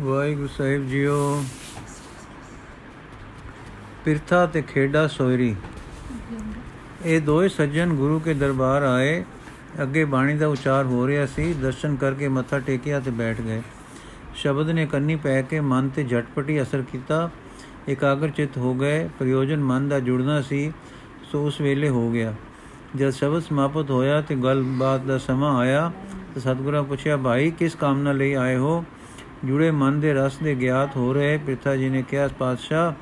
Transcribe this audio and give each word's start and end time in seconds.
ਵਾਹਿਗੁਰੂ 0.00 0.46
ਸਾਹਿਬ 0.46 0.88
JIO. 0.88 1.44
ਪਿਰਥਾ 4.04 4.46
ਤੇ 4.46 4.62
ਖੇਡਾ 4.62 5.06
ਸੋਇਰੀ। 5.06 5.56
ਇਹ 7.04 7.20
ਦੋਏ 7.20 7.48
ਸੱਜਣ 7.48 7.94
ਗੁਰੂ 7.94 8.18
ਕੇ 8.18 8.34
ਦਰਬਾਰ 8.34 8.82
ਆਏ। 8.82 9.24
ਅੱਗੇ 9.82 10.04
ਬਾਣੀ 10.04 10.34
ਦਾ 10.34 10.46
ਉਚਾਰ 10.46 10.84
ਹੋ 10.84 11.06
ਰਿਹਾ 11.06 11.26
ਸੀ। 11.26 11.52
ਦਰਸ਼ਨ 11.52 11.96
ਕਰਕੇ 11.96 12.28
ਮੱਥਾ 12.28 12.58
ਟੇਕਿਆ 12.58 13.00
ਤੇ 13.00 13.10
ਬੈਠ 13.10 13.40
ਗਏ। 13.40 13.62
ਸ਼ਬਦ 14.34 14.70
ਨੇ 14.70 14.86
ਕੰਨੀ 14.86 15.16
ਪੈ 15.16 15.42
ਕੇ 15.42 15.60
ਮਨ 15.60 15.88
ਤੇ 15.88 16.04
ਝਟਪਟੀ 16.04 16.62
ਅਸਰ 16.62 16.82
ਕੀਤਾ। 16.92 17.30
ਇਕਾਗਰ 17.88 18.28
ਚਿਤ 18.28 18.56
ਹੋ 18.56 18.74
ਗਏ। 18.74 19.08
ਪ੍ਰਯੋਜਨ 19.18 19.64
ਮਨ 19.64 19.88
ਦਾ 19.88 20.00
ਜੁੜਨਾ 20.00 20.42
ਸੀ। 20.42 20.72
ਸੋ 21.32 21.46
ਉਸ 21.46 21.60
ਵੇਲੇ 21.60 21.88
ਹੋ 21.88 22.10
ਗਿਆ। 22.10 22.34
ਜਦ 22.96 23.10
ਸ਼ਬਦ 23.10 23.42
ਸਮਾਪਤ 23.42 23.90
ਹੋਇਆ 23.90 24.20
ਤੇ 24.20 24.34
ਗੱਲਬਾਤ 24.36 25.00
ਦਾ 25.00 25.18
ਸਮਾਂ 25.18 25.58
ਆਇਆ, 25.58 25.92
ਤਾਂ 26.34 26.40
ਸਤਿਗੁਰਾਂ 26.40 26.82
ਪੁੱਛਿਆ, 26.82 27.16
ਭਾਈ, 27.16 27.50
ਕਿਸ 27.50 27.74
ਕਾਮਨਾ 27.74 28.12
ਲਈ 28.12 28.32
ਆਏ 28.32 28.56
ਹੋ? 28.56 28.84
ਜੁੜੇ 29.44 29.70
ਮਨ 29.70 30.00
ਦੇ 30.00 30.14
ਰਸ 30.14 30.36
ਦੇ 30.36 30.54
ਗਿਆਤ 30.54 30.96
ਹੋ 30.96 31.12
ਰਹੇ, 31.12 31.38
ਪਿਤਾ 31.38 31.76
ਜੀ 31.76 31.88
ਨੇ 31.88 32.02
ਕਿਹਾ, 32.02 32.28
ਪਾਤਸ਼ਾਹ, 32.28 32.92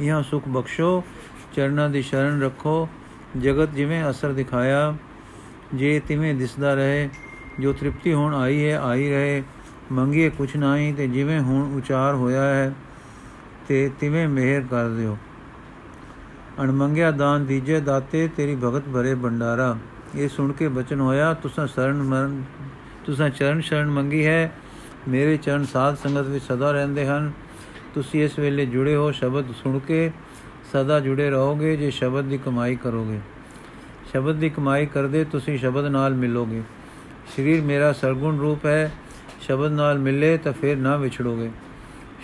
ਇਹਾਂ 0.00 0.22
ਸੁਖ 0.22 0.48
ਬਖਸ਼ੋ, 0.48 1.04
ਚਰਨਾਂ 1.56 1.90
ਦੀ 1.90 2.02
ਸ਼ਰਨ 2.02 2.42
ਰੱਖੋ। 2.42 2.88
ਜਗਤ 3.40 3.70
ਜਿਵੇਂ 3.70 4.10
ਅਸਰ 4.10 4.32
ਦਿਖਾਇਆ, 4.32 4.96
ਜੇ 5.74 6.00
ਤਿਵੇਂ 6.00 6.34
ਦਿਸਦਾ 6.34 6.74
ਰਹੇ। 6.74 7.08
ਜੋ 7.60 7.72
ਤ੍ਰਿਪਤੀ 7.72 8.12
ਹੋਣ 8.12 8.34
ਆਈ 8.34 8.66
ਹੈ, 8.66 8.78
ਆਈ 8.78 9.10
ਰਹੇ। 9.10 9.42
ਮੰਗੀਏ 9.92 10.30
ਕੁਛ 10.30 10.56
ਨਹੀਂ 10.56 10.94
ਤੇ 10.94 11.08
ਜਿਵੇਂ 11.08 11.40
ਹੁਣ 11.40 11.76
ਉਚਾਰ 11.76 12.14
ਹੋਇਆ 12.14 12.42
ਹੈ, 12.42 12.74
ਤੇ 13.68 13.90
ਤਿਵੇਂ 14.00 14.28
ਮਿਹਰ 14.28 14.62
ਕਰ 14.70 14.88
ਦਿਓ। 14.88 15.16
ਅਣਮੰਗਿਆ 16.62 17.10
ਦਾਨ 17.10 17.46
ਦੀਜੇ 17.46 17.80
ਦਾਤੇ, 17.80 18.28
ਤੇਰੀ 18.28 18.56
ਭਗਤ 18.56 18.88
ਭਰੇ 18.88 19.14
ਭੰਡਾਰਾ। 19.14 19.78
ਇਹ 20.14 20.28
ਸੁਣ 20.28 20.52
ਕੇ 20.52 20.68
ਬਚਨ 20.68 21.00
ਹੋਇਆ, 21.00 21.34
ਤੁਸਾਂ 21.34 21.66
ਸ਼ਰਨ 21.66 22.02
ਮਰਨ 22.02 22.42
ਤੁਸਾਂ 23.04 23.30
ਚਰਨ 23.30 23.60
ਸ਼ਰਨ 23.60 23.90
ਮੰਗੀ 23.90 24.26
ਹੈ 24.26 24.52
ਮੇਰੇ 25.08 25.36
ਚਰਨ 25.36 25.64
ਸਾਧ 25.64 25.94
ਸੰਗਤ 25.94 26.26
ਵਿੱਚ 26.26 26.44
ਸਦਾ 26.44 26.70
ਰਹਿੰਦੇ 26.72 27.06
ਹਨ। 27.06 27.32
ਤੁਸੀਂ 27.94 28.24
ਇਸ 28.24 28.38
ਵੇਲੇ 28.38 28.66
ਜੁੜੇ 28.66 28.96
ਹੋ 28.96 29.10
ਸ਼ਬਦ 29.12 29.44
ਸੁਣ 29.52 29.78
ਕੇ, 29.78 30.10
ਸਦਾ 30.72 31.00
ਜੁੜੇ 31.00 31.30
ਰਹੋਗੇ 31.30 31.76
ਜੇ 31.76 31.90
ਸ਼ਬਦ 31.90 32.24
ਦੀ 32.24 32.38
ਕਮਾਈ 32.38 32.76
ਕਰੋਗੇ। 32.76 33.20
ਸ਼ਬਦ 34.12 34.36
ਦੀ 34.36 34.50
ਕਮਾਈ 34.50 34.86
ਕਰਦੇ 34.86 35.24
ਤੁਸੀਂ 35.24 35.58
ਸ਼ਬਦ 35.58 35.86
ਨਾਲ 35.86 36.14
ਮਿਲੋਗੇ। 36.14 36.62
ਸਰੀਰ 37.36 37.60
ਮੇਰਾ 37.60 37.92
ਸਰਗੁਣ 37.92 38.38
ਰੂਪ 38.38 38.66
ਹੈ, 38.66 38.92
ਸ਼ਬਦ 39.40 39.72
ਨਾਲ 39.72 39.98
ਮਿਲੇ 39.98 40.38
ਤਾਂ 40.38 40.52
ਫਿਰ 40.52 40.76
ਨਾ 40.76 40.96
ਵਿਛੜੋਗੇ। 40.96 41.50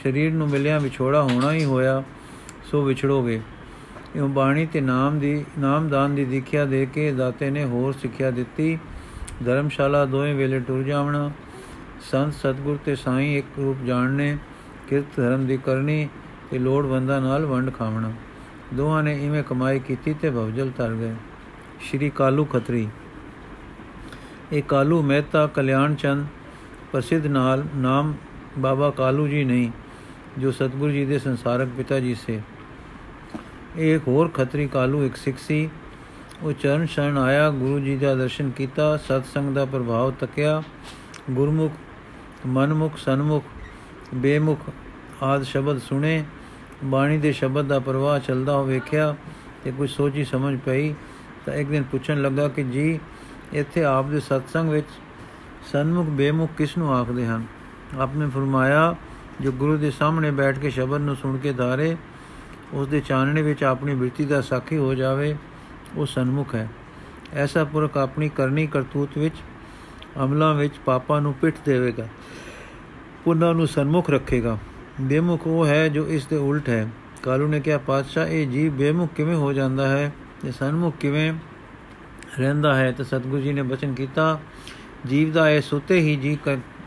ਸਰੀਰ 0.03 0.33
ਨੂੰ 0.33 0.49
ਮਿਲਿਆ 0.49 0.79
ਵਿਛੋੜਾ 0.79 1.23
ਹੋਣਾ 1.23 1.53
ਹੀ 1.53 1.65
ਹੋਇਆ, 1.65 2.03
ਸੋ 2.71 2.83
ਵਿਛੜੋਗੇ। 2.83 3.41
ਇਹ 4.17 4.23
ਬਾਣੀ 4.23 4.67
ਤੇ 4.67 4.81
ਨਾਮ 4.81 5.19
ਦੀ, 5.19 5.45
ਨਾਮਦਾਨ 5.59 6.15
ਦੀ 6.15 6.25
ਦੀਖਿਆ 6.25 6.65
ਦੇ 6.65 6.87
ਕੇ 6.87 7.13
ਦਾਤੇ 7.13 7.51
ਨੇ 7.51 7.65
ਹੋਰ 7.65 7.93
ਸਿੱਖਿਆ 7.93 8.31
ਦਿੱਤੀ। 8.31 8.79
ਧਰਮਸ਼ਾਲਾ 9.47 10.05
ਦੋਵੇਂ 10.05 10.35
ਵੇਲੇ 10.35 10.61
ਟੁਰ 10.61 10.83
ਜਾਵਣਾ 10.83 11.31
ਸੰਤ 12.11 12.35
ਸਤਗੁਰ 12.35 12.79
ਤੇ 12.85 12.95
ਸਾਈਂ 12.97 13.37
ਇੱਕ 13.39 13.59
ਰੂਪ 13.59 13.85
ਜਾਣਨੇ, 13.85 14.37
ਕਿਰਤ 14.89 15.05
ਧਰਮ 15.17 15.47
ਦੀ 15.47 15.57
ਕਰਨੀ 15.57 16.09
ਤੇ 16.51 16.59
ਲੋੜਵੰਦਾਂ 16.59 17.21
ਨਾਲ 17.21 17.47
ਵੰਡ 17.47 17.73
ਖਾਵਣਾ। 17.75 18.13
ਦੋਹਾਂ 18.75 19.03
ਨੇ 19.03 19.15
ਇਵੇਂ 19.27 19.43
ਕਮਾਈ 19.43 19.79
ਕੀਤੀ 19.79 20.15
ਤੇ 20.15 20.31
ਭਵਜਲ 20.31 20.71
ਤਰ 20.71 20.95
ਗਏ। 20.95 21.15
ਸ਼੍ਰੀ 21.81 22.11
ਕਾਲੂ 22.11 22.45
ਖਤਰੀ। 22.45 22.89
ਇਹ 24.53 24.63
ਕਾਲੂ 24.63 25.03
ਮਹਿਤਾ 25.03 25.47
ਕਲਿਆਣ 25.47 25.95
ਚੰਦ 25.95 26.27
ਪ੍ਰਸਿੱਧ 26.93 27.27
ਨਾਲ 27.27 27.65
ਨਾਮ 27.77 28.15
ਬਾਬਾ 28.59 28.91
ਕਾਲੂ 28.91 29.29
ਜੀ 29.29 29.45
ਨਹੀਂ, 29.45 29.71
ਜੋ 30.39 30.51
ਸਤਗੁਰੂ 30.51 30.91
ਜੀ 30.93 31.05
ਦੇ 31.05 31.19
ਸੰਸਾਰਕ 31.19 31.69
ਪਿਤਾ 31.77 32.01
ਜੀ 32.01 32.15
ਸੇ। 32.15 32.41
ਇਹ 33.77 33.99
ਹੋਰ 34.07 34.29
ਖਤਰੀ 34.29 34.67
ਕਾਲੂ 34.67 35.05
ਇੱਕ 35.05 35.17
ਸਿੱਖ 35.17 35.39
ਸੀ। 35.39 35.69
ਉਹ 36.43 36.53
ਚਰਨ 36.53 36.87
ਸ਼ਰਨ 36.87 37.19
ਆਇਆ, 37.19 37.51
ਗੁਰੂ 37.51 37.79
ਜੀ 37.79 37.97
ਦਾ 37.97 38.15
ਦਰਸ਼ਨ 38.15 38.51
ਕੀਤਾ, 38.51 38.97
ਸਤਸੰਗ 38.97 39.55
ਦਾ 39.55 39.65
ਪ੍ਰਭਾਵ 39.65 40.11
ਤੱਕਿਆ, 40.11 40.63
ਗੁਰਮੁਖ 41.31 41.73
ਮਨਮੁਖ, 42.47 42.97
ਸਨਮੁਖ, 42.97 43.45
ਬੇਮੁਖ 44.15 44.59
ਆਦ 45.23 45.43
ਸ਼ਬਦ 45.43 45.79
ਸੁਣੇ। 45.79 46.25
ਬਾਣੀ 46.85 47.19
ਦੇ 47.19 47.33
ਸ਼ਬਦ 47.33 47.67
ਦਾ 47.67 47.79
ਪ੍ਰਵਾਹ 47.79 48.19
ਚੱਲਦਾ 48.19 48.57
ਹੋ 48.57 48.65
ਵੇਖਿਆ 48.65 49.17
ਤੇ 49.65 49.73
ਕੁਝ 49.73 49.91
ਸੋਚੀ 49.91 50.25
ਸਮਝ 50.25 50.59
ਪਈ। 50.59 50.95
ਤਾਂ 51.47 51.55
ਇੱਕ 51.55 51.69
ਦਿਨ 51.69 51.83
ਪੁੱਛਣ 51.83 52.23
ਲੱਗਾ 52.23 52.49
ਕਿ 52.49 52.65
ਜੀ, 52.65 53.01
ਇੱਥੇ 53.53 53.85
ਆਪ 53.85 54.07
ਦੇ 54.07 54.21
ਸਤਸੰਗ 54.21 54.71
ਵਿੱਚ 54.71 54.87
ਸਨਮੁਖ, 55.73 56.07
ਬੇਮੁਖ 56.07 56.51
ਕਿਸ 56.59 56.79
ਨੂੰ 56.79 56.95
ਆਖਦੇ 56.95 57.27
ਹਨ? 57.27 57.47
ਆਪਨੇ 57.99 58.29
ਫਰਮਾਇਆ, 58.29 58.95
ਜੋ 59.41 59.53
ਗੁਰੂ 59.53 59.77
ਦੇ 59.77 59.91
ਸਾਹਮਣੇ 59.91 60.31
ਬੈਠ 60.31 60.59
ਕੇ 60.59 60.71
ਸ਼ਬਦ 60.71 61.01
ਨੂੰ 61.01 61.17
ਸੁਣ 61.17 61.39
ਕੇ 61.39 61.53
ਧਾਰੇ, 61.53 61.97
ਉਸ 62.73 62.89
ਦੇ 62.89 63.01
ਚਾਨਣੇ 63.01 63.43
ਵਿੱਚ 63.43 63.65
ਆਪਣੀ 63.65 63.95
ਬਿਰਤੀ 63.95 64.25
ਦਾ 64.25 64.41
ਸਾਖੀ 64.41 64.77
ਹੋ 64.77 64.95
ਜਾਵੇ, 64.95 65.37
ਉਹ 65.97 66.07
ਸਨਮੁਖ 66.07 66.55
ਹੈ। 66.55 66.69
ਐਸਾ 67.33 67.65
ਪੁਰਖ 67.65 67.97
ਆਪਣੀ 67.97 68.29
ਕਰਨੀ 68.29 68.67
ਕਰਤੂਤ 68.67 69.19
ਵਿੱਚ 69.19 69.35
ਅਮਲਾਂ 70.25 70.55
ਵਿੱਚ 70.55 70.75
ਪਾਪਾਂ 70.85 71.21
ਨੂੰ 71.21 71.35
ਪਿੱਠ 71.35 71.55
ਦੇਵੇਗਾ, 71.65 72.09
ਪੁੰਨਾਂ 73.25 73.55
ਨੂੰ 73.55 73.67
ਸਨਮੁਖ 73.67 74.11
ਰੱਖੇਗਾ। 74.11 74.59
ਬੇਮੁਖ 75.01 75.47
ਉਹ 75.47 75.67
ਹੈ 75.67 75.89
ਜੋ 75.89 76.07
ਇਸ 76.07 76.27
ਦੇ 76.27 76.37
ਉਲਟ 76.37 76.69
ਹੈ। 76.69 76.89
ਕਾਲੂ 77.23 77.49
ਨੇ 77.49 77.61
ਕਿਹਾ, 77.61 77.79
ਪਾਤਸ਼ਾਹ, 77.79 78.27
ਇਹ 78.27 78.47
ਜੀਵ 78.49 78.73
ਬੇਮੁਖ 78.73 79.13
ਕਿਵੇਂ 79.15 79.37
ਹੋ 79.37 79.53
ਜਾਂਦਾ 79.53 79.89
ਹੈ? 79.89 80.13
ਤੇ 80.43 80.53
ਸਨਮੁਖ 80.53 80.97
ਕਿਵੇਂ 80.97 81.33
ਰਹਿੰਦਾ 82.39 82.75
ਹੈ? 82.75 82.93
ਤੇ 82.93 83.05
ਸਤਿਗੁਰੂ 83.05 83.43
ਜੀ 83.43 83.53
ਨੇ 83.53 83.63
ਬਚਨ 83.63 83.95
ਕੀਤਾ, 83.95 84.41
ਜੀਵ 85.07 85.33
ਦਾ 85.33 85.51
ਇਹ 85.51 85.61
ਸੁਤੇ 85.61 86.01
ਹੀ 86.01 86.17
ਜੀ 86.17 86.39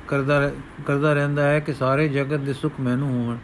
ਕਰਦਾ 0.08 0.52
ਕਰਦਾ 0.88 1.14
ਰਹਿੰਦਾ 1.14 1.44
ਹੈ 1.44 1.60
ਕਿ 1.60 1.74
ਸਾਰੇ 1.74 2.08
ਜਗਤ 2.10 2.40
ਦੇ 2.40 2.54
ਸੁਖ 2.54 2.74
ਮੈਨੂੰ 2.80 3.10
ਹੋਣ। 3.10 3.38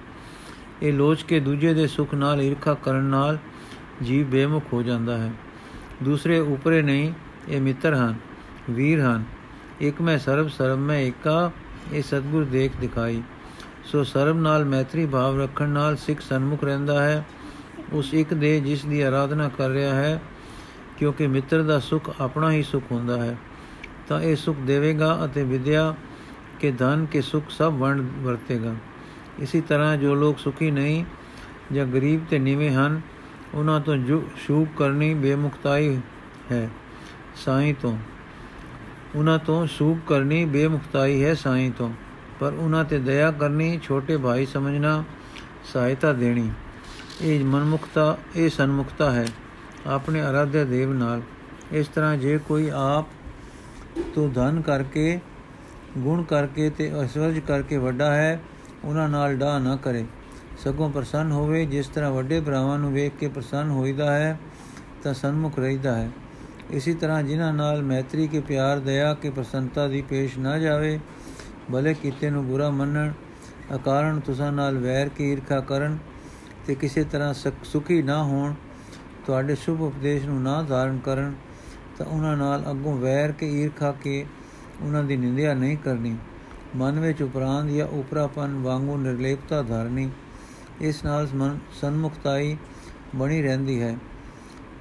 ਇਹ 0.81 0.93
ਲੋਚ 0.93 1.23
ਕੇ 1.23 1.39
ਦੂਜੇ 1.39 1.73
ਦੇ 1.73 1.87
ਸੁਖ 1.87 2.13
ਨਾਲ 2.13 2.41
ਈਰਖਾ 2.41 2.73
ਕਰਨ 2.73 3.03
ਨਾਲ 3.03 3.37
ਜੀਵ 4.03 4.25
ਬੇਮੁਖ 4.25 4.63
ਹੋ 4.73 4.81
ਜਾਂਦਾ 4.81 5.17
ਹੈ। 5.17 5.31
ਦੂਸਰੇ 6.03 6.39
ਉਪਰੇ 6.39 6.81
ਨਹੀਂ, 6.81 7.13
ਇਹ 7.49 7.61
ਮਿੱਤਰ 7.61 7.93
ਹਨ, 7.93 8.15
ਵੀਰ 8.69 9.01
ਹਨ। 9.01 9.23
ਇੱਕ 9.81 10.01
ਮੈਂ 10.01 10.19
ਸਰਬ 10.19 10.47
ਸਰਬ 10.47 10.79
ਮੈਂ 10.79 10.99
ਏਕਾ, 10.99 11.51
ਇਹ 11.93 12.03
ਸਤਗੁਰ 12.03 12.43
ਦੇਖ 12.43 12.71
ਦਿਖਾਈ। 12.81 13.23
ਸੋ 13.83 14.03
ਸਰਬ 14.03 14.37
ਨਾਲ 14.37 14.65
ਮੈਤਰੀ 14.65 15.05
ਭਾਵ 15.05 15.41
ਰੱਖਣ 15.41 15.69
ਨਾਲ 15.69 15.95
ਸਿੱਖ 15.95 16.21
ਸਨਮੁਖ 16.21 16.63
ਰਹਿੰਦਾ 16.63 17.03
ਹੈ। 17.03 17.25
ਉਸ 17.93 18.13
ਇੱਕ 18.13 18.33
ਦੇ 18.33 18.59
ਜਿਸ 18.59 18.85
ਦੀ 18.85 19.01
ਆਰਾਧਨਾ 19.01 19.49
ਕਰ 19.49 19.69
ਰਿਹਾ 19.69 19.95
ਹੈ, 19.95 20.21
ਕਿਉਂਕਿ 20.97 21.27
ਮਿੱਤਰ 21.27 21.63
ਦਾ 21.63 21.79
ਸੁਖ 21.79 22.09
ਆਪਣਾ 22.21 22.51
ਹੀ 22.51 22.63
ਸੁਖ 22.63 22.83
ਹੁੰਦਾ 22.91 23.23
ਹੈ। 23.23 23.37
ਤਾਂ 24.07 24.21
ਇਹ 24.21 24.35
ਸੁਖ 24.35 24.57
ਦੇਵੇਗਾ 24.57 25.25
ਅਤੇ 25.25 25.43
ਵਿਦਿਆ 25.43 25.95
ਕੇ 26.59 26.71
ਧਨ 26.71 27.05
ਕੇ 27.05 27.21
ਸੁਖ 27.21 27.43
ਸਭ 27.49 27.73
ਵੰਡ 27.77 28.01
ਵਰਤੇਗਾ। 28.21 28.75
ਇਸੇ 29.39 29.61
ਤਰ੍ਹਾਂ 29.61 29.97
ਜੋ 29.97 30.15
ਲੋਕ 30.15 30.39
ਸੁਖੀ 30.39 30.71
ਨਹੀਂ 30.71 31.05
ਜਾਂ 31.71 31.85
ਗਰੀਬ 31.85 32.25
ਤੇ 32.29 32.39
ਨੀਵੇਂ 32.39 32.71
ਹਨ, 32.71 33.01
ਉਹਨਾਂ 33.53 33.79
ਤੋਂ 33.79 33.97
ਜੋ 33.97 34.23
ਸ਼ੂਕ 34.37 34.67
ਕਰਨੀ 34.77 35.13
ਬੇਮੁਖਤਾਈ 35.13 35.97
ਹੈ। 36.51 36.69
ਸਾਈਂ 37.35 37.73
ਤੋਂ 37.81 37.97
ਉਹਨਾਂ 39.15 39.37
ਤੋਂ 39.39 39.65
ਸ਼ੂਕ 39.67 39.97
ਕਰਨੀ 40.07 40.43
ਬੇਮੁਖਤਾਈ 40.45 41.23
ਹੈ 41.23 41.33
ਸਾਈਂ 41.33 41.71
ਤੋਂ, 41.71 41.91
ਪਰ 42.39 42.53
ਉਹਨਾਂ 42.53 42.83
ਤੇ 42.85 42.99
ਦਇਆ 42.99 43.31
ਕਰਨੀ 43.31 43.79
ਛੋਟੇ 43.83 44.17
ਭਾਈ 44.17 44.45
ਸਮਝਣਾ 44.45 45.03
ਸਹਾਇਤਾ 45.73 46.13
ਦੇਣੀ। 46.13 46.49
ਇਹ 47.21 47.43
ਮਨਮੁਖਤਾ, 47.45 48.17
ਇਹ 48.35 48.49
ਸਨਮੁਖਤਾ 48.49 49.11
ਹੈ 49.11 49.25
ਆਪਣੇ 49.87 50.21
ਅਰਾਧਿਆ 50.21 50.63
ਦੇਵ 50.63 50.93
ਨਾਲ। 50.93 51.21
ਇਸ 51.71 51.87
ਤਰ੍ਹਾਂ 51.87 52.15
ਜੇ 52.17 52.37
ਕੋਈ 52.37 52.69
ਆਪ 52.73 53.07
ਤੋਂ 54.15 54.29
ਧਨ 54.29 54.61
ਕਰਕੇ, 54.61 55.19
ਗੁਣ 55.97 56.23
ਕਰਕੇ 56.23 56.69
ਤੇ 56.69 56.91
ਅਸਵਰਜ 57.03 57.39
ਕਰਕੇ 57.39 57.77
ਵੱਡਾ 57.77 58.13
ਹੈ, 58.15 58.39
ਉਹਨਾਂ 58.83 59.09
ਨਾਲ 59.09 59.37
ਡਾ 59.37 59.57
ਨਾ 59.59 59.75
ਕਰੇ। 59.75 60.05
ਸਗੋਂ 60.63 60.89
ਪ੍ਰਸੰਨ 60.89 61.31
ਹੋਵੇ, 61.31 61.65
ਜਿਸ 61.65 61.87
ਤਰ੍ਹਾਂ 61.87 62.11
ਵੱਡੇ 62.11 62.41
ਭਰਾਵਾਂ 62.41 62.79
ਨੂੰ 62.79 62.93
ਵੇਖ 62.93 63.13
ਕੇ 63.19 63.27
ਪ੍ਰਸੰਨ 63.27 63.69
ਹੋਈਦਾ 63.69 64.11
ਹੈ, 64.13 64.37
ਤਾਂ 65.03 65.13
ਸਨਮੁਖ 65.13 65.59
ਰਹਿਦਾ 65.59 65.95
ਹੈ। 65.95 66.09
ਇਸੇ 66.71 66.93
ਤਰ੍ਹਾਂ 66.93 67.21
ਜਿਨ੍ਹਾਂ 67.23 67.53
ਨਾਲ 67.53 67.81
ਮੈਤਰੀ 67.81 68.27
ਕੇ 68.27 68.39
ਪਿਆਰ, 68.39 68.79
ਦਇਆ 68.79 69.13
ਕੇ 69.13 69.29
ਪ੍ਰਸੰਨਤਾ 69.29 69.87
ਦੀ 69.87 70.01
ਪੇਸ਼ 70.01 70.37
ਨਾ 70.39 70.57
ਜਾਵੇ, 70.59 70.99
ਭਲੇ 71.71 71.93
ਕੀਤੇ 71.93 72.29
ਨੂੰ 72.29 72.45
ਬੁਰਾ 72.45 72.69
ਮੰਨਣ 72.69 73.11
ਅਕਾਰਨ 73.75 74.19
ਤੁਸਾਂ 74.19 74.51
ਨਾਲ 74.51 74.77
ਵੈਰ 74.77 75.09
ਕੀ 75.09 75.31
ਈਰਖਾ 75.31 75.59
ਕਰਨ 75.59 75.97
ਤੇ 76.67 76.75
ਕਿਸੇ 76.75 77.03
ਤਰ੍ਹਾਂ 77.03 77.33
ਸੁਖੀ 77.63 78.01
ਨਾ 78.01 78.23
ਹੋਣ, 78.23 78.53
ਤੁਹਾਡੇ 79.25 79.55
ਸ਼ੁਭ 79.55 79.81
ਉਪਦੇਸ਼ 79.81 80.25
ਨੂੰ 80.25 80.41
ਨਾ 80.41 80.61
ਧਾਰਨ 80.61 80.97
ਕਰਨ, 80.99 81.33
ਤਾਂ 81.97 82.05
ਉਹਨਾਂ 82.05 82.35
ਨਾਲ 82.37 82.63
ਅੱਗੋਂ 82.71 82.97
ਵੈਰ 82.97 83.31
ਕੇ 83.31 83.49
ਈਰਖਾ 83.61 83.91
ਕੇ 84.03 84.25
ਉਹਨਾਂ 84.81 85.03
ਦੀ 85.03 85.17
ਨਿੰਦਿਆ 85.17 85.53
ਨਹੀਂ 85.53 85.77
ਕਰਨੀ। 85.77 86.15
ਮਨ 86.75 86.99
ਵਿੱਚ 86.99 87.21
ਉਪਰਾਂਤ 87.21 87.69
ਜਾਂ 87.69 87.87
ਉਪਰਾਪਨ 87.87 88.53
ਵਾਂਗੂ 88.63 88.97
ਨਿਰਲੇਪਤਾ 88.97 89.61
ਧਾਰਨੀ, 89.61 90.09
ਇਸ 90.81 91.03
ਨਾਲ 91.05 91.27
ਮਨ 91.35 91.57
ਸੰਮੁਖਤਾਈ 91.81 92.57
ਬਣੀ 93.15 93.41
ਰਹਿੰਦੀ 93.41 93.81
ਹੈ। 93.81 93.95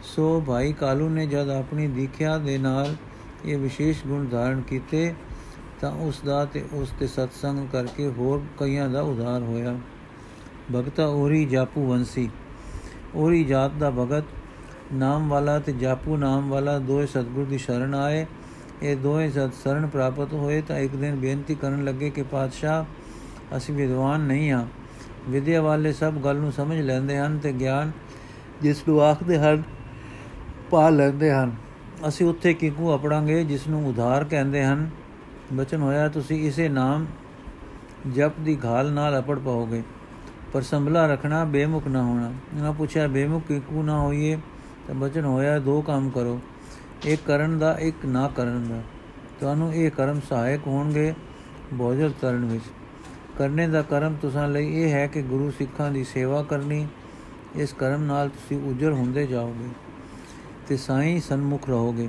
ਸੋ 0.03 0.43
ਭਾਈ 0.47 0.73
ਕਾਲੂ 0.73 1.09
ਨੇ 1.09 1.27
ਜਦ 1.27 1.49
ਆਪਣੀ 1.49 1.87
ਦੀਖਿਆ 1.87 2.39
ਦੇ 2.39 2.59
ਨਾਲ 2.59 2.95
ਇਹ 3.45 3.59
ਵਿਸ਼ੇਸ਼ 3.59 4.07
ਗੁਣ 4.07 4.27
ਧਾਰਨ 4.27 4.61
ਕੀਤੇ, 4.61 5.15
ਤਾਂ 5.81 5.91
ਉਸ 5.93 6.21
ਦਾ 6.27 6.45
ਤੇ 6.45 6.65
ਉਸ 6.73 6.93
ਤੇ 7.01 7.07
ਸਤਸੰਗ 7.07 7.69
ਕਰਕੇ 7.73 8.09
ਹੋਰ 8.09 8.43
ਕਈਆਂ 8.59 8.89
ਦਾ 8.89 9.03
ਉਧਾਰ 9.03 9.43
ਹੋਇਆ। 9.43 9.75
ਭਗਤਾ 10.75 11.07
ਔਰੀ 11.07 11.45
ਜਾਪੂ 11.45 11.87
ਵੰਸੀ। 11.87 12.29
ਔਰੀ 13.15 13.45
ਜਾਤ 13.45 13.73
ਦਾ 13.73 13.91
ਭਗਤ, 13.91 14.25
ਨਾਮ 14.93 15.29
ਵਾਲਾ 15.29 15.59
ਤੇ 15.59 15.73
ਜਾਪੂ 15.73 16.17
ਨਾਮ 16.17 16.51
ਵਾਲਾ 16.51 16.79
ਦੋਏ 16.79 17.07
ਸਤਗੁਰ 17.07 17.45
ਦੀ 17.45 17.59
ਸ਼ਰਨ 17.59 17.95
ਆਏ। 17.95 18.27
ਇਹ 18.83 18.97
ਦੋਏ 18.97 19.31
ਸਤ 19.31 19.55
ਸ਼ਰਨ 19.63 19.87
ਪ੍ਰਾਪਤ 19.87 20.33
ਹੋਏ, 20.33 20.61
ਤਾਂ 20.61 20.79
ਇੱਕ 20.79 20.97
ਦਿਨ 20.97 21.17
ਬੇਨਤੀ 21.17 21.55
ਕਰਨ 21.55 21.85
ਲੱਗੇ 21.85 22.11
ਕਿ 22.11 22.23
ਪਾਤਸ਼ਾਹ, 22.23 22.85
ਅਸੀਂ 23.57 23.75
ਵਿਦਵਾਨ 23.75 24.21
ਨਹੀਂ 24.21 24.51
ਹਾਂ 24.51 24.67
ਵਿਦਿਆ 25.29 25.63
ਵਾਲੇ 25.63 25.93
ਸਭ 25.93 26.15
ਗੱਲ 26.15 26.37
ਨੂੰ 26.37 26.53
ਸਮਝ 26.53 26.81
ਲੈਂਦੇ 26.81 27.19
ਹਨ 27.19 27.39
ਤੇ 27.39 27.53
ਗਿਆਨ, 27.53 27.91
ਜਿਸ 28.63 28.89
ਨੂੰ 28.89 29.03
ਆਖਦੇ 29.03 29.39
ਹਨ 29.39 29.63
ਪਾ 30.71 30.91
ਲੈਂਦੇ 30.91 31.33
ਹਨ। 31.33 31.53
ਅਸੀਂ 32.09 32.27
ਉੱਥੇ 32.27 32.55
ਕਿਕੂ 32.55 32.95
ਅਪੜਾਂਗੇ 32.95 33.45
ਜਿਸ 33.45 33.69
ਨੂੰ 33.69 33.89
ਉਧਾਰ 33.89 34.25
ਕਹਿੰਦੇ 34.25 34.65
ਹਨ। 34.65 34.91
ਬਚਨ 35.53 35.81
ਹੋਇਆ, 35.83 36.09
ਤੁਸੀਂ 36.09 36.49
ਇਸੇ 36.49 36.69
ਨਾਮ 36.69 37.07
ਜਪ 38.15 38.41
ਦੀ 38.41 38.59
ਘਾਲ 38.65 38.93
ਨਾਲ 38.93 39.21
ਅਪੜ 39.21 39.39
ਪਾਓਗੇ। 39.39 39.83
ਪਰ 40.53 40.63
ਸੰਭਲਾ 40.63 41.07
ਰੱਖਣਾ 41.07 41.45
ਬੇਮੁਖ 41.45 41.87
ਨਾ 41.87 42.03
ਹੋਣਾ। 42.03 42.33
ਇਹਨਾਂ 42.57 42.73
ਪੁੱਛਿਆ, 42.73 43.07
ਬੇਮੁਖ 43.07 43.43
ਕਿਉਂ 43.47 43.85
ਨਾ 43.85 44.01
ਹੋਈਏ? 44.01 44.39
ਤਾਂ 44.87 44.95
ਬਚਨ 44.95 45.25
ਹੋਇਆ, 45.25 45.59
ਦੋ 45.59 45.83
ਕੰਮ 45.83 46.11
ਕਰੋ। 46.11 46.41
ਇੱਕ 47.05 47.23
ਕਰਨ 47.27 47.59
ਦਾ, 47.59 47.79
ਇੱਕ 47.81 48.07
ਨਾ 48.07 48.29
ਕਰਨ 48.29 48.69
ਦਾ। 48.69 48.83
ਤੁਹਾਨੂੰ 49.41 49.75
ਇਹ 49.75 49.91
ਕਰਮ 49.91 50.21
ਸਹਾਇਕ 50.21 50.61
ਹੋਣਗੇ 50.67 51.15
ਬੋਝਲ 51.75 52.13
ਕਰਨ 52.21 52.45
ਵਿੱਚ। 52.45 52.65
ਕਰਨੇ 53.39 53.69
ਦਾ 53.69 53.83
ਕਰਮ 53.83 54.15
ਤੁਸਾਂ 54.23 54.49
ਲਈ 54.49 54.73
ਇਹ 54.73 54.93
ਹੈ 54.93 55.07
ਕਿ 55.07 55.23
ਗੁਰੂ 55.23 55.51
ਸਿੱਖਾਂ 55.51 55.91
ਦੀ 55.91 56.05
ਸੇਵਾ 56.05 56.43
ਕਰਨੀ। 56.43 56.87
ਇਸ 57.57 57.73
ਕਰਮ 57.73 58.03
ਨਾਲ 58.03 58.29
ਤੁਸੀਂ 58.29 58.71
ਉਜਰ 58.71 58.93
ਹੁੰਦੇ 58.93 59.27
ਜਾਓਗੇ। 59.27 59.90
ਤੇ 60.71 60.77
ਸਾਈਂ 60.77 61.21
ਸਨਮੁਖ 61.21 61.69
ਰਹੋਗੇ। 61.69 62.09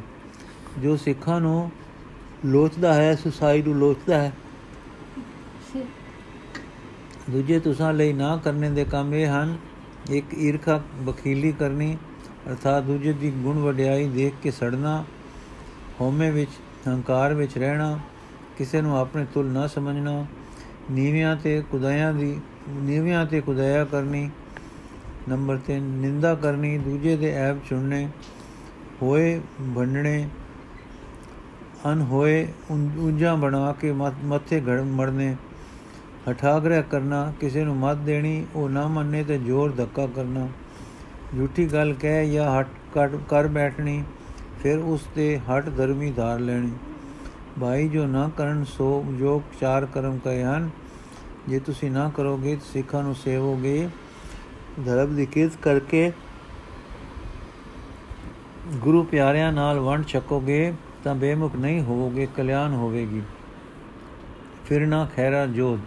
ਜੋ 0.79 0.95
ਸਿੱਖਾਂ 0.97 1.39
ਨੂੰ 1.41 1.71
ਲੋਚਦਾ 2.45 2.93
ਹੈ, 2.93 3.15
ਸੁਸਾਈ 3.15 3.61
ਨੂੰ 3.61 3.75
ਲੋਚਦਾ 3.75 4.21
ਹੈ। 4.21 4.31
ਦੂਜੇ 7.29 7.59
ਤੁਸਾਂ 7.59 7.93
ਲਈ 7.93 8.13
ਨਾ 8.13 8.35
ਕਰਨੇ 8.37 8.69
ਦੇ 8.69 8.85
ਕੰਮ 8.85 9.13
ਇਹ 9.13 9.27
ਹਨ, 9.27 9.57
ਇੱਕ 10.11 10.33
ਈਰਖਾ 10.33 10.81
ਬਖੀਲੀ 11.01 11.51
ਕਰਨੀ, 11.51 11.97
ਅਰਥਾਤ 12.49 12.83
ਦੂਜੇ 12.83 13.13
ਦੀ 13.13 13.31
ਗੁਣ 13.31 13.59
ਵਡਿਆਈ 13.59 14.07
ਦੇਖ 14.07 14.33
ਕੇ 14.43 14.51
ਸੜਨਾ, 14.51 15.03
ਹਉਮੈ 16.01 16.31
ਵਿੱਚ, 16.31 16.51
ਹੰਕਾਰ 16.87 17.33
ਵਿੱਚ 17.33 17.57
ਰਹਿਣਾ, 17.57 17.99
ਕਿਸੇ 18.57 18.81
ਨੂੰ 18.81 18.97
ਆਪਣੇ 18.97 19.25
ਤੁਲ 19.33 19.45
ਨਾ 19.45 19.67
ਸਮਝਣਾ, 19.67 20.25
ਨੀਵਿਆਂ 20.91 21.35
ਤੇ 21.35 21.63
ਕੁਦਾਇਆਂ 21.71 22.13
ਦੀ, 22.13 22.39
ਨੀਵਿਆਂ 22.69 23.25
ਤੇ 23.25 23.41
ਕੁਦਾਇਆ 23.41 23.85
ਕਰਨੀ, 23.85 24.29
ਨੰਬਰ 25.29 25.59
3 25.67 25.89
ਨਿੰਦਾ 26.01 26.35
ਕਰਨੀ, 26.35 26.77
ਦੂਜੇ 26.77 27.17
ਦੇ 27.17 27.31
ਐਬ 27.31 27.59
ਚੁਣਨੇ 27.69 28.07
ਹੋਏ 29.01 29.39
ਭੰਡਣੇ 29.75 30.27
ਅਨ 31.91 32.01
ਹੋਏ 32.01 32.47
ਉਂਝਾਂ 32.71 33.35
ਬਣਾ 33.37 33.71
ਕੇ 33.71 33.91
ਮੱਥੇ 33.91 34.61
ਘੜ 34.61 34.79
ਮੜਨੇ 34.81 35.35
ਹਠਾਗ੍ਰਹਿ 36.29 36.83
ਕਰਨਾ, 36.83 37.33
ਕਿਸੇ 37.39 37.63
ਨੂੰ 37.63 37.75
ਮਤ 37.77 37.97
ਦੇਣੀ, 37.97 38.45
ਉਹ 38.55 38.69
ਨਾ 38.69 38.87
ਮੰਨੇ 38.87 39.23
ਤੇ 39.23 39.37
ਜ਼ੋਰ 39.37 39.71
ਧੱਕਾ 39.71 40.07
ਕਰਨਾ। 40.07 40.47
ਝੂਠੀ 41.37 41.65
ਗੱਲ 41.65 41.93
ਕਹਿ 41.93 42.31
ਜਾਂ 42.31 42.61
ਹਟ 42.61 42.67
ਕਰ 43.29 43.47
ਬੈਠਣੀ, 43.47 44.03
ਫਿਰ 44.63 44.77
ਉਸ 44.77 45.07
ਤੇ 45.15 45.39
ਹਟ 45.39 45.69
ਧਰਮੀ 45.69 46.11
ਧਾਰ 46.11 46.39
ਲੈਣੀ। 46.39 46.71
ਭਾਈ, 47.61 47.87
ਜੋ 47.87 48.05
ਨਾ 48.07 48.29
ਕਰਨ 48.37 48.63
ਸੋ, 48.63 49.05
ਜੋ 49.19 49.41
ਚਾਰ 49.61 49.85
ਕਰਮ 49.85 50.17
ਕਹੇ 50.17 50.43
ਹਨ, 50.43 50.69
ਜੇ 51.49 51.59
ਤੁਸੀਂ 51.59 51.91
ਨਾ 51.91 52.09
ਕਰੋਗੇ 52.15 52.55
ਤਾਂ 52.55 52.71
ਸਿੱਖਾਂ 52.73 53.03
ਨੂੰ 53.03 53.15
ਸੇਵੋਗੇ। 53.15 53.87
ਧਰਮ 54.85 55.15
ਦੀ 55.15 55.25
ਕਿਰਤ 55.25 55.57
ਕਰਕੇ 55.61 56.11
ਗੁਰੂ 58.73 59.03
ਪਿਆਰਿਆਂ 59.03 59.51
ਨਾਲ 59.53 59.79
ਵੰਡ 59.79 60.05
ਛਕੋਗੇ 60.07 60.73
ਤਾਂ 61.03 61.15
ਬੇਮੁਖ 61.15 61.55
ਨਹੀਂ 61.55 61.81
ਹੋਵੋਗੇ, 61.81 62.27
ਕਲਿਆਣ 62.35 62.73
ਹੋਵੇਗੀ। 62.73 63.21
ਫਿਰ 64.65 64.85
ਨਾ 64.87 65.07
ਖੈਰਾ 65.15 65.45
ਜੋਧ। 65.45 65.79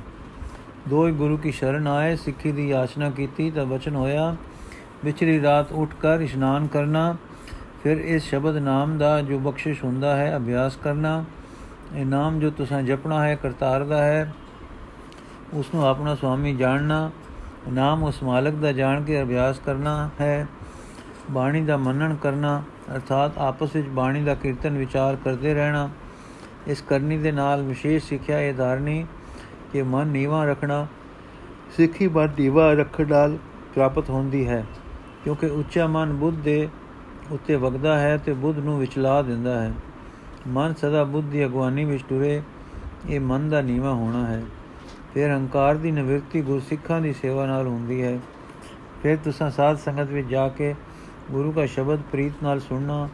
ਦੋਈ 0.88 1.12
ਗੁਰੂ 1.12 1.36
ਕੀ 1.36 1.50
ਸ਼ਰਨ 1.50 1.86
ਆਏ, 1.86 2.16
ਸਿੱਖੀ 2.16 2.52
ਦੀ 2.52 2.68
ਯਾਚਨਾ 2.68 3.10
ਕੀਤੀ 3.10 3.50
ਤਾਂ 3.50 3.64
ਬਚਨ 3.66 3.96
ਹੋਇਆ 3.96 4.36
ਵਿਚਰੀ 5.04 5.40
ਰਾਤ 5.42 5.72
ਉੱਠ 5.72 5.94
ਕਰ 5.94 6.20
ਇਸ਼ਨਾਨ 6.20 6.66
ਕਰਨਾ, 6.66 7.16
ਫਿਰ 7.82 7.98
ਇਸ 7.98 8.24
ਸ਼ਬਦ 8.24 8.56
ਨਾਮ 8.56 8.98
ਦਾ 8.98 9.20
ਜੋ 9.20 9.38
ਬਖਸ਼ਿਸ਼ 9.38 9.84
ਹੁੰਦਾ 9.84 10.16
ਹੈ, 10.16 10.36
ਅਭਿਆਸ 10.36 10.76
ਕਰਨਾ। 10.76 11.24
ਇਹ 11.94 12.06
ਨਾਮ 12.06 12.38
ਜੋ 12.40 12.50
ਤੁਸੀਂ 12.50 12.82
ਜਪਣਾ 12.82 13.24
ਹੈ, 13.24 13.34
ਕਰਤਾਰ 13.34 13.84
ਦਾ 13.84 14.02
ਹੈ 14.02 14.32
ਉਸ 15.54 15.66
ਨੂੰ 15.74 15.86
ਆਪਣਾ 15.86 16.14
ਸੁਆਮੀ 16.14 16.54
ਜਾਣਨਾ, 16.54 17.10
ਨਾਮ 17.72 18.04
ਉਸ 18.04 18.22
ਮਾਲਕ 18.22 18.54
ਦਾ 18.54 18.72
ਜਾਣ 18.72 19.02
ਕੇ 19.02 19.22
ਅਭਿਆਸ 19.22 19.58
ਕਰਨਾ 19.58 20.10
ਹੈ। 20.20 20.46
ਬਾਣੀ 21.30 21.64
ਦਾ 21.64 21.76
ਮੰਨਣ 21.76 22.14
ਕਰਨਾ, 22.14 22.62
ਅਰਥਾਤ 22.94 23.38
ਆਪਸ 23.38 23.76
ਵਿੱਚ 23.76 23.88
ਬਾਣੀ 23.88 24.22
ਦਾ 24.22 24.34
ਕੀਰਤਨ 24.34 24.78
ਵਿਚਾਰ 24.78 25.16
ਕਰਦੇ 25.16 25.54
ਰਹਿਣਾ, 25.54 25.88
ਇਸ 26.66 26.82
ਕਰਨੀ 26.82 27.18
ਦੇ 27.18 27.32
ਨਾਲ 27.32 27.62
ਵਿਸ਼ੇਸ਼ 27.62 28.08
ਸਿੱਖਿਆ 28.08 28.40
ਇਹ 28.40 28.54
ਧਾਰਨੀ 28.54 29.06
ਕਿ 29.72 29.82
ਮਨ 29.82 30.06
ਨੀਵਾ 30.06 30.44
ਰੱਖਣਾ, 30.44 30.86
ਸਿੱਖੀ 31.76 32.08
ਮਨ 32.08 32.28
ਨੀਵਾ 32.38 32.72
ਰੱਖਣ 32.72 33.06
ਨਾਲ 33.08 33.36
ਪ੍ਰਾਪਤ 33.74 34.10
ਹੁੰਦੀ 34.10 34.48
ਹੈ, 34.48 34.64
ਕਿਉਂਕਿ 35.24 35.46
ਉੱਚਾ 35.46 35.86
ਮਨ 35.86 36.12
ਬੁੱਧ 36.12 36.36
ਦੇ 36.36 36.68
ਉੱਤੇ 37.30 37.56
ਵਗਦਾ 37.56 37.98
ਹੈ 37.98 38.16
ਤੇ 38.16 38.32
ਬੁੱਧ 38.32 38.58
ਨੂੰ 38.58 38.78
ਵਿਚਲਾ 38.78 39.22
ਦਿੰਦਾ 39.22 39.60
ਹੈ। 39.62 39.72
ਮਨ 40.48 40.74
ਸਦਾ 40.74 41.04
ਬੁੱਧ 41.04 41.26
ਦੀ 41.26 41.44
ਅਗਵਾਨੀ 41.44 41.84
ਵਿੱਚ 41.84 42.04
ਟੁਰੇ 42.08 42.42
ਇਹ 43.08 43.20
ਮਨ 43.20 43.48
ਦਾ 43.48 43.60
ਨੀਵਾ 43.60 43.92
ਹੋਣਾ 43.92 44.26
ਹੈ। 44.26 44.42
ਫਿਰ 45.14 45.30
ਹੰਕਾਰ 45.30 45.74
ਦੀ 45.74 45.90
ਨਿਵਰਤੀ 45.90 46.40
ਗੁਰਸਿੱਖਾਂ 46.42 47.00
ਦੀ 47.00 47.12
ਸੇਵਾ 47.12 47.46
ਨਾਲ 47.46 47.66
ਹੁੰਦੀ 47.66 48.02
ਹੈ। 48.02 48.18
ਫਿਰ 49.02 49.16
ਤੁਸੀਂ 49.16 49.50
ਸਾਧ 49.50 49.76
ਸੰਗਤ 49.76 50.10
ਵਿੱਚ 50.10 50.28
ਜਾ 50.28 50.48
ਕੇ 50.48 50.74
ਗੁਰੂ 51.30 51.52
ਦਾ 51.52 51.66
ਸ਼ਬਦ 51.66 52.00
ਪ੍ਰੀਤ 52.12 52.42
ਨਾਲ 52.42 52.60
ਸੁਣਨਾ, 52.60 53.08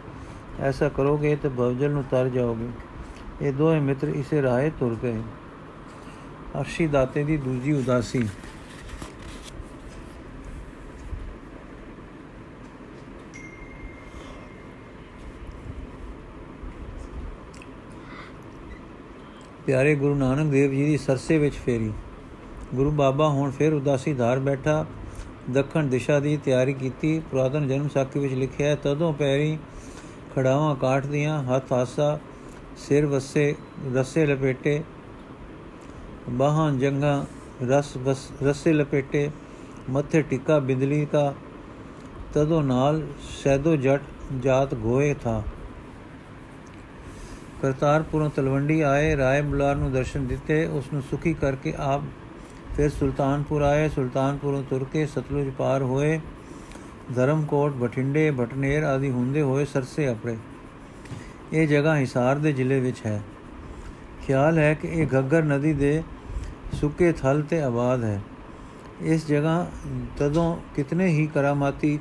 ਐਸਾ 0.60 0.88
ਕਰੋਗੇ 0.88 1.36
ਤਾਂ 1.36 1.50
ਭਵਜਲ 1.50 1.90
ਨੂੰ 1.90 2.04
ਤਰ 2.10 2.28
ਜਾਓਗੇ। 2.28 2.68
ਇਹ 3.42 3.52
ਦੋਵੇਂ 3.52 3.80
ਮਿੱਤਰ 3.80 4.08
ਇਸੇ 4.08 4.42
ਰਾਹੇ 4.42 4.70
ਤੁਰ 4.70 4.96
ਗਏ 5.02 5.20
ਅਰਸ਼ੀ 6.60 6.86
ਦਾਤੇ 6.86 7.24
ਦੀ 7.24 7.36
ਦੂਜੀ 7.36 7.72
ਉਦਾਸੀ। 7.72 8.28
ਪਿਆਰੇ 19.66 19.94
ਗੁਰੂ 19.94 20.14
ਨਾਨਕ 20.14 20.50
ਦੇਵ 20.50 20.70
ਜੀ 20.70 20.84
ਦੀ 20.84 20.96
ਸਰਸੇ 20.98 21.38
ਵਿੱਚ 21.38 21.54
ਫੇਰੀ। 21.54 21.92
ਗੁਰੂ 22.74 22.90
ਬਾਬਾ 22.90 23.28
ਹੁਣ 23.28 23.50
ਫਿਰ 23.50 23.72
ਉਦਾਸੀ 23.72 24.14
ਧਾਰ 24.14 24.38
ਬੈਠਾ। 24.38 24.86
ਦੱਖਣ 25.52 25.87
ਦਿਸ਼ਾ 25.87 26.19
ਦੀ 26.20 26.37
ਤਿਆਰੀ 26.37 26.73
ਕੀਤੀ। 26.73 27.19
ਪੁਰਾਤਨ 27.31 27.69
ਜਨਮ 27.69 27.88
ਸਾਖੀ 27.88 28.19
ਵਿੱਚ 28.19 28.35
ਲਿਖਿਆ 28.35 28.75
ਤਦੋਂ 28.75 29.12
ਪੈਰੀ 29.12 29.58
ਖੜਾਵਾਂ 30.35 30.75
ਕਾਠ 30.76 31.06
ਦੀਆਂ, 31.06 31.43
ਹੱਥ 31.44 31.73
ਹਾਸਾ, 31.73 32.19
ਸਿਰ 32.79 33.06
ਵਸੇ, 33.06 33.55
ਰਸੇ 33.94 34.26
ਲਪੇਟੇ, 34.26 34.82
ਬਾਹਾਂ 36.31 36.73
ਜੰਗਾ, 36.73 37.25
ਰਸ 37.69 37.97
ਰਸੇ 38.43 38.73
ਲਪੇਟੇ, 38.73 39.31
ਮੱਥੇ 39.91 40.23
ਟਿੱਕਾ 40.23 40.58
ਬਿੰਦਲੀ 40.58 41.06
ਦਾ 41.12 41.32
ਤਦੋਂ 42.35 42.62
ਨਾਲ 42.62 43.02
ਸੈਦੋ 43.43 43.76
ਜਟ 43.76 44.00
ਜਾਤ 44.41 44.75
ਗੋਏ 44.75 45.14
ਥਾ। 45.14 45.43
ਕਰਤਾਰਪੁਰੋਂ 47.62 48.31
ਤਲਵੰਡੀ 48.31 48.81
ਆਏ, 48.81 49.17
ਰਾਏ 49.17 49.41
ਬੁਲਾਰ 49.43 49.76
ਨੂੰ 49.76 49.93
ਦਰਸ਼ਨ 49.93 50.26
ਦਿੱਤੇ 50.26 50.64
ਉਸ 50.67 50.93
ਨੂੰ 50.93 51.02
ਸੁਖੀ 51.02 51.32
ਕਰਕੇ 51.35 51.75
ਆਪ 51.79 52.02
ਫਿਰ 52.80 52.90
ਸੁਲਤਾਨਪੁਰ 52.90 53.62
ਆਏ 53.62 53.88
ਸੁਲਤਾਨਪੁਰੋਂ 53.88 54.62
ਤੁਰ 54.62 54.84
ਕੇ 54.92 55.04
ਸਤਲੁਜ 55.06 55.48
ਪਾਰ 55.48 55.82
ਹੋਏ 55.82 56.18
ਧਰਮਕੋਟ 57.14 57.72
ਬਠਿੰਡੇ 57.72 58.30
ਭਟਨੇਰ 58.30 58.84
ਆਦਿ 58.84 59.10
ਹੁੰਦੇ 59.10 59.42
ਹੋਏ 59.42 59.64
ਸਰਸੇ 59.64 60.06
ਆਪਣੇ 60.06 60.36
ਇਹ 61.52 61.66
ਜਗ੍ਹਾ 61.68 61.96
ਹਿਸਾਰ 61.96 62.38
ਦੇ 62.38 62.52
ਜ਼ਿਲ੍ਹੇ 62.52 62.78
ਵਿੱਚ 62.80 63.04
ਹੈ 63.06 63.20
ਖਿਆਲ 64.22 64.58
ਹੈ 64.58 64.72
ਕਿ 64.74 64.88
ਇਹ 64.92 65.06
ਗੱਗਰ 65.06 65.42
ਨਦੀ 65.44 65.72
ਦੇ 65.72 66.02
ਸੁੱਕੇ 66.80 67.12
ਥਲ 67.12 67.42
ਤੇ 67.42 67.60
ਆਬਾਦ 67.62 68.04
ਹੈ 68.04 68.20
ਇਸ 69.04 69.26
ਜਗ੍ਹਾ 69.26 69.66
ਤਦੋਂ 70.18 70.56
ਕਿਤਨੇ 70.76 71.08
ਹੀ 71.08 71.26
ਕਰਾਮਾਤੀ 71.26 71.99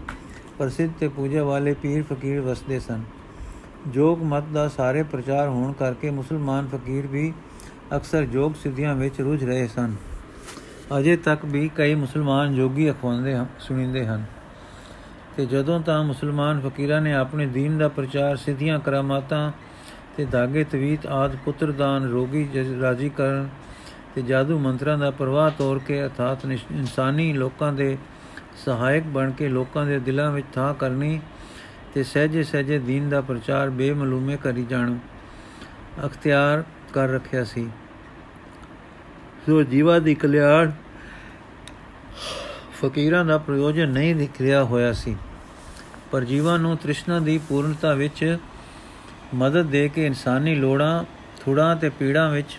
ਪ੍ਰਸਿੱਧ 0.58 0.92
ਤੇ 1.00 1.08
ਪੂਜਾ 1.08 1.44
ਵਾਲੇ 1.44 1.74
ਪੀਰ 1.74 2.04
ਫਕੀਰ 2.04 2.40
ਵਸਦੇ 2.42 2.80
ਸਨ 2.80 3.04
ਜੋਗ 3.88 4.24
ਮਤ 4.26 4.54
ਦਾ 4.54 4.68
ਸਾਰੇ 4.68 5.04
ਪ੍ਰਚਾਰ 5.06 5.48
ਹੋਣ 5.48 5.74
ਕਰਕੇ 5.74 6.10
ਮੁਸਲਮਾਨ 6.12 6.68
ਫਕੀਰ 6.68 7.08
ਵੀ 7.08 7.32
ਅਕਸਰ 7.96 8.26
ਜੋਗ 8.28 8.54
ਸਿੱਧੀਆਂ 8.64 8.96
ਵਿੱਚ 8.96 9.22
ਰੁੱਝ 9.22 9.44
ਰਹੇ 9.44 9.68
ਸਨ 9.68 9.96
ਅਜੇ 10.99 11.17
ਤੱਕ 11.17 11.45
ਵੀ 11.45 11.71
ਕਈ 11.77 11.95
ਮੁਸਲਮਾਨ 11.95 12.55
ਜੋਗੀ 12.55 12.91
ਅਖਵਾਉਂਦੇ 12.91 13.35
ਹਨ 13.35 13.47
ਸੁਣਿੰਦੇ 13.59 14.07
ਹਨ 14.07 14.25
ਤੇ 15.37 15.47
ਜਦੋਂ 15.47 15.81
ਤਾਂ 15.81 16.03
ਮੁਸਲਮਾਨ 16.05 16.61
ਫਕੀਰਾਂ 16.61 17.01
ਨੇ 17.01 17.13
ਆਪਣੇ 17.15 17.47
دین 17.47 17.79
ਦਾ 17.79 17.89
ਪ੍ਰਚਾਰ 17.89 18.37
ਸਿੱਧੀਆਂ 18.37 18.79
ਕਰਾਮਾਤਾਂ 18.79 19.51
ਤੇ 20.17 20.25
ਧਾਗੇ 20.25 20.65
ਤਵੀਤ 20.65 21.07
ਆਦ 21.07 21.37
ਪੁੱਤਰ 21.37 21.73
ਦਾਨ 21.73 22.09
ਰੋਗੀ 22.09 22.49
ਰਾਜੀ 22.81 23.09
ਕਰਨ 23.09 23.49
ਤੇ 24.15 24.23
ਜਾਦੂ 24.23 24.59
ਮੰਤਰਾਂ 24.59 24.99
ਦਾ 24.99 25.11
ਪ੍ਰਵਾਹ 25.11 25.51
ਤੋੜ 25.51 25.79
ਕੇ 25.79 26.07
ਅਥਾਤ 26.07 26.45
ਇਨਸਾਨੀ 26.47 27.33
ਲੋਕਾਂ 27.33 27.73
ਦੇ 27.73 27.97
ਸਹਾਇਕ 28.65 29.05
ਬਣ 29.05 29.31
ਕੇ 29.31 29.49
ਲੋਕਾਂ 29.49 29.87
ਦੇ 29.87 29.99
ਦਿਲਾਂ 29.99 30.31
ਵਿੱਚ 30.31 30.47
ਥਾਂ 30.55 30.75
ਕਰਨੀ 30.75 31.21
ਤੇ 31.95 32.03
ਸਹਜੇ 32.03 32.43
ਸਹਜੇ 32.43 32.79
دین 32.79 33.11
ਦਾ 33.11 33.21
ਪ੍ਰਚਾਰ 33.21 33.71
ਬੇਮਲੂਮੇ 33.71 34.37
ਕਰੀ 34.37 34.65
ਜਾਣ 34.65 34.97
ਅਖਤਿਆਰ 36.07 36.65
ਕਰ 36.93 37.09
ਰੱਖਿਆ 37.09 37.45
ਸੀ 37.45 37.69
ਸੋ 39.46 39.64
ਜੀਵਾ 39.64 40.00
ਦੀ 40.00 40.16
ਕਲਿਆਣ 40.16 40.72
ਫਕੀਰਾਂ 42.82 43.26
ਦਾ 43.26 43.38
ਪ੍ਰਯੋਜਨ 43.38 43.90
ਨਹੀਂ 43.90 44.16
ਦਿਖ 44.16 44.42
ਰਿਹਾ 44.42 44.64
ਹੋਇਆ 44.64 44.94
ਸੀ। 44.94 45.16
ਪਰ 46.12 46.24
ਜੀਵਾਂ 46.24 46.60
ਨੂੰ 46.60 46.78
ਤ੍ਰਿਸ਼ਨਾ 46.78 47.20
ਦੀ 47.20 47.38
ਪੂਰਨਤਾ 47.38 47.94
ਵਿੱਚ 47.94 48.38
ਮਦਦ 49.36 49.66
ਦੇ 49.66 49.90
ਕੇ 49.90 50.06
ਇਨਸਾਨੀ 50.06 50.56
ਲੋੜਾਂ, 50.56 51.04
ਥੁੜਾਂ 51.42 51.76
ਤੇ 51.76 51.90
ਪੀੜਾਂ 51.90 52.30
ਵਿੱਚ 52.32 52.58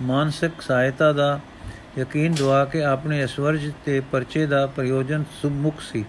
ਮਾਨਸਿਕ 0.00 0.60
ਸਹਾਇਤਾ 0.60 1.12
ਦਾ 1.12 1.40
ਯਕੀਨ 1.98 2.34
ਦਵਾ 2.34 2.64
ਕੇ 2.64 2.82
ਆਪਣੇ 2.84 3.24
ਅਸਵਰਜ 3.24 3.72
ਤੇ 3.84 4.00
ਪਰਚੇ 4.00 4.46
ਦਾ 4.46 4.66
ਪ੍ਰਯੋਜਨ 4.66 5.24
ਸੁਮੁਖ 5.42 5.80
ਸੀ। 5.80 6.04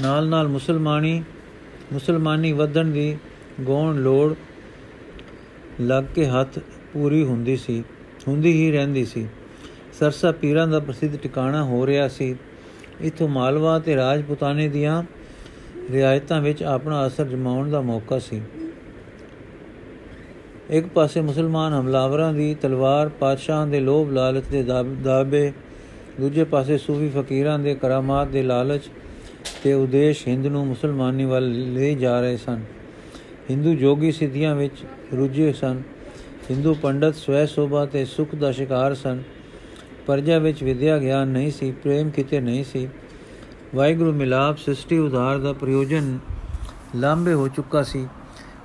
ਨਾਲ 0.00 0.28
ਨਾਲ 0.28 0.48
ਮੁਸਲਮਾਨੀ 0.48 1.24
ਮੁਸਲਮਾਨੀ 1.92 2.52
ਵਧਣ 2.52 2.84
ਦੀ 2.84 3.16
ਗੋਣ 3.60 3.96
ਲੋੜ 3.96 4.34
ਲੱਗ 5.80 6.04
ਕੇ 6.04 6.26
ਹੱਥ 6.26 6.58
ਪੂਰੀ 6.92 7.24
ਹੁੰਦੀ 7.24 7.56
ਸੀ। 7.56 7.84
ਹੁੰਦੀ 8.28 8.52
ਹੀ 8.52 8.70
ਰਹਿੰਦੀ 8.72 9.04
ਸੀ। 9.04 9.26
ਸਰਸਾ 9.98 10.32
ਪੀਰਾਂ 10.32 10.66
ਦਾ 10.68 10.80
ਪ੍ਰਸਿੱਧ 10.80 11.16
ਟਿਕਾਣਾ 11.16 11.64
ਹੋ 11.64 11.86
ਰਿਹਾ 11.86 12.08
ਸੀ। 12.08 12.36
ਇਥੋਂ 13.00 13.28
ਮਾਲਵਾ 13.28 13.78
ਤੇ 13.78 13.96
ਰਾਜਪੂਤਾਨੇ 13.96 14.68
ਦੀਆਂ 14.68 15.02
ਰਿਆਇਤਾਂ 15.90 16.40
ਵਿੱਚ 16.40 16.62
ਆਪਣਾ 16.62 17.06
ਅਸਰ 17.06 17.24
ਜਮਾਉਣ 17.24 17.70
ਦਾ 17.70 17.80
ਮੌਕਾ 17.80 18.18
ਸੀ। 18.18 18.40
ਇੱਕ 20.70 20.86
ਪਾਸੇ 20.86 21.20
ਮੁਸਲਮਾਨ 21.20 21.72
ਹਮਲਾਵਰਾਂ 21.72 22.32
ਦੀ 22.34 22.54
ਤਲਵਾਰ 22.54 23.08
ਪਾਤਸ਼ਾਹਾਂ 23.08 23.66
ਦੇ 23.66 23.80
ਲੋਭ 23.80 24.10
ਲਾਲਚ 24.10 24.44
ਦੇ 24.44 24.62
ਦਾਬੇ 25.02 25.52
ਦੂਜੇ 26.20 26.44
ਪਾਸੇ 26.44 26.78
ਸੂਫੀ 26.78 27.10
ਫਕੀਰਾਂ 27.10 27.58
ਦੇ 27.58 27.74
ਕਰਾਮਾਤ 27.74 28.28
ਦੇ 28.28 28.42
ਲਾਲਚ 28.42 28.82
ਤੇ 29.64 29.72
ਉਦੇਸ਼ 29.72 30.28
ਹਿੰਦ 30.28 30.46
ਨੂੰ 30.46 30.66
ਮੁਸਲਮਾਨੀ 30.66 31.24
ਵੱਲ 31.24 31.50
ਲੈ 31.72 31.94
ਜਾ 31.94 32.20
ਰਹੇ 32.20 32.36
ਸਨ। 32.36 32.60
ਹਿੰਦੂ 33.50 33.74
ਜੋਗੀ 33.74 34.12
ਸਿੱਧੀਆਂ 34.12 34.54
ਵਿੱਚ 34.56 34.84
ਰੁੱਝੇ 35.16 35.52
ਸਨ। 35.52 35.82
ਹਿੰਦੂ 36.50 36.74
ਪੰਡਤ 36.74 37.14
ਸਵੈ 37.14 37.46
ਸੋਭਾ 37.46 37.86
ਤੇ 37.86 38.04
ਸੁਖ 38.04 38.34
ਦਾ 38.34 38.52
ਸ਼ਿਕਾਰ 38.52 38.94
ਸਨ। 38.94 39.22
ਪਰਜਾ 40.06 40.38
ਵਿੱਚ 40.38 40.62
ਵਿਦਿਆ 40.64 40.98
ਗਿਆਨ 40.98 41.28
ਨਹੀਂ 41.28 41.50
ਸੀ, 41.50 41.72
ਪ੍ਰੇਮ 41.72 42.10
ਕਿਤੇ 42.10 42.40
ਨਹੀਂ 42.40 42.64
ਸੀ। 42.64 42.88
ਵਾਹਿਗੁਰੂ 43.74 44.12
ਮਿਲਾਪ, 44.12 44.58
ਸ੍ਰਿਸ਼ਟੀ 44.58 44.98
ਉਧਾਰ 44.98 45.38
ਦਾ 45.38 45.52
ਪ੍ਰਯੋਜਨ 45.52 46.18
ਲਾਂਬੇ 46.96 47.32
ਹੋ 47.32 47.48
ਚੁੱਕਾ 47.48 47.82
ਸੀ। 47.82 48.08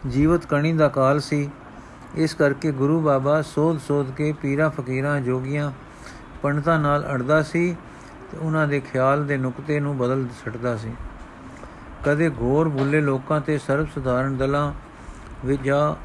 ਜੀਵਤ 0.09 0.45
ਕਣੀ 0.45 0.73
ਦਾ 0.73 0.87
ਕਾਲ 0.87 1.19
ਸੀ। 1.19 1.49
ਇਸ 2.15 2.33
ਕਰਕੇ 2.33 2.71
ਗੁਰੂ 2.71 2.99
ਬਾਬਾ 3.01 3.41
ਸੋਧ 3.41 3.79
ਸੋਧ 3.87 4.11
ਕੇ 4.11 4.31
ਪੀਰਾਂ 4.31 4.69
ਫਕੀਰਾਂ 4.69 5.21
ਜੋਗੀਆਂ 5.21 5.71
ਪੰਡਤਾਂ 6.43 6.79
ਨਾਲ 6.79 7.05
ਅੜਦਾ 7.13 7.41
ਸੀ 7.43 7.75
ਤੇ 8.31 8.37
ਉਹਨਾਂ 8.37 8.67
ਦੇ 8.67 8.79
ਖਿਆਲ 8.79 9.25
ਦੇ 9.25 9.37
ਨੁਕਤੇ 9.37 9.79
ਨੂੰ 9.79 9.97
ਬਦਲ 9.97 10.25
ਛੱਡਦਾ 10.45 10.77
ਸੀ। 10.77 10.91
ਕਦੇ 12.03 12.29
ਘੋਰ 12.29 12.69
ਭੁੱਲੇ 12.69 13.01
ਲੋਕਾਂ 13.01 13.41
ਤੇ 13.41 13.57
ਸਰਬ 13.57 13.87
ਸੁਧਾਰਨ 13.95 14.37
ਦਲਾਂ 14.37 14.73
ਵਿੱਚ 15.45 15.61
ਜਾ 15.61 15.95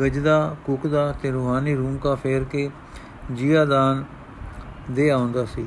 ਗਜਦਾ, 0.00 0.56
ਕੁਕਦਾ 0.64 1.12
ਤੇ 1.22 1.30
ਰੂਹਾਨੀ 1.30 1.74
ਰੂਮ 1.74 1.96
ਫੇਰ 2.14 2.44
ਕੇ 2.44 2.70
ਜੀਆਦਾਨ 3.32 4.04
ਦੇ 4.90 5.10
ਆਉਂਦਾ 5.10 5.44
ਸੀ। 5.44 5.66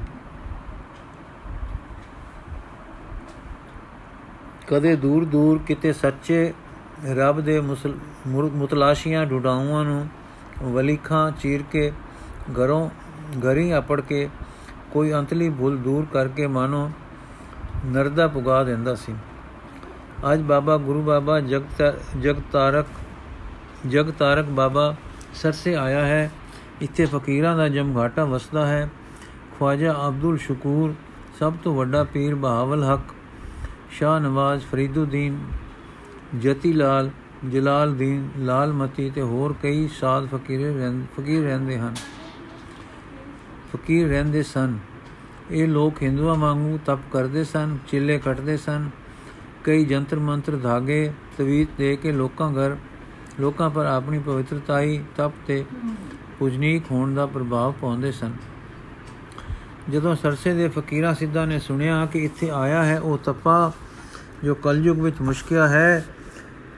ਕਦੇ 4.67 4.95
ਦੂਰ 4.95 5.25
ਦੂਰ 5.25 5.59
ਕਿਤੇ 5.67 5.93
ਸੱਚੇ 5.93 6.53
ਰੱਬ 7.15 7.39
ਦੇ 7.41 7.59
ਮੁਤਲਾਸ਼ੀਆਂ 8.29 9.25
ਡੁਡਾਉਆਂ 9.25 9.83
ਨੂੰ 9.85 10.07
ਵਲੀਖਾਂ 10.63 11.31
ਚੀਰ 11.31 11.63
ਕੇ 11.71 11.91
ਘਰੋਂ 12.51 12.89
ਘਰੀ 13.39 13.71
ਆਪੜ 13.71 14.01
ਕੇ 14.01 14.29
ਕੋਈ 14.91 15.13
ਅੰਤਲੀ 15.13 15.49
ਭੁੱਲ 15.49 15.77
ਦੂਰ 15.77 16.05
ਕਰਕੇ 16.13 16.47
ਮਾਨੋ 16.47 16.89
ਨਰਦਾ 17.85 18.27
ਪੁਗਾ 18.27 18.63
ਦਿੰਦਾ 18.63 18.95
ਸੀ। 18.95 19.15
ਅੱਜ 20.33 20.41
ਬਾਬਾ 20.41 20.77
ਗੁਰੂ 20.77 21.01
ਬਾਬਾ 21.01 21.39
ਜਗਤ, 21.39 21.99
ਜਗਤਾਰਕ 22.21 22.85
ਜਗਤਾਰਕ 23.87 24.45
ਬਾਬਾ 24.45 24.95
ਸਰਸੇ 25.33 25.75
ਆਇਆ 25.75 26.05
ਹੈ, 26.05 26.31
ਇੱਥੇ 26.81 27.05
ਫਕੀਰਾਂ 27.05 27.57
ਦਾ 27.57 27.67
ਜਮਘਾਟਾ 27.69 28.25
ਵਸਦਾ 28.25 28.67
ਹੈ। 28.67 28.89
ਖਵਾਜਾ 29.59 29.95
ਅਬਦੁਲ 30.07 30.37
ਸ਼ਕੂਰ, 30.37 30.93
ਸਭ 31.39 31.53
ਤੋਂ 31.63 31.75
ਵੱਡਾ 31.75 32.03
ਪੀਰ 32.03 32.35
ਬਹਾਵਲ 32.35 32.83
ਹਕ, 32.83 32.99
ਸ਼ਾਹ 33.91 34.19
ਨਵਾਜ਼ 34.19 34.65
ਫਰੀਦੁਦੀਨ 34.65 35.37
ਜਤੀ 36.39 36.73
ਲਾਲ 36.73 37.09
ਜਲਾਲ 37.51 37.95
ਦੀਨ 37.95 38.29
ਲਾਲ 38.37 38.73
ਮਤੀ 38.73 39.09
ਤੇ 39.09 39.21
ਹੋਰ 39.21 39.55
ਕਈ 39.63 39.87
ਸਾਧ 39.87 40.25
ਫਕੀਰ 40.25 40.73
ਫਕੀਰ 41.17 41.43
ਰਹਿੰਦੇ 41.43 41.77
ਹਨ। 41.79 41.95
ਫਕੀਰ 43.73 44.07
ਰਹਿੰਦੇ 44.07 44.43
ਸਨ। 44.43 44.77
ਇਹ 45.51 45.67
ਲੋਕ 45.67 46.01
ਹਿੰਦੂਆਂ 46.01 46.35
ਵਾਂਗੂ 46.35 46.79
ਤਪ 46.85 46.99
ਕਰਦੇ 47.11 47.43
ਸਨ, 47.43 47.77
ਚਿੱਲੇ 47.87 48.17
ਕੱਟਦੇ 48.19 48.57
ਸਨ, 48.57 48.89
ਕਈ 49.63 49.85
ਜੰਤਰ 49.85 50.19
ਮੰਤਰ 50.19 50.55
ਧਾਗੇ, 50.55 51.11
ਤਵੀਤ 51.37 51.67
ਦੇ 51.77 51.95
ਕੇ 51.95 52.11
ਲੋਕਾਂ 52.11 52.51
ਘਰ 52.51 52.75
ਲੋਕਾਂ 53.39 53.69
ਪਰ 53.69 53.85
ਆਪਣੀ 53.85 54.19
ਪਵਿੱਤਰਤਾਈ 54.19 55.03
ਤਪ 55.17 55.31
ਤੇ 55.47 55.65
ਪੂਜਨੀਕ 56.39 56.83
ਹੋਣ 56.91 57.15
ਦਾ 57.15 57.25
ਪ੍ਰਭਾਵ 57.25 57.73
ਪਾਉਂਦੇ 57.81 58.11
ਸਨ। 58.11 58.33
ਜਦੋਂ 59.89 60.15
ਸਰਸੇ 60.15 60.53
ਦੇ 60.53 60.67
ਫਕੀਰਾਂ 60.67 61.13
ਸਿੱਧਾ 61.13 61.45
ਨੇ 61.45 61.59
ਸੁਣਿਆ 61.59 62.05
ਕਿ 62.05 62.25
ਇੱਥੇ 62.25 62.49
ਆਇਆ 62.49 62.83
ਹੈ, 62.83 62.99
ਉਹ 62.99 63.17
ਤਪਾ, 63.17 63.71
ਜੋ 64.43 64.55
ਕਲਯੁਗ 64.55 64.99
ਵਿੱਚ 64.99 65.21
ਮੁਸ਼ਕਿਆ 65.21 65.67
ਹੈ, 65.67 66.05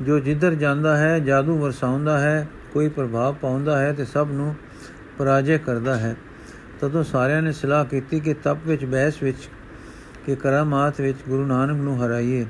ਜੋ 0.01 0.19
ਜਿੱਧਰ 0.19 0.55
ਜਾਂਦਾ 0.55 0.97
ਹੈ, 0.97 1.19
ਜਾਦੂ 1.19 1.57
ਵਰਸਾਉਂਦਾ 1.57 2.19
ਹੈ, 2.19 2.47
ਕੋਈ 2.73 2.89
ਪ੍ਰਭਾਵ 2.89 3.33
ਪਾਉਂਦਾ 3.33 3.79
ਹੈ 3.79 3.93
ਤੇ 3.93 4.05
ਸਭ 4.05 4.27
ਨੂੰ 4.31 4.55
ਪਰਾਜੇ 5.17 5.57
ਕਰਦਾ 5.57 5.97
ਹੈ। 5.97 6.15
ਤਦੋਂ 6.79 7.03
ਸਾਰਿਆਂ 7.03 7.41
ਨੇ 7.41 7.51
ਸਲਾਹ 7.51 7.85
ਕੀਤੀ 7.85 8.19
ਕਿ 8.19 8.33
ਤਪ 8.33 8.57
ਵਿੱਚ, 8.65 8.85
ਬਹਿਸ 8.85 9.23
ਵਿੱਚ, 9.23 9.49
ਕਿ 10.25 10.35
ਕਰਾਮਾਤ 10.35 11.01
ਵਿੱਚ 11.01 11.17
ਗੁਰੂ 11.29 11.45
ਨਾਨਕ 11.45 11.77
ਨੂੰ 11.77 12.05
ਹਰਾਈਏ। 12.05 12.45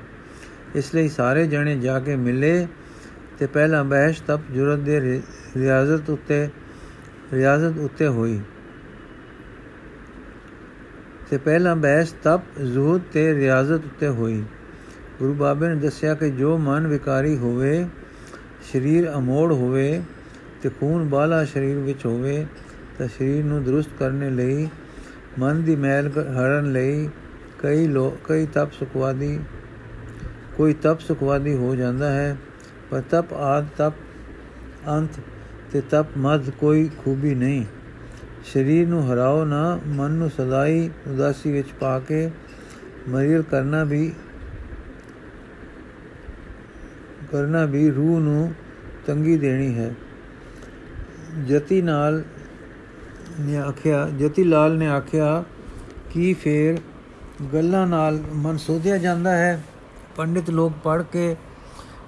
ਇਸ 0.76 0.96
ਲਈ 0.96 1.08
ਸਾਰੇ 1.08 1.48
ਜਣੇ 1.48 1.78
ਜਾ 1.78 2.00
ਕੇ 2.00 2.16
ਮਿਲੇ 2.16 2.68
ਤੇ 3.42 3.48
ਪਹਿਲਾ 3.48 3.84
ਬਹਿਸ 3.84 4.20
ਤਪ 4.28 4.40
ਜੁਰਤ 4.52 4.80
ਦੇ 4.80 5.22
ਰਿਆਜ਼ਤ 5.58 6.10
ਉੱਤੇ 6.10 6.48
ਰਿਆਜ਼ਤ 7.34 7.78
ਉੱਤੇ 7.78 8.08
ਹੋਈ। 8.08 8.40
ਤੇ 11.30 11.38
ਪਹਿਲਾ 11.38 11.74
ਬਹਿਸ 11.76 12.12
ਤਪ 12.24 12.62
ਜ਼ੂਹਦ 12.62 13.02
ਤੇ 13.14 13.34
ਰਿਆਜ਼ਤ 13.34 13.86
ਉੱਤੇ 13.86 14.08
ਹੋਈ। 14.08 14.44
ਗੁਰੂ 15.20 15.34
ਬਾਬੇ 15.34 15.68
ਨੇ 15.68 15.76
ਦੱਸਿਆ 15.76 16.14
ਕਿ 16.16 16.30
ਜੋ 16.30 16.58
ਮਨ 16.58 16.88
ਵਿਕਾਰੀ 16.88 17.38
ਹੋਵੇ, 17.38 17.88
ਸਰੀਰ 18.74 19.12
ਅਮੋੜ 19.18 19.52
ਹੋਵੇ 19.54 20.02
ਤੇ 20.62 20.70
ਖੂਨ 20.70 21.10
ਬਾਲਾ 21.10 21.46
ਸਰੀਰ 21.46 21.78
ਵਿੱਚ 21.78 22.06
ਹੋਵੇ, 22.06 22.46
ਤਾਂ 22.98 23.08
ਸਰੀਰ 23.08 23.44
ਨੂੰ 23.46 23.64
ਦਰੁਸਤ 23.64 23.90
ਕਰਨ 24.00 24.36
ਲਈ, 24.36 24.70
ਮਨ 25.40 25.64
ਦੀ 25.64 25.76
ਮੈਲ 25.76 26.08
ਹਰਨ 26.08 26.72
ਲਈ 26.72 27.10
ਕਈ 27.60 27.88
ਲੋਕ 27.88 28.28
ਕਈ 28.28 28.46
ਤਪ 28.46 28.72
ਸੁਖਵਾਦੀ, 28.72 29.40
ਕੋਈ 30.58 30.74
ਤਪ 30.74 31.00
ਸੁਖਵਾਦੀ 31.00 31.54
ਹੋ 31.54 31.76
ਜਾਂਦਾ 31.76 32.12
ਹੈ। 32.12 32.38
ਪਰ 32.92 33.02
ਤਪ 33.02 33.34
ਆਦ 33.34 33.66
ਤਪ 33.78 33.94
ਅੰਤ 34.88 35.10
ਤੇ 35.72 35.82
ਤਪ 35.82 36.06
ਮਦ 36.18 36.50
ਕੋਈ 36.50 36.90
ਖੂਬੀ 36.98 37.36
ਨਹੀਂ। 37.36 37.66
ਸਰੀਰ 38.54 38.88
ਨੂੰ 38.88 39.14
ਹਰਾਓ 39.14 39.46
ਨਾ, 39.46 39.80
ਮਨ 39.88 40.12
ਨੂੰ 40.12 40.30
ਸਦਾਈ 40.30 40.90
ਉਦਾਸੀ 41.08 41.52
ਵਿੱਚ 41.52 41.68
ਪਾ 41.80 42.00
ਕੇ 42.00 42.32
ਮਰੀਲ 43.10 43.42
ਕਰਨਾ 43.42 43.84
ਵੀ 43.84 44.14
ਕਰਨਾ 47.32 47.66
ਵੀ 47.66 47.90
ਰੂਹ 47.90 48.20
ਨੂੰ 48.20 48.54
ਤੰਗੀ 49.06 49.38
ਦੇਣੀ 49.38 49.78
ਹੈ। 49.78 49.94
ਜਤੀ 51.48 51.82
ਨਾਲ 51.82 52.24
ਨੇ 53.40 53.58
ਆਖਿਆ, 53.58 54.10
ਜਤੀ 54.20 54.44
ਲਾਲ 54.44 54.78
ਨੇ 54.78 54.88
ਆਖਿਆ, 54.88 55.44
ਕੀ 56.10 56.34
ਫੇਰ 56.34 56.78
ਗੱਲਾਂ 57.54 57.88
ਨਾਲ 57.88 58.20
ਮਨ 58.34 58.58
ਸੋਧਿਆ 58.58 58.98
ਜਾਂਦਾ 58.98 59.38
ਹੈ? 59.38 59.64
ਪੰਡਿਤ 60.16 60.50
ਲੋਕ 60.50 60.74
ਪੜ 60.84 61.04
ਕੇ 61.12 61.36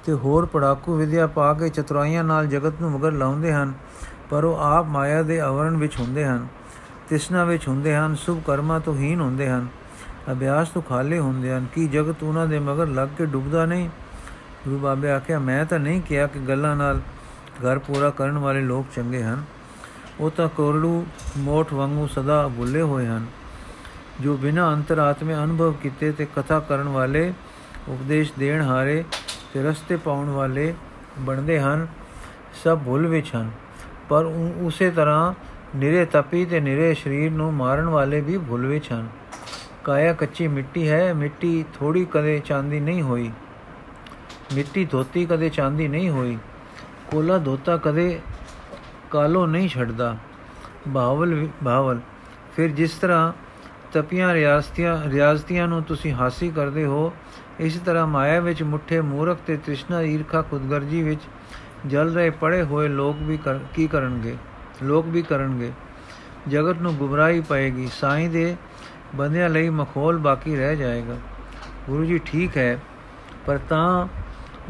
ਤੇ 0.06 0.14
ਹੋਰ 0.14 0.46
ਪੜਾਕੂ 0.46 0.96
ਵਿਦਿਆ 0.96 1.28
ਪਾ 1.28 1.54
ਕੇ 1.54 1.70
ਚਤੁਰਾਈਆਂ 1.70 2.24
ਨਾਲ 2.24 2.48
ਜਗਤ 2.48 2.82
ਨੂੰ 2.82 2.92
ਮਗਰ 2.92 3.12
ਲਾਉਂਦੇ 3.12 3.54
ਹਨ, 3.54 3.74
ਪਰ 4.30 4.44
ਉਹ 4.44 4.58
ਆਪ 4.58 4.86
ਮਾਇਆ 4.86 5.22
ਦੇ 5.22 5.40
ਆਵਰਣ 5.40 5.78
ਵਿੱਚ 5.78 5.98
ਹੁੰਦੇ 6.00 6.26
ਹਨ, 6.26 6.48
ਤਿਸਨਾ 7.10 7.44
ਵਿੱਚ 7.44 7.68
ਹੁੰਦੇ 7.68 7.96
ਹਨ, 7.96 8.16
ਸੁਭ 8.16 8.42
ਕਰਮਾਂ 8.48 8.80
ਤੋਂ 8.80 8.96
ਹੀਨ 8.96 9.22
ਹੁੰਦੇ 9.22 9.50
ਹਨ, 9.50 9.68
ਅਭਿਆਸ 10.32 10.70
ਤੋਂ 10.70 10.82
ਖਾਲੀ 10.82 11.20
ਹੁੰਦੇ 11.20 11.52
ਹਨ। 11.52 11.66
ਕੀ 11.76 11.88
ਜਗਤ 11.88 12.24
ਉਹਨਾਂ 12.24 12.48
ਦੇ 12.48 12.60
ਮਗਰ 12.60 12.88
ਲੱਗ 12.88 13.10
ਕੇ 13.18 13.26
ਡੁੱਬਦਾ 13.26 13.66
ਨਹੀਂ? 13.66 13.90
ਗੁਰੂ 14.66 14.78
ਬਾਬੇ 14.78 15.12
ਆਖਿਆ, 15.12 15.40
ਮੈਂ 15.40 15.66
ਤਾਂ 15.66 15.80
ਨਹੀਂ 15.80 16.02
ਕਿਹਾ 16.02 16.28
ਕਿ 16.28 16.40
ਗੱਲਾਂ 16.40 16.76
ਨਾਲ 16.76 17.00
ਘਰ 17.64 17.80
ਪੂਰਾ 17.80 18.10
ਕਰਨ 18.10 18.38
ਵਾਲੇ 18.38 18.62
ਲੋਕ 18.62 18.86
ਚੰਗੇ 18.96 19.24
ਹਨ। 19.24 19.44
ਉਹ 20.20 20.32
ਤਾਂ 20.32 20.48
ਕੋਰਲੂ 20.50 21.06
ਮੋਠ 21.38 21.74
ਵਾਂਗੂ 21.74 22.08
ਸਦਾ 22.08 22.48
ਭੁੱਲੇ 22.48 22.82
ਹੋਏ 22.82 23.06
ਹਨ। 23.08 23.26
ਜੋ 24.22 24.38
ਬਿਨਾ 24.38 24.74
ਅੰਤਰਾਤਮੇ 24.74 25.34
ਅਨੁਭਵ 25.34 25.74
ਕੀਤੇ 25.74 26.12
ਤੇ 26.12 26.28
ਕਥਾ 26.36 26.60
ਕਰਨ 26.60 26.88
ਵਾਲੇ 26.88 27.34
ਉਪਦੇਸ਼ 27.90 28.32
ਦੇਣ 28.40 28.62
ਹਾਰੇ 28.62 29.04
ਤੇ 29.54 29.64
ਰਸਤੇ 29.64 29.96
ਪਾਉਣ 29.96 30.30
ਵਾਲੇ 30.30 30.74
ਬਣਦੇ 31.20 31.60
ਹਨ, 31.60 31.88
ਸਭ 32.64 32.80
ਭੁੱਲ 32.80 33.08
ਵਿੱਚ 33.08 33.36
ਹਨ। 33.36 33.52
ਪਰ 34.10 34.26
ਉਸੇ 34.62 34.92
ਤਰ੍ਹਾਂ 34.92 35.34
ਨਿਰੇ 35.76 36.06
ਤਪੀ 36.06 36.46
ਤੇ 36.46 36.60
ਨਿਰੇ 36.60 36.94
ਸਰੀਰ 36.94 37.32
ਨੂੰ 37.32 37.54
ਮਾਰਨ 37.54 37.86
ਵਾਲੇ 37.86 38.22
ਵੀ 38.22 38.38
ਭੁੱਲ 38.38 38.66
ਵਿੱਚ 38.66 38.92
ਹਨ। 38.92 39.08
ਕਾਇਆ 39.84 40.14
ਕੱਚੀ 40.14 40.48
ਮਿੱਟੀ 40.48 40.90
ਹੈ, 40.90 41.14
ਮਿੱਟੀ 41.14 41.66
ਥੋੜੀ 41.74 42.06
ਕਦੇ 42.06 42.42
ਚਾਂਦੀ 42.46 42.80
ਨਹੀਂ 42.80 43.02
ਹੋਈ। 43.02 43.32
ਮਿੱਟੀ 44.54 44.86
ਧੋਤੀ 44.86 45.26
ਕਦੇ 45.26 45.50
ਚਾਂਦੀ 45.50 45.88
ਨਹੀਂ 45.88 46.10
ਹੋਈ। 46.10 46.38
ਕੋਲਾ 47.12 47.38
ਧੋਤਾ 47.38 47.78
ਕਦੇ 47.78 48.20
ਕਾਲੋ 49.12 49.46
ਨਹੀਂ 49.46 49.70
ਛੱਡਦਾ। 49.70 50.18
ਬਾਵਲ 50.88 51.48
ਬਾਵਲ। 51.64 52.00
ਫਿਰ 52.56 52.70
ਜਿਸ 52.70 52.92
ਤਰ੍ਹਾਂ 52.92 53.34
ਤਪੀਆਂ 53.94 54.34
ਰਿਆਸਤੀਆਂ 54.34 55.10
ਰਿਆਸਤੀਆਂ 55.10 55.68
ਨੂੰ 55.68 55.84
ਤੁਸੀਂ 55.84 56.14
ਹਾਸੀ 56.14 56.52
ਕਰਦੇ 56.52 56.86
ਹੋ 56.86 57.14
ਇਸ 57.60 57.78
ਤਰ੍ਹਾਂ 57.86 58.06
ਮਾਇਆ 58.08 58.40
ਵਿੱਚ 58.40 58.64
ਮੁੱਠੇ 58.64 59.00
ਮੂਰਖ 59.02 59.40
ਤੇ 59.48 59.58
ਤ੍ਰਿਸ਼ਨਾ 59.58 60.02
ਈਰਖਾ 60.02 60.42
ਖੁਦਗਰਜੀ 60.42 61.02
ਵਿੱਚ 61.04 61.22
ਜਲ 61.88 62.14
ਰਹੇ 62.14 62.30
ਪੜੇ 62.30 62.62
ਹੋਏ 62.64 62.88
ਲੋਕ 62.88 63.18
ਵੀ 63.20 63.38
ਕੀ 63.74 63.88
ਕਰਨਗੇ? 63.88 64.36
ਲੋਕ 64.84 65.06
ਵੀ 65.06 65.22
ਕਰਨਗੇ। 65.22 65.72
ਜਗਤ 66.48 66.82
ਨੂੰ 66.82 66.96
ਗੁਬਰਾਹੀ 66.96 67.42
ਪਏਗੀ, 67.42 67.88
ਸਾਈਂ 67.94 68.30
ਦੇ 68.30 68.56
ਬੰਦਿਆਂ 69.16 69.50
ਲਈ 69.50 69.70
ਮਖੌਲ 69.70 70.18
ਬਾਕੀ 70.18 70.56
ਰਹਿ 70.56 70.76
ਜਾਏਗਾ। 70.76 71.16
ਗੁਰੂ 71.90 72.06
ਜੀ 72.06 72.20
ਠੀਕ 72.26 72.58
ਹੈ, 72.58 72.80
ਪਰ 73.46 73.58
ਤਾਂ 73.70 74.08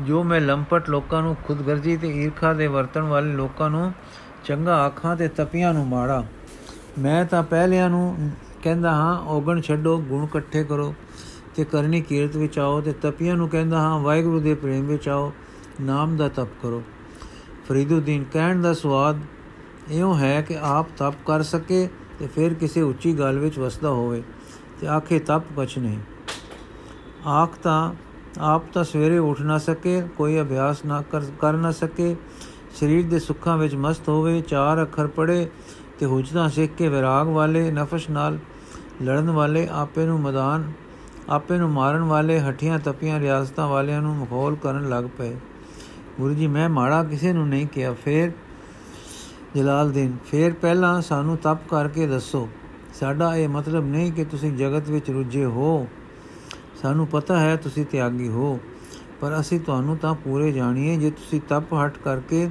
ਜੋ 0.02 0.24
ਮੈਂ 0.24 0.40
ਲੰਪਟ 0.42 0.90
ਲੋਕਾਂ 0.90 1.22
ਨੂੰ 1.22 1.36
ਖੁਦਗਰਜੀ 1.46 1.96
ਤੇ 1.98 2.10
ਈਰਖਾ 2.24 2.54
ਦੇ 2.54 2.68
ਵਰਤਣ 2.68 3.02
ਵਾਲੇ 3.04 3.34
ਲੋਕਾਂ 3.34 3.70
ਨੂੰ 3.70 3.92
ਚੰਗਾ 4.46 4.76
ਆਖਾਂ 4.86 5.16
ਤੇ 5.16 5.28
ਤਪੀਆਂ 5.28 5.74
ਨੂੰ 5.74 5.88
ਮਾੜਾ, 5.88 6.24
ਮੈਂ 7.00 7.24
ਤਾਂ 7.26 7.44
ਪਹਿਲਿਆਂ 7.44 7.90
ਨੂੰ 7.90 8.32
ਕਹਿੰਦਾ 8.64 8.92
ਹਾਂ, 8.92 9.20
ਔਗਣ 9.28 9.62
ਛੱਡੋ, 9.62 9.98
ਗੁਣ 10.00 10.24
ਇਕੱਠੇ 10.24 10.64
ਕਰੋ। 10.64 10.94
ਤੇ 11.56 11.64
ਕਰਨੀ 11.64 12.02
ਕੀਰਤ 12.02 12.36
ਵਿੱਚ 12.36 12.60
ਆਓ 12.60 12.82
ਤੇ 12.82 12.94
ਤਪੀਆਂ 12.94 13.36
ਨੂੰ 13.36 13.50
ਕਹਿੰਦਾ 13.50 13.80
ਹਾਂ, 13.80 14.00
ਵਾਹਿਗੁਰੂ 14.00 14.40
ਦੇ 14.40 14.54
ਪ੍ਰੇਮ 14.54 14.88
ਵਿੱਚ 14.88 15.10
ਆਓ, 15.10 15.32
ਨਾਮ 15.82 16.18
ਦਾ 16.18 16.28
ਤਪ 16.28 16.48
ਕਰੋ। 16.64 16.84
ਫਰੀਦੁਦੀਨ 17.68 18.24
ਕਹਿਣ 18.24 18.62
ਦਾ 18.62 18.74
ਸਵਾਦ 18.74 19.20
ਇਉਂ 19.92 20.16
ਹੈ 20.16 20.42
ਕਿ 20.42 20.58
ਆਪ 20.62 20.88
ਤਪ 20.98 21.14
ਕਰ 21.26 21.44
ਸਕੇ 21.44 21.90
ਤੇ 22.20 22.28
ਫਿਰ 22.28 22.54
ਕਿਸੇ 22.54 22.82
ਉੱਚੀ 22.82 23.20
ਗੱਲ 23.20 23.40
ਵਿੱਚ 23.40 23.60
ਵਸਦਾ 23.60 23.90
ਹੋਵੇ 23.90 24.24
ਤੇ 24.82 24.88
ਆਖੇ, 24.88 25.20
ਤਪ 25.20 25.44
ਕੁਛ 25.56 25.78
ਨਹੀਂ। 25.78 26.00
ਆਖ 27.28 27.58
ਤਾਂ, 27.58 27.94
ਆਪ 28.40 28.64
ਤਾਂ 28.74 28.84
ਸਵੇਰੇ 28.84 29.18
ਉੱਠ 29.18 29.42
ਨਾ 29.42 29.58
ਸਕੇ, 29.58 30.02
ਕੋਈ 30.18 30.42
ਅਭਿਆਸ 30.42 30.86
ਨਾ 30.86 31.04
ਕਰ 31.42 31.54
ਨਾ 31.54 31.72
ਸਕੇ, 31.72 32.16
ਸਰੀਰ 32.80 33.06
ਦੇ 33.06 33.20
ਸੁੱਖਾਂ 33.20 33.58
ਵਿੱਚ 33.58 33.76
ਮਸਤ 33.76 34.10
ਹੋਵੇ, 34.10 34.42
ਚਾਰ 34.42 34.82
ਅੱਖਰ 34.82 35.08
ਪੜੇ 35.08 35.48
ਤੇ 36.00 36.06
ਹੁਜਤਾਂ 36.06 36.50
ਸਿੱਖ 36.50 36.74
ਕੇ 36.78 36.88
ਵਿਰਾਗ 36.88 37.28
ਵਾਲੇ, 37.28 37.72
ਨਫਸ 37.72 38.10
ਨਾਲ 38.10 38.40
ਲੜਨ 39.04 39.30
ਵਾਲੇ, 39.30 39.68
ਆਪੇ 39.72 40.06
ਨੂੰ 40.06 40.20
ਮੈਦਾਨ 40.20 40.72
ਆਪੇ 41.30 41.58
ਨੂੰ 41.58 41.70
ਮਾਰਨ 41.70 42.04
ਵਾਲੇ 42.04 42.40
ਹੱਠੀਆਂ 42.40 42.80
ਤਪੀਆਂ 42.80 43.20
ਰਿਆਸਤਾਂ 43.20 43.68
ਵਾਲਿਆਂ 43.68 44.02
ਨੂੰ 44.02 44.16
ਮਖੌਲ 44.16 44.56
ਕਰਨ 44.56 44.90
ਲੱਗ 44.90 45.06
ਪਏ। 45.18 45.36
ਗੁਰੂ 46.20 46.34
ਜੀ, 46.34 46.48
ਮੈਂ 46.48 46.70
ਮਾੜਾ 46.70 47.04
ਕਿਸੇ 47.04 47.34
ਨੂੰ 47.34 47.48
ਨਹੀਂ 47.50 47.68
ਕਿਹਾ। 47.68 47.94
ਫੇਰ 47.94 48.32
ਜਲਾਲਦੀਨ 49.56 50.18
ਫੇਰ 50.32 50.54
ਪਹਿਲਾਂ 50.54 51.02
ਸਾਨੂੰ 51.02 51.38
ਤਪ 51.38 51.68
ਕਰਕੇ 51.70 52.08
ਦੱਸੋ। 52.08 52.50
ਸਾਡਾ 52.94 53.36
ਇਹ 53.36 53.50
ਮਤਲਬ 53.50 53.86
ਨਹੀਂ 53.86 54.12
ਕਿ 54.12 54.26
ਤੁਸੀਂ 54.26 54.52
ਜਗਤ 54.52 54.90
ਵਿੱਚ 54.90 55.10
ਰੁੱਝੇ 55.12 55.46
ਹੋ। 55.46 55.88
ਸਾਨੂੰ 56.82 57.08
ਪਤਾ 57.08 57.40
ਹੈ 57.40 57.56
ਤੁਸੀਂ 57.56 57.86
ਤਿਆਗੀ 57.86 58.28
ਹੋ, 58.28 58.60
ਪਰ 59.22 59.40
ਅਸੀਂ 59.40 59.60
ਤੁਹਾਨੂੰ 59.60 59.98
ਤਾਂ 59.98 60.14
ਪੂਰੇ 60.16 60.52
ਜਾਣੀਏ। 60.52 60.98
ਜੇ 60.98 61.12
ਤੁਸੀਂ 61.12 61.42
ਤਪ 61.50 61.74
ਹਟ 61.74 61.98
ਕਰਕੇ 61.98 62.50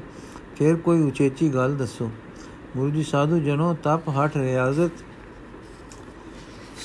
ਫਿਰ 0.57 0.77
ਕੋਈ 0.77 1.03
ਉਚੇਚੀ 1.03 1.55
ਗੱਲ 1.55 1.77
ਦੱਸੋ। 1.77 2.11
ਗੁਰੂ 2.77 2.91
ਜੀ, 2.91 3.03
ਸਾਧੂ 3.03 3.39
ਜਨੋ, 3.39 3.75
ਤਪ 3.75 4.09
ਹਟ 4.09 4.37
ਰਿਆਜ਼ਤ 4.37 4.91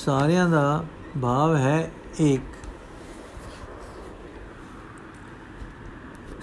ਸਾਰਿਆਂ 0.04 0.48
ਦਾ 0.48 0.84
ਭਾਵ 1.22 1.54
ਹੈ 1.56 1.90
ਇੱਕ 2.20 2.42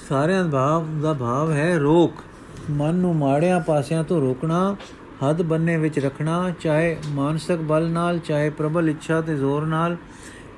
ਸਾਰਿਆਂ 0.10 0.44
ਦਾ 0.46 0.50
ਭਾਵ 0.50 0.86
ਦਾ 1.01 1.13
ਭਾਵ 1.13 1.51
ਹੈ 1.51 1.77
ਰੋਕ। 1.77 2.24
ਮਨ 2.72 2.96
ਨੂੰ 2.96 3.15
ਮਾੜਿਆਂ 3.15 3.60
ਪਾਸਿਆਂ 3.60 4.03
ਤੋਂ 4.03 4.20
ਰੋਕਣਾ, 4.22 4.75
ਹੱਦ 5.24 5.41
ਬੰਨੇ 5.41 5.77
ਵਿੱਚ 5.77 6.00
ਰੱਖਣਾ, 6.00 6.51
ਚਾਹੇ 6.60 6.98
ਮਾਨਸਿਕ 7.10 7.62
ਬਲ 7.62 7.89
ਨਾਲ, 7.89 8.20
ਚਾਹੇ 8.20 8.50
ਪ੍ਰਬਲ 8.50 8.89
ਇੱਛਾ 8.89 9.22
ਤੇ 9.22 9.36
ਜ਼ੋਰ 9.36 9.65
ਨਾਲ, 9.65 9.96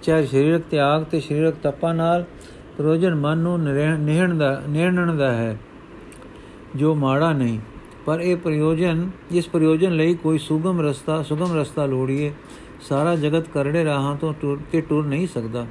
ਚਾਹੇ 0.03 0.25
ਸਰੀਰਕ 0.25 0.63
ਤਿਆਗ 0.71 1.03
ਤੇ 1.03 1.19
ਸਰੀਰਕ 1.19 1.55
ਤਪਾ 1.63 1.93
ਨਾਲ 1.93 2.25
ਪ੍ਰੋਜਨ 2.77 3.15
ਮਨ 3.15 3.37
ਨੂੰ 3.37 3.59
ਨਿਹਣ 3.59 4.37
ਦਾ 4.37 4.61
ਨਿਰਣਨ 4.69 5.17
ਦਾ 5.17 5.31
ਹੈ, 5.31 5.57
ਜੋ 6.75 6.95
ਮਾੜਾ 6.95 7.31
ਨਹੀਂ। 7.33 7.59
ਪਰ 8.05 8.19
ਇਹ 8.19 8.35
ਪ੍ਰਯੋਜਨ, 8.37 9.09
ਇਸ 9.31 9.47
ਪ੍ਰਯੋਜਨ 9.47 9.95
ਲਈ 9.95 10.13
ਕੋਈ 10.15 10.37
ਸੁਗਮ 10.37 10.81
ਰਸਤਾ 10.81 11.21
ਸੁਗਮ 11.23 11.57
ਰਸਤਾ 11.57 11.85
ਲੋੜੀਏ। 11.85 12.31
ਸਾਰਾ 12.81 13.15
ਜਗਤ 13.15 13.47
ਕਰੜੇ 13.47 13.83
ਰਾਹਾਂ 13.85 14.15
ਤੋਂ 14.15 14.33
ਟੁਰ 14.41 14.59
ਕੇ 14.71 14.81
ਟੁਰ 14.81 15.05
ਨਹੀਂ 15.05 15.27
ਸਕਦਾ। 15.27 15.65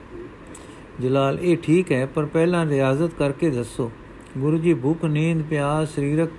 ਜਲਾਲ, 1.00 1.38
ਇਹ 1.40 1.56
ਠੀਕ 1.56 1.92
ਹੈ, 1.92 2.04
ਪਰ 2.06 2.24
ਪਹਿਲਾਂ 2.24 2.66
ਰਿਆਜ਼ਤ 2.66 3.14
ਕਰਕੇ 3.18 3.50
ਦੱਸੋ। 3.50 3.90
ਗੁਰੂ 4.38 4.58
ਜੀ, 4.58 4.74
ਭੁੱਖ, 4.74 5.04
ਨੀਂਦ, 5.04 5.42
ਪਿਆਸ, 5.42 5.94
ਸਰੀਰਕ 5.94 6.30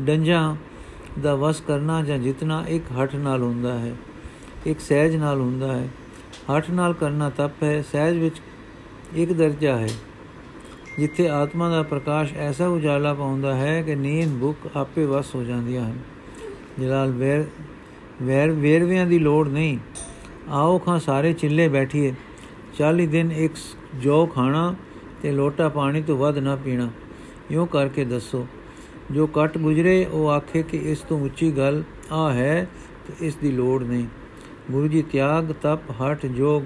ਡੰਜਾਂ 0.00 0.56
ਦਾ 1.22 1.34
ਵਸ 1.34 1.60
ਕਰਨਾ 1.60 2.02
ਜਾਂ 2.02 2.18
ਜਿਤਨਾ 2.18 2.64
ਇੱਕ 2.68 2.84
ਹੱਠ 3.00 3.14
ਨਾਲ 3.14 3.42
ਹੁੰਦਾ 3.42 3.78
ਹੈ, 3.78 3.94
ਇੱਕ 4.66 4.80
ਸਹਿਜ 4.80 5.16
ਨਾਲ 5.16 5.40
ਹੁੰਦਾ 5.40 5.72
ਹੈ। 5.72 5.88
ਹੱਠ 6.50 6.70
ਨਾਲ 6.70 6.92
ਕਰਨਾ 6.92 7.30
ਤਪ 7.30 7.62
ਹੈ, 7.62 7.82
ਸਹਿਜ 7.82 8.18
ਵਿੱਚ 8.18 8.40
ਇੱਕ 9.14 9.32
ਦਰਜਾ 9.32 9.76
ਹੈ। 9.76 9.88
ਜਿੱਥੇ 10.98 11.28
ਆਤਮਾ 11.28 11.68
ਦਾ 11.70 11.82
ਪ੍ਰਕਾਸ਼ 11.82 12.34
ਐਸਾ 12.34 12.66
ਉਜਾਲਾ 12.66 13.12
ਪਾਉਂਦਾ 13.14 13.54
ਹੈ 13.54 13.80
ਕਿ 13.82 13.94
ਨੀਂਦ, 13.94 14.38
ਭੁੱਖ 14.40 14.76
ਆਪੇ 14.76 15.04
ਵਸ 15.04 15.34
ਹੋ 15.34 15.42
ਜਾਂਦੀਆਂ 15.42 15.84
ਹਨ। 15.84 15.98
ਜਲਾਲ, 16.80 17.10
ਵੇਰ 17.10 17.44
ਵੇਰ 18.22 18.50
ਵੇਰਵਿਆਂ 18.50 19.06
ਦੀ 19.06 19.18
ਲੋੜ 19.18 19.48
ਨਹੀਂ। 19.48 19.78
ਆਓ 20.48 20.78
ਖਾਂ 20.78 20.98
ਸਾਰੇ 20.98 21.32
ਚਿੱਲੇ 21.32 21.68
ਬੈਠੀਏ। 21.68 22.14
40 22.78 23.06
ਦਿਨ 23.06 23.32
ਇੱਕ 23.32 23.54
ਜੋ 24.02 24.26
ਖਾਣਾ 24.26 24.74
ਤੇ 25.22 25.32
ਲੋਟਾ 25.32 25.68
ਪਾਣੀ 25.68 26.02
ਤੋਂ 26.02 26.16
ਵੱਧ 26.16 26.38
ਨਾ 26.38 26.56
ਪੀਣਾ। 26.56 26.90
ਇਉਂ 27.50 27.66
ਕਰਕੇ 27.66 28.04
ਦੱਸੋ, 28.04 28.46
ਜੋ 29.10 29.26
ਕੱਟ 29.26 29.58
ਗੁਜਰੇ, 29.58 30.04
ਉਹ 30.04 30.28
ਆਖੇ 30.28 30.62
ਕਿ 30.62 30.76
ਇਸ 30.76 30.98
ਤੋਂ 30.98 31.20
ਉੱਚੀ 31.20 31.50
ਗੱਲ 31.52 31.82
ਆ 32.12 32.32
ਹੈ 32.32 32.68
ਤੇ 33.06 33.26
ਇਸ 33.26 33.34
ਦੀ 33.34 33.50
ਲੋੜ 33.50 33.82
ਨਹੀਂ। 33.84 34.06
ਗੁਰੂ 34.70 34.88
ਜੀ 34.88 35.02
ਤਿਆਗ, 35.02 35.52
ਤਪ 35.62 35.90
ਹਟ 35.90 36.26
ਜੋਗ, 36.26 36.62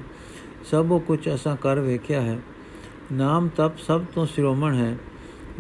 ਸਭੋ 0.65 0.99
ਕੁਝ 0.99 1.35
ਅਸਾਂ 1.35 1.57
ਕਰ 1.57 1.81
ਵੇਖਿਆ 1.81 2.21
ਹੈ। 2.21 2.39
ਨਾਮ 3.13 3.49
ਤਪ 3.49 3.79
ਸਭ 3.79 4.03
ਤੋਂ 4.15 4.27
ਸਿਰੋਮਣ 4.27 4.75
ਹੈ, 4.75 4.97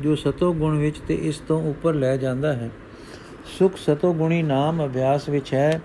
ਜੋ 0.00 0.14
ਸਤੋ 0.14 0.52
ਗੁਣ 0.54 0.78
ਵਿੱਚ 0.78 0.98
ਤੇ 0.98 1.14
ਇਸ 1.14 1.38
ਤੋਂ 1.38 1.70
ਉੱਪਰ 1.70 1.94
ਲੈ 1.94 2.16
ਜਾਂਦਾ 2.16 2.52
ਹੈ। 2.52 2.70
ਸੁਖ 3.46 3.76
ਸਤੋ 3.76 4.12
ਗੁਣੀ 4.12 4.42
ਨਾਮ 4.42 4.84
ਅਭਿਆਸ 4.86 5.28
ਵਿੱਚ 5.28 5.54
ਹੈ, 5.54 5.80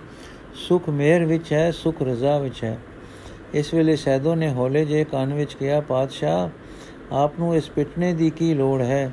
ਸੁਖ 0.54 0.90
ਮੇਰ 0.90 1.26
ਵਿੱਚ 1.26 1.54
ਹੈ, 1.54 1.72
ਸੁਖ 1.72 2.02
ਰਜ਼ਾ 2.02 2.38
ਵਿੱਚ 2.40 2.64
ਹੈ। 2.64 2.78
ਇਸ 3.54 3.74
ਵੇਲੇ 3.74 3.96
ਸੈਦੋ 3.96 4.36
ਨੇ 4.36 4.50
ਹੋਲੇ 4.50 4.86
ਜੇ 4.86 5.04
ਕੰਨ 5.04 5.34
ਵਿੱਚ 5.34 5.54
ਕਿਹਾ, 5.54 5.82
ਪਾਤਸ਼ਾਹ, 5.82 6.50
ਆਪ 7.14 7.32
ਨੂੰ 7.40 7.56
ਇਸ 7.56 7.70
ਪਿਟਨੇ 7.70 8.14
ਦੀ 8.14 8.30
ਕੀ 8.30 8.54
ਲੋੜ 8.54 8.82
ਹੈ? 8.82 9.12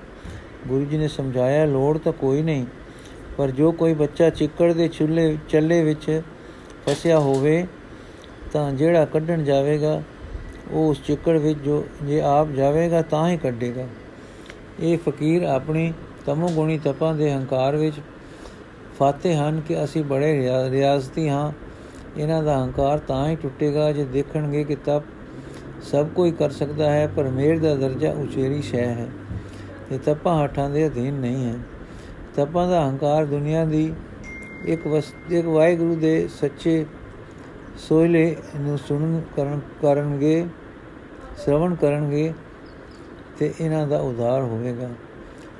ਗੁਰੂ 0.68 0.84
ਜੀ 0.84 0.98
ਨੇ 0.98 1.08
ਸਮਝਾਇਆ, 1.08 1.64
ਲੋੜ 1.64 1.98
ਤਾਂ 1.98 2.12
ਕੋਈ 2.12 2.42
ਨਹੀਂ, 2.42 2.66
ਪਰ 3.38 3.50
ਜੋ 3.50 3.72
ਕੋਈ 3.72 3.94
ਬੱਚਾ 3.94 4.30
ਚਿੱਕੜ 4.30 4.72
ਦੇ 4.72 4.88
ਚੁੱਲੇ 4.88 5.38
ਚੱਲੇ 5.48 5.84
ਵਿੱਚ 5.84 6.22
ਫਸਿਆ 6.86 7.18
ਹੋਵੇ, 7.18 7.66
ਤਾਂ 8.52 8.72
ਜਿਹੜਾ 8.72 9.04
ਕੱਢਣ 9.04 9.44
ਜਾਵੇਗਾ, 9.44 10.02
ਉਹ 10.70 10.90
ਉਸ 10.90 11.02
ਚਿੱਕੜ 11.02 11.38
ਵਿੱਚ 11.38 11.58
ਜੋ, 11.58 11.84
ਜੇ 12.02 12.20
ਆਪ 12.20 12.48
ਜਾਵੇਗਾ, 12.48 13.02
ਤਾਂ 13.02 13.28
ਹੀ 13.28 13.36
ਕੱਢੇਗਾ। 13.36 13.86
ਇਹ 14.80 14.98
ਫਕੀਰ 14.98 15.42
ਆਪਣੀ 15.42 15.92
ਤਮੋ 16.26 16.48
ਗੁਣੀ 16.48 16.78
ਤਪਾਂ 16.78 17.14
ਦੇ 17.14 17.32
ਹੰਕਾਰ 17.32 17.76
ਵਿੱਚ 17.76 17.96
ਫਾਤੇ 18.98 19.34
ਹਨ 19.36 19.60
ਕਿ 19.60 19.84
ਅਸੀਂ 19.84 20.04
ਬੜੇ 20.04 20.50
ਰਿਆਜ਼ਤੀ 20.70 21.28
ਹਾਂ। 21.28 21.52
ਇਹਨਾਂ 22.16 22.42
ਦਾ 22.42 22.64
ਹੰਕਾਰ 22.64 22.98
ਤਾਂ 22.98 23.28
ਹੀ 23.28 23.36
ਟੁੱਟੇਗਾ 23.36 23.92
ਜੇ 23.92 24.04
ਦੇਖਣਗੇ 24.04 24.64
ਕਿ 24.64 24.76
ਤਪ 24.76 25.02
ਸਭ 25.82 26.06
ਕੋਈ 26.08 26.30
ਕਰ 26.30 26.50
ਸਕਦਾ 26.50 26.90
ਹੈ, 26.90 27.06
ਪਰ 27.06 27.24
ਮੇਰ 27.24 27.58
ਦਾ 27.58 27.74
ਦਰਜਾ 27.74 28.12
ਉਚੇਰੀ 28.12 28.62
ਸ਼ੈ 28.62 28.86
ਹੈ। 28.86 29.08
ਇਹ 29.92 29.98
ਤਪਾਂ 29.98 30.42
ਹੱਠਾਂ 30.42 30.70
ਦੇ 30.70 30.86
ਅਧੀਨ 30.86 31.14
ਨਹੀਂ 31.14 31.44
ਹੈ। 31.44 31.54
ਤਪਾਂ 32.36 32.68
ਦਾ 32.68 32.88
ਹੰਕਾਰ 32.88 33.24
ਦੁਨੀਆ 33.24 33.64
ਦੀ 33.64 33.92
ਇੱਕ 34.64 34.86
ਵਸ, 34.86 35.04
ਇੱਕ 35.30 35.46
ਵਾਹਿਗੁਰੂ 35.46 35.94
ਦੇ 35.96 36.28
ਸੱਚੇ 36.28 36.86
ਸੋਇਲੇ 37.78 38.36
ਨੂੰ 38.60 38.78
ਸੁਣਨ 38.78 39.22
ਕਰਨ, 39.36 39.60
ਕਰਨਗੇ, 39.82 40.46
ਸ਼ਰਵਣ 41.44 41.74
ਕਰਨਗੇ 41.74 42.32
ਤੇ 43.38 43.54
ਇਹਨਾਂ 43.60 43.86
ਦਾ 43.86 43.98
ਉਧਾਰ 44.00 44.42
ਹੋਵੇਗਾ। 44.42 44.88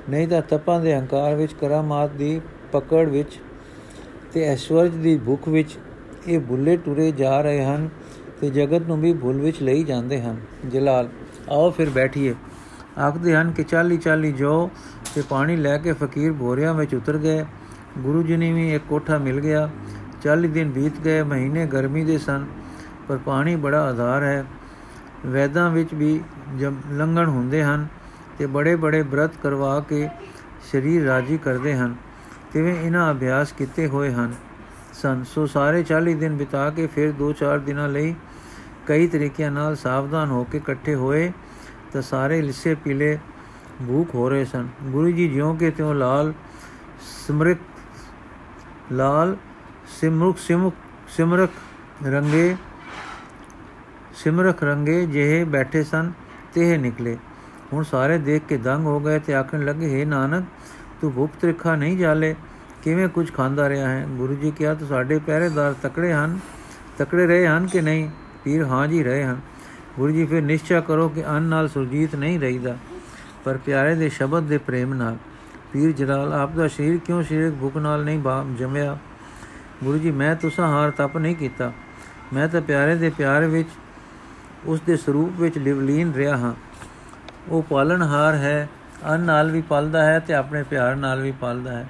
ਨਹੀਂ 0.09 0.27
ਤਾਂ 0.27 0.41
ਤਪਾਂ 0.41 0.79
ਦੇ 0.81 0.95
ਹੰਕਾਰ 0.95 1.35
ਵਿੱਚ 1.35 1.53
ਕਰਾਮਾਤ 1.53 2.09
ਦੀ 2.09 2.41
ਪਕੜ 2.71 3.07
ਵਿੱਚ 3.09 3.39
ਤੇ 4.33 4.43
ਐਸ਼ਵਰਜ 4.43 4.95
ਦੀ 4.95 5.17
ਭੁੱਖ 5.17 5.47
ਵਿੱਚ 5.47 5.77
ਇਹ 6.27 6.39
ਭੁੱਲੇ 6.39 6.77
ਟੁਰੇ 6.77 7.11
ਜਾ 7.11 7.41
ਰਹੇ 7.41 7.63
ਹਨ 7.65 7.89
ਤੇ 8.41 8.49
ਜਗਤ 8.49 8.87
ਨੂੰ 8.87 8.99
ਵੀ 9.01 9.13
ਭੁੱਲ 9.13 9.37
ਵਿੱਚ 9.37 9.61
ਲਈ 9.61 9.83
ਜਾਂਦੇ 9.83 10.21
ਹਨ। 10.21 10.41
ਜਲਾਲ, 10.69 11.09
ਆਓ 11.49 11.69
ਫਿਰ 11.71 11.89
ਬੈਠੀਏ। 11.89 12.35
ਆਖਦੇ 12.99 13.35
ਹਨ 13.35 13.51
ਕਿ 13.51 13.63
ਚਾਲੀ 13.63 13.97
ਚਾਲੀ 13.97 14.31
ਜੋ 14.31 14.69
ਤੇ 15.15 15.21
ਪਾਣੀ 15.29 15.55
ਲੈ 15.55 15.77
ਕੇ 15.77 15.93
ਫਕੀਰ 15.93 16.31
ਬੋਰਿਆਂ 16.31 16.73
ਵਿੱਚ 16.73 16.95
ਉਤਰ 16.95 17.17
ਗਏ। 17.17 17.45
ਗੁਰੂ 17.97 18.23
ਜੀ 18.23 18.37
ਨੇ 18.37 18.51
ਵੀ 18.53 18.73
ਇੱਕ 18.75 18.83
ਕੋਠਾ 18.89 19.17
ਮਿਲ 19.17 19.39
ਗਿਆ। 19.39 19.69
40 20.21 20.47
ਦਿਨ 20.47 20.71
ਬੀਤ 20.71 20.99
ਗਏ, 21.05 21.21
ਮਹੀਨੇ 21.23 21.65
ਗਰਮੀ 21.65 22.03
ਦੇ 22.03 22.17
ਸਨ, 22.17 22.45
ਪਰ 23.07 23.17
ਪਾਣੀ 23.17 23.55
ਬੜਾ 23.55 23.83
ਆਧਾਰ 23.83 24.23
ਹੈ। 24.23 24.45
ਵੈਦਾਂ 25.25 25.69
ਵਿੱਚ 25.69 25.93
ਵੀ 25.93 26.19
ਲੰਘਣ 26.91 27.29
ਹੁੰਦੇ 27.29 27.63
ਹਨ 27.63 27.87
ਤੇ 28.37 28.45
ਬੜੇ 28.45 28.75
ਬੜੇ 28.75 29.01
ਬ੍ਰਤ 29.03 29.31
ਕਰਵਾ 29.43 29.79
ਕੇ 29.79 30.07
ਸਰੀਰ 30.71 31.05
ਰਾਜੀ 31.05 31.37
ਕਰਦੇ 31.37 31.75
ਹਨ। 31.75 31.95
ਤਿਵੇਂ 32.53 32.75
ਇਹਨਾਂ 32.75 33.11
ਅਭਿਆਸ 33.11 33.51
ਕੀਤੇ 33.51 33.87
ਹੋਏ 33.87 34.11
ਹਨ? 34.13 34.33
ਸਨ। 34.93 35.23
ਸੋ 35.23 35.45
ਸਾਰੇ 35.45 35.83
40 35.83 36.13
ਦਿਨ 36.15 36.35
ਬਿਤਾ 36.37 36.69
ਕੇ 36.69 36.87
ਫਿਰ 36.87 37.11
2-4 37.13 37.59
ਦਿਨਾਂ 37.59 37.87
ਲਈ 37.89 38.13
ਕਈ 38.87 39.07
ਤਰੀਕਿਆਂ 39.07 39.51
ਨਾਲ 39.51 39.75
ਸਾਵਧਾਨ 39.75 40.29
ਹੋ 40.29 40.43
ਕੇ 40.43 40.57
ਇਕੱਠੇ 40.57 40.95
ਹੋਏ 40.95 41.31
ਤਾਂ 41.93 42.01
ਸਾਰੇ 42.01 42.41
ਲਿੱਸੇ 42.41 42.75
ਪੀਲੇ 42.75 43.17
ਭੂਖ 43.87 44.15
ਹੋ 44.15 44.29
ਰਹੇ 44.29 44.45
ਸਨ। 44.45 44.67
ਗੁਰੂ 44.83 45.11
ਜੀ 45.11 45.27
ਜਿਉਂ 45.29 45.55
ਕਿ 45.55 45.71
ਤਿਉ 45.71 45.93
ਲਾਲ 45.93 46.33
ਸਮ੍ਰਿਤ, 47.27 47.57
ਲਾਲ 48.91 49.35
ਸਿਮਰੁਖ, 49.99 50.37
ਸਿਮੁਖ, 50.37 50.73
ਸਿਮਰਖ 51.07 51.49
ਰੰਗੇ 52.05 52.55
ਸਿਮਰਖ 54.15 54.63
ਰੰਗੇ 54.63 55.05
ਜਿਹੇ 55.05 55.43
ਬੈਠੇ 55.43 55.83
ਸਨ 55.83 56.11
ਤੇ 56.53 56.77
ਨਿਕਲੇ। 56.77 57.17
ਹੁਣ 57.73 57.83
ਸਾਰੇ 57.83 58.17
ਦੇਖ 58.17 58.43
ਕੇ 58.49 58.57
ਦੰਗ 58.57 58.85
ਹੋ 58.85 58.99
ਗਏ 58.99 59.19
ਤੇ 59.19 59.33
ਆਖਣ 59.35 59.65
ਲੱਗੇ 59.65 59.89
हे 59.93 60.07
ਨਾਨਕ 60.07 60.45
ਤੂੰ 61.01 61.11
ਭੁੱਖ 61.13 61.31
ਤ੍ਰਿਖਾ 61.41 61.75
ਨਹੀਂ 61.75 61.97
ਜਾਲੇ, 61.97 62.35
ਕਿਵੇਂ 62.83 63.07
ਕੁਝ 63.07 63.31
ਖਾਂਦਾ 63.33 63.67
ਰਿਹਾ 63.69 63.89
ਹੈ? 63.89 64.05
ਗੁਰੂ 64.09 64.35
ਜੀ 64.35 64.51
ਕਿਹਾ, 64.51 64.73
ਤੂੰ 64.73 64.87
ਸਾਡੇ 64.87 65.19
ਪਹਿਰੇਦਾਰ 65.19 65.73
ਤਕੜੇ 65.73 66.13
ਹਨ, 66.13 66.39
ਤਕੜੇ 66.97 67.25
ਰਹੇ 67.27 67.47
ਹਨ 67.47 67.67
ਕਿ 67.67 67.81
ਨਹੀਂ? 67.81 68.09
ਪੀਰ 68.43 68.63
ਹਾਂ 68.63 68.87
ਜੀ 68.87 69.03
ਰਹੇ 69.03 69.23
ਹਨ। 69.23 69.39
ਗੁਰੂ 69.97 70.11
ਜੀ 70.13 70.25
ਫਿਰ 70.25 70.41
ਨਿਸ਼ਚੈ 70.41 70.79
ਕਰੋ 70.81 71.07
ਕਿ 71.09 71.25
ਅੰਨ 71.27 71.43
ਨਾਲ 71.43 71.67
ਸੁਰਜੀਤ 71.67 72.15
ਨਹੀਂ 72.15 72.39
ਰਹੀਦਾ, 72.39 72.77
ਪਰ 73.45 73.57
ਪਿਆਰੇ 73.57 73.95
ਦੇ 73.95 74.09
ਸ਼ਬਦ 74.09 74.43
ਦੇ 74.43 74.57
ਪ੍ਰੇਮ 74.57 74.93
ਨਾਲ। 74.93 75.17
ਪੀਰ 75.73 75.91
ਜਲਾਲ, 75.91 76.33
ਆਪ 76.33 76.51
ਦਾ 76.51 76.67
ਸ਼ਰੀਰ 76.67 76.97
ਕਿਉਂ 76.97 77.23
ਸ਼ਰੀਰ 77.23 77.51
ਭੁੱਖ 77.61 77.77
ਨਾਲ 77.77 78.03
ਨਹੀਂ 78.05 78.21
ਜੰਮਿਆ? 78.55 78.97
ਗੁਰੂ 79.83 79.97
ਜੀ, 79.97 80.11
ਮੈਂ 80.11 80.35
ਤੁਸਾਂ 80.35 80.67
ਹਾਰ 80.67 80.91
ਤਪ 80.91 81.17
ਨਹੀਂ 81.17 81.35
ਕੀਤਾ। 81.35 81.71
ਮੈਂ 82.33 82.47
ਤਾਂ 82.47 82.61
ਪਿਆਰੇ 82.61 82.95
ਦੇ 82.95 83.09
ਪਿਆਰ 83.09 83.45
ਵਿੱਚ, 83.45 83.69
ਉਸ 84.65 84.81
ਦੇ 84.81 84.95
ਸਰੂਪ 84.97 85.39
ਵਿੱਚ 85.39 85.57
ਲਿਵਲੀਨ 85.57 86.13
ਰਿਹਾ 86.13 86.37
ਹਾਂ। 86.37 86.53
ਉਹ 87.47 87.63
ਪਾਲਣਹਾਰ 87.63 88.35
ਹੈ 88.35 88.69
ਅੰਨ 89.05 89.19
ਨਾਲ 89.19 89.51
ਵੀ 89.51 89.61
ਪਲਦਾ 89.61 90.05
ਹੈ 90.05 90.19
ਤੇ 90.19 90.33
ਆਪਣੇ 90.33 90.63
ਪਿਆਰ 90.63 90.95
ਨਾਲ 90.95 91.21
ਵੀ 91.21 91.31
ਪਲਦਾ 91.31 91.71
ਹੈ। 91.71 91.87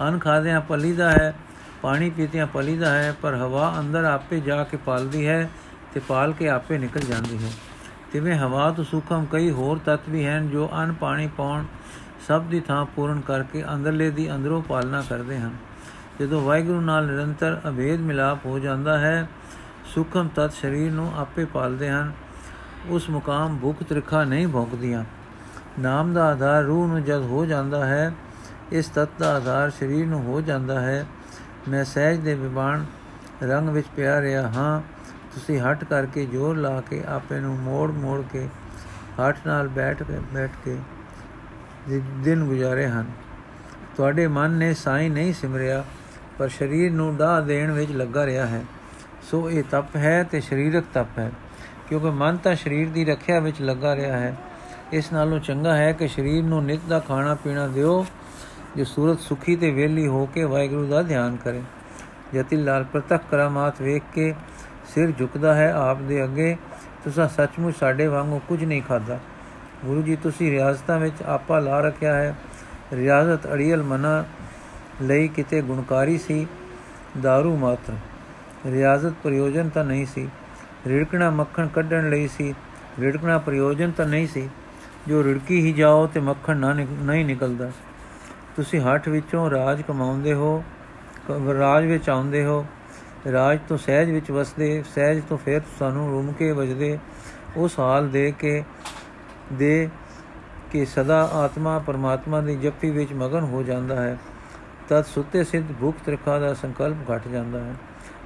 ਅੰਨ 0.00 0.18
ਖਾਦਿਆਂ 0.18 0.60
ਪਲੀਦਾ 0.60 1.12
ਹੈ, 1.12 1.34
ਪਾਣੀ 1.82 2.10
ਪੀਤਿਆਂ 2.10 2.46
ਪਲੀਦਾ 2.46 2.90
ਹੈ, 2.90 3.14
ਪਰ 3.22 3.34
ਹਵਾ 3.34 3.74
ਅੰਦਰ 3.78 4.04
ਆਪੇ 4.04 4.40
ਜਾ 4.40 4.64
ਕੇ 4.64 4.76
ਪਾਲਦੀ 4.76 5.28
ਹੈ 5.28 5.50
ਤੇ 5.94 6.00
ਪਾਲ 6.08 6.32
ਕੇ 6.32 6.48
ਆਪੇ 6.48 6.78
ਨਿਕਲ 6.78 7.00
ਜਾਂਦੀ 7.00 7.44
ਹੈ। 7.44 7.50
ਤਿਵੇਂ 8.12 8.34
ਹਵਾ 8.34 8.70
ਤੋਂ 8.70 8.84
ਸੁਖਮ 8.84 9.26
ਕਈ 9.32 9.50
ਹੋਰ 9.50 9.78
ਤੱਤ 9.78 10.00
ਵੀ 10.08 10.26
ਹਨ 10.26 10.50
ਜੋ 10.50 10.70
ਅੰਨ 10.72 10.92
ਪਾਣੀ 10.92 11.28
ਪਾਉਣ 11.36 11.64
ਸਭ 12.28 12.42
ਦੀ 12.42 12.60
ਥਾਂ 12.60 12.84
ਪੂਰਨ 12.84 13.20
ਕਰਕੇ 13.20 13.64
ਅੰਦਰਲੇ 13.74 14.10
ਦੀ 14.10 14.34
ਅੰਦਰੋਂ 14.34 14.62
ਪਾਲਣਾ 14.62 15.04
ਕਰਦੇ 15.08 15.38
ਹਨ। 15.38 15.56
ਜਦੋਂ 16.20 16.42
ਵਾਹਿਗੁਰੂ 16.42 16.80
ਨਾਲ 16.80 17.06
ਨਿਰੰਤਰ 17.06 17.60
ਅਭੇਦ 17.68 18.00
ਮਿਲਾਪ 18.00 18.46
ਹੋ 18.46 18.58
ਜਾਂਦਾ 18.58 18.98
ਹੈ, 18.98 19.28
ਸੁਖਮ 19.94 20.28
ਤਤ 20.28 20.52
ਸਰੀਰ 20.52 20.92
ਨੂੰ 20.92 21.12
ਆਪੇ 21.16 21.44
ਪਾਲਦੇ 21.44 21.90
ਹਨ। 21.90 22.12
ਉਸ 22.88 23.10
ਮੁਕਾਮ 23.10 23.58
ਭੁੱਖ 23.58 23.82
ਤ੍ਰਿਖਾ 23.82 24.24
ਨਹੀਂ 24.24 24.48
ਭੋਗਦੀਆਂ। 24.48 25.04
ਨਾਮ 25.78 26.12
ਦਾ 26.14 26.24
ਆਧਾਰ 26.24 26.62
ਰੂਹ 26.62 26.86
ਨੂੰ 26.88 27.02
ਜਦ 27.04 27.22
ਹੋ 27.22 27.44
ਜਾਂਦਾ 27.46 27.84
ਹੈ, 27.86 28.12
ਇਸ 28.72 28.88
ਤਤ 28.88 29.08
ਦਾ 29.18 29.34
ਆਧਾਰ 29.36 29.70
ਸਰੀਰ 29.70 30.06
ਨੂੰ 30.06 30.22
ਹੋ 30.22 30.40
ਜਾਂਦਾ 30.40 30.80
ਹੈ। 30.80 31.04
ਮੈਂ 31.68 31.84
ਸਹਿਜ 31.84 32.20
ਦੇ 32.20 32.34
ਵਿਬਾਨ 32.34 32.84
ਰੰਗ 33.42 33.68
ਵਿੱਚ 33.68 33.86
ਪਿਆ 33.96 34.20
ਰਿਹਾ 34.20 34.48
ਹਾਂ। 34.48 34.80
ਤੁਸੀਂ 35.34 35.60
ਹਟ 35.60 35.84
ਕਰਕੇ 35.84 36.24
ਜ਼ੋਰ 36.26 36.56
ਲਾ 36.56 36.80
ਕੇ 36.80 37.02
ਆਪੇ 37.08 37.38
ਨੂੰ 37.40 37.56
ਮੋੜ 37.58 37.90
ਮੋੜ 37.90 38.20
ਕੇ 38.32 38.46
ਹੱਠ 39.20 39.46
ਨਾਲ 39.46 39.68
ਬੈਠ 39.68 40.02
ਕੇ 40.02 40.18
ਬੈਠ 40.34 40.50
ਕੇ 40.64 40.76
ਦਿਨ 42.22 42.44
ਗੁਜ਼ਾਰੇ 42.44 42.86
ਹਨ। 42.86 43.10
ਤੁਹਾਡੇ 43.96 44.26
ਮਨ 44.26 44.50
ਨੇ 44.50 44.72
ਸਾਈ 44.74 45.08
ਨਹੀਂ 45.08 45.32
ਸਿਮਰਿਆ, 45.32 45.84
ਪਰ 46.38 46.48
ਸਰੀਰ 46.48 46.92
ਨੂੰ 46.92 47.16
ਢਾ 47.16 47.40
ਦੇਣ 47.40 47.70
ਵਿੱਚ 47.70 47.90
ਲੱਗਾ 47.92 48.26
ਰਿਹਾ 48.26 48.46
ਹੈ। 48.46 48.64
ਸੋ 49.22 49.48
ਇਹ 49.50 49.64
ਤਪ 49.70 49.96
ਹੈ 49.96 50.22
ਤੇ 50.22 50.40
ਸਰੀਰਕ 50.40 50.84
ਤਪ 50.94 51.18
ਹੈ, 51.18 51.30
ਕਿਉਂਕਿ 51.88 52.10
ਮਨ 52.10 52.36
ਤਾਂ 52.36 52.54
ਸਰੀਰ 52.54 52.88
ਦੀ 52.88 53.04
ਰੱਖਿਆ 53.04 53.38
ਵਿੱਚ 53.40 53.60
ਲੱਗਾ 53.60 53.94
ਰਿਹਾ 53.96 54.16
ਹੈ। 54.16 54.34
ਇਸ 54.92 55.12
ਨਾਲੋਂ 55.12 55.38
ਚੰਗਾ 55.38 55.76
ਹੈ 55.76 55.92
ਕਿ 55.92 56.08
ਸਰੀਰ 56.08 56.44
ਨੂੰ 56.44 56.64
ਨਿਤ 56.64 56.80
ਦਾ 56.88 56.98
ਖਾਣਾ 56.98 57.34
ਪੀਣਾ 57.34 57.66
ਦਿਓ, 57.66 58.06
ਜੋ 58.76 58.84
ਸੂਰਤ 58.84 59.20
ਸੁਖੀ 59.20 59.56
ਤੇ 59.56 59.70
ਵੇਲੀ 59.70 60.06
ਹੋ 60.06 60.26
ਕੇ 60.26 60.44
ਵਾਹਿਗੁਰੂ 60.44 60.86
ਦਾ 60.86 61.02
ਧਿਆਨ 61.02 61.36
ਕਰੇ। 61.36 61.62
ਜਤੀ 62.34 62.56
ਲਾਲ 62.56 62.84
ਪ੍ਰਤੱਖ 62.84 63.22
ਕਰਾਮਾਤ 63.30 63.82
ਵੇਖ 63.82 64.02
ਕੇ 64.14 64.34
ਸਿਰ 64.94 65.10
ਝੁਕਦਾ 65.10 65.54
ਹੈ 65.54 65.72
ਆਪ 65.72 66.00
ਦੇ 66.00 66.24
ਅੱਗੇ, 66.24 66.56
ਤੁਸੀਂ 67.04 67.28
ਸੱਚਮੁੱਚ 67.28 67.76
ਸਾਡੇ 67.76 68.06
ਵਾਂਗੂ 68.06 68.40
ਕੁਝ 68.48 68.64
ਨਹੀਂ 68.64 68.82
ਖਾਦਾ 68.82 69.18
ਗੁਰੂ 69.84 70.02
ਜੀ, 70.02 70.16
ਤੁਸੀਂ 70.16 70.50
ਰਿਆਜ਼ਤਾਂ 70.50 70.98
ਵਿੱਚ 70.98 71.22
ਆਪਾ 71.22 71.58
ਲਾ 71.58 71.80
ਰੱਖਿਆ 71.80 72.14
ਹੈ। 72.14 72.36
ਰਿਆਜ਼ਤ 72.92 73.52
ਅੜੀਲ 73.52 73.82
ਮਨਾ 73.82 74.24
ਲਈ 75.02 75.28
ਕਿਤੇ 75.28 75.62
ਗੁਣਕਾਰੀ 75.62 76.18
ਸੀ 76.18 76.46
दारू 77.24 77.56
ਮਾਤਰ। 77.56 77.92
ਰਿਆਜ਼ਤ 78.66 79.12
ਪ੍ਰਯੋਜਨ 79.22 79.68
ਤਾਂ 79.68 79.84
ਨਹੀਂ 79.84 80.06
ਸੀ। 80.06 80.28
ਰਿੜਕਣਾ 80.86 81.30
ਮੱਖਣ 81.30 81.68
ਕੱਢਣ 81.68 82.10
ਲਈ 82.10 82.28
ਸੀ। 82.28 82.54
ਰਿੜਕਣਾ 83.00 83.38
ਪ੍ਰਯੋਜਨ 83.38 83.90
ਤਾਂ 83.90 84.06
ਨਹੀਂ 84.06 84.26
ਸੀ। 84.26 84.48
ਜੋ 85.08 85.22
ਰਿੜਕੀ 85.24 85.60
ਹੀ 85.60 85.72
ਜਾਓ 85.72 86.06
ਤੇ 86.06 86.20
ਮੱਖਣ 86.20 86.56
ਨਾ 86.56 86.72
ਨਹੀਂ 86.72 87.24
ਨਿਕਲਦਾ। 87.24 87.70
ਤੁਸੀਂ 88.56 88.80
ਹੱਠ 88.80 89.08
ਵਿੱਚੋਂ 89.08 89.50
ਰਾਜ 89.50 89.82
ਕਮਾਉਂਦੇ 89.82 90.32
ਹੋ 90.34 90.62
ਰਾਜ 91.58 91.86
ਵਿੱਚ 91.86 92.08
ਆਉਂਦੇ 92.10 92.44
ਹੋ। 92.44 92.64
ਰਾਜ 93.32 93.58
ਤੋਂ 93.68 93.76
ਸਹਿਜ 93.78 94.10
ਵਿੱਚ 94.10 94.30
ਵਸਦੇ, 94.30 94.82
ਸਹਿਜ 94.94 95.22
ਤੋਂ 95.28 95.38
ਫਿਰ 95.38 95.60
ਸਾਨੂੰ 95.78 96.10
ਰੂਮ 96.10 96.32
ਕੇ 96.32 96.50
ਵਜਦੇ। 96.52 96.98
ਉਸ 97.56 97.78
ਹਾਲ 97.78 98.08
ਦੇ 98.08 98.32
ਕੇ, 98.38 98.62
ਦੇ 99.52 99.88
ਕਿ 100.72 100.84
ਸਦਾ 100.84 101.22
ਆਤਮਾ 101.34 101.78
ਪਰਮਾਤਮਾ 101.78 102.40
ਦੀ 102.40 102.56
ਜਪੀ 102.56 102.90
ਵਿੱਚ 102.90 103.12
ਮਗਨ 103.12 103.44
ਹੋ 103.44 103.62
ਜਾਂਦਾ 103.62 104.02
ਹੈ। 104.02 104.16
ਤਦ 104.88 105.04
ਸੁੱਤੇ 105.04 105.44
ਸਿੱਧ 105.44 105.72
ਭੁਖ 105.80 105.96
ਤ੍ਰਿਖਾ 106.06 106.38
ਦਾ 106.38 106.52
ਸੰਕਲਪ 106.54 107.10
ਘਟ 107.10 107.28
ਜਾਂਦਾ 107.28 107.60
ਹੈ। 107.60 107.74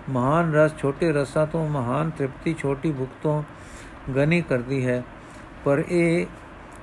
ਮਹਾਨ 0.08 0.52
ਰਸ 0.54 0.76
ਛੋਟੇ 0.78 1.12
ਰਸਾਂ 1.12 1.46
ਤੋਂ 1.46 1.68
ਮਹਾਨ 1.68 2.10
ਤ੍ਰਿਪਤੀ 2.10 2.54
ਛੋਟੀ 2.58 2.92
ਭੁਖ 2.92 3.10
ਤੋਂ 3.22 3.42
ਗਨੀ 4.16 4.40
ਕਰਦੀ 4.42 4.86
ਹੈ। 4.86 5.02
ਪਰ 5.64 5.82
ਇਹ 5.88 6.26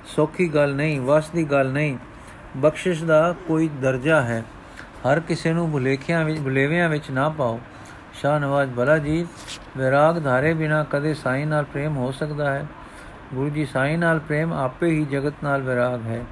ਸੌਖੀ 0.06 0.48
ਗੱਲ 0.48 0.74
ਨਹੀਂ, 0.74 1.00
ਵਸ 1.00 1.30
ਦੀ 1.30 1.44
ਗੱਲ 1.44 1.72
ਨਹੀਂ। 1.72 1.98
ਬਖਸ਼ਿਸ਼ 2.56 3.04
ਦਾ 3.04 3.34
ਕੋਈ 3.48 3.68
ਦਰਜਾ 3.68 4.22
ਹੈ। 4.22 4.44
ਹਰ 4.78 5.20
ਕਿਸੇ 5.20 5.52
ਨੂੰ 5.52 5.70
ਭੁਲੇਖਿਆਂ 5.70 6.24
ਵਿੱਚ 6.24 6.40
ਭੁਲੇਵਿਆਂ 6.40 6.88
ਵਿੱਚ 6.88 7.10
ਨਾ 7.10 7.28
ਪਾਓ। 7.28 7.60
ਸ਼ਾਹ 8.14 8.40
ਨਵਾਜ਼ 8.40 8.70
ਬਲਾ 8.70 8.98
ਜੀ, 8.98 9.26
ਵਿਰਾਗ 9.76 10.24
ਧਾਰੇ 10.24 10.54
ਬਿਨਾ 10.54 10.86
ਕਦੇ 10.90 11.14
ਸਾਈਂ 11.14 11.46
ਨਾਲ 11.46 11.64
ਪ੍ਰੇਮ 11.64 11.96
ਹੋ 11.96 12.12
ਸਕਦਾ 12.12 12.52
ਹੈ। 12.52 12.66
ਗੁਰੂ 13.34 13.50
ਜੀ 13.50 13.66
ਸਾਈਂ 13.66 13.98
ਨਾਲ 13.98 14.18
ਪ੍ਰੇਮ 14.18 14.52
ਆਪੇ 14.52 14.86
ਹੀ 14.86 15.04
ਜਗਤ 15.04 15.34
ਨਾਲ 15.42 15.62
ਵਿਰਾਗ 15.62 16.06
ਹੈ। 16.06 16.24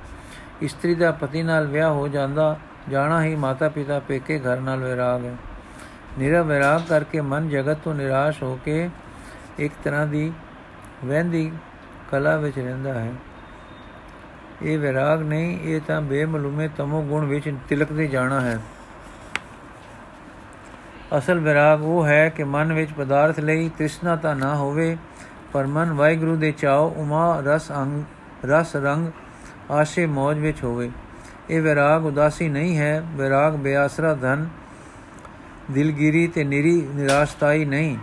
ਇਸਤਰੀ 0.62 0.94
ਦਾ 0.94 1.12
ਪਤੀ 1.12 1.42
ਨਾਲ 1.42 1.66
ਵਿਆਹ 1.66 1.90
ਹੋ 1.90 2.08
ਜਾਂਦਾ, 2.08 2.56
ਜਾਣਾ 2.90 3.24
ਹੀ 3.24 3.34
ਮਾਤਾ 3.34 3.68
ਪਿਤਾ 3.68 3.98
ਪੇਕੇ 3.98 4.38
ਘਰ 4.38 4.60
ਨਾਲ 4.60 4.78
ਵਿਰਾਗ 4.78 5.24
ਹੈ। 5.24 5.36
ਨਿਰਾ 6.18 6.42
ਵਿਰਾਗ 6.42 6.82
ਕਰਕੇ 6.88 7.20
ਮਨ 7.20 7.48
ਜਗਤ 7.48 7.76
ਤੋਂ 7.76 7.94
ਨਿਰਾਸ਼ 7.94 8.42
ਹੋ 8.42 8.58
ਕੇ 8.64 8.90
ਇੱਕ 9.58 9.74
ਤਰ੍ਹਾਂ 9.84 10.06
ਦੀ 10.06 10.32
ਵਹਿੰਦੀ 11.04 11.52
ਕਲਾ 12.10 12.36
ਵਿੱਚ 12.36 12.58
ਰਹਿੰਦਾ 12.58 12.94
ਹੈ। 12.94 13.12
ਇਹ 14.62 14.78
ਵਿਰਾਗ 14.78 15.22
ਨਹੀਂ, 15.22 15.58
ਇਹ 15.60 15.80
ਤਾਂ 15.86 16.00
ਬੇਮਲੂਮੇ 16.00 16.68
ਤਮੋ 16.76 17.02
ਗੁਣ 17.02 17.24
ਵਿੱਚ 17.24 17.54
ਤਿਲਕਦੇ 17.68 18.06
ਜਾਣਾ 18.06 18.40
ਹੈ। 18.40 18.58
ਅਸਲ 21.18 21.38
ਵਿਰਾਗ 21.38 21.82
ਉਹ 21.82 22.06
ਹੈ 22.06 22.28
ਕਿ 22.28 22.44
ਮਨ 22.44 22.72
ਵਿੱਚ 22.72 22.92
ਪਦਾਰਥ 22.92 23.40
ਲਈ 23.40 23.68
ਤ੍ਰਿਸ਼ਨਾ 23.68 24.16
ਤਾਂ 24.16 24.36
ਨਾ 24.36 24.54
ਹੋਵੇ, 24.54 24.96
ਪਰ 25.52 25.66
ਮਨ 25.66 25.92
ਵਾਹਿਗੁਰੂ 25.92 26.36
ਦੇ 26.36 26.52
ਚਾਉ, 26.52 26.94
ਉਮਾ, 26.96 27.42
ਰਸ 27.46 27.72
ਅੰਗ, 27.72 28.02
ਰਸ 28.44 28.76
ਰੰਗ, 28.76 29.08
ਆਸ਼ੇ 29.70 30.06
ਮੌਜ 30.06 30.38
ਵਿੱਚ 30.38 30.64
ਹੋਵੇ। 30.64 30.90
ਇਹ 31.50 31.62
ਵਿਰਾਗ 31.62 32.06
ਉਦਾਸੀ 32.06 32.48
ਨਹੀਂ 32.48 32.78
ਹੈ, 32.78 33.02
ਵਿਰਾਗ 33.14 33.56
ਬੇਆਸਰਾ 33.56 34.14
ਧਨ, 34.14 34.46
ਦਿਲਗਿਰੀ 35.70 36.26
ਤੇ 36.26 36.44
ਨਿਰੀ 36.44 36.88
ਨਿਰਾਸ਼ਤਾਈ 36.94 37.64
ਨਹੀਂ। 37.64 37.96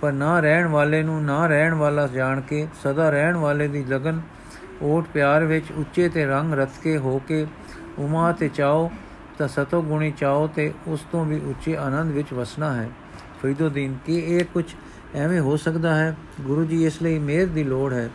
ਪਰ 0.00 0.12
ਨਾ 0.12 0.40
ਰਹਿਣ 0.40 0.66
ਵਾਲੇ 0.66 1.02
ਨੂੰ 1.02 1.24
ਨਾ 1.24 1.46
ਰਹਿਣ 1.46 1.74
ਵਾਲਾ 1.74 2.06
ਜਾਣ 2.06 2.40
ਕੇ, 2.40 2.68
ਸਦਾ 2.82 3.10
ਰਹਿਣ 3.10 3.36
ਵਾਲੇ 3.36 3.68
ਦੀ 3.68 3.84
ਲਗਨ 3.84 4.20
ਓਟ 4.82 5.06
ਪਿਆਰ 5.14 5.44
ਵਿੱਚ 5.44 5.64
ਉੱਚੇ 5.76 6.08
ਤੇ 6.08 6.26
ਰੰਗ 6.26 6.54
ਰਤ 6.54 6.70
ਕੇ 6.82 6.96
ਹੋ 6.96 7.22
ਕੇ 7.28 7.46
ਉਮਾ 7.98 8.32
ਤੇ 8.32 8.48
ਚਾਓ, 8.48 8.90
ਤਾਂ 9.38 9.48
ਸਤੋ 9.48 9.82
ਗੁਣੀ 9.82 10.10
ਚਾਓ 10.10 10.46
ਤੇ 10.46 10.74
ਉਸ 10.86 11.00
ਤੋਂ 11.12 11.24
ਵੀ 11.24 11.40
ਉੱਚੇ 11.40 11.76
ਆਨੰਦ 11.76 12.12
ਵਿੱਚ 12.12 12.32
ਵਸਣਾ 12.32 12.74
ਹੈ। 12.74 12.90
ਫਰੀਦੋਦੀਨ, 13.42 13.98
ਕੀ 14.06 14.18
ਇਹ 14.18 14.44
ਕੁਝ 14.44 14.64
ਐਵੇਂ 15.14 15.40
ਹੋ 15.40 15.56
ਸਕਦਾ 15.56 15.94
ਹੈ? 15.94 16.16
ਗੁਰੂ 16.40 16.64
ਜੀ, 16.64 16.86
ਇਸ 16.86 17.02
ਲਈ 17.02 17.18
ਮਿਹਰ 17.18 17.46
ਦੀ 17.46 17.64
ਲੋੜ 17.64 17.92
ਹੈ 17.92 18.10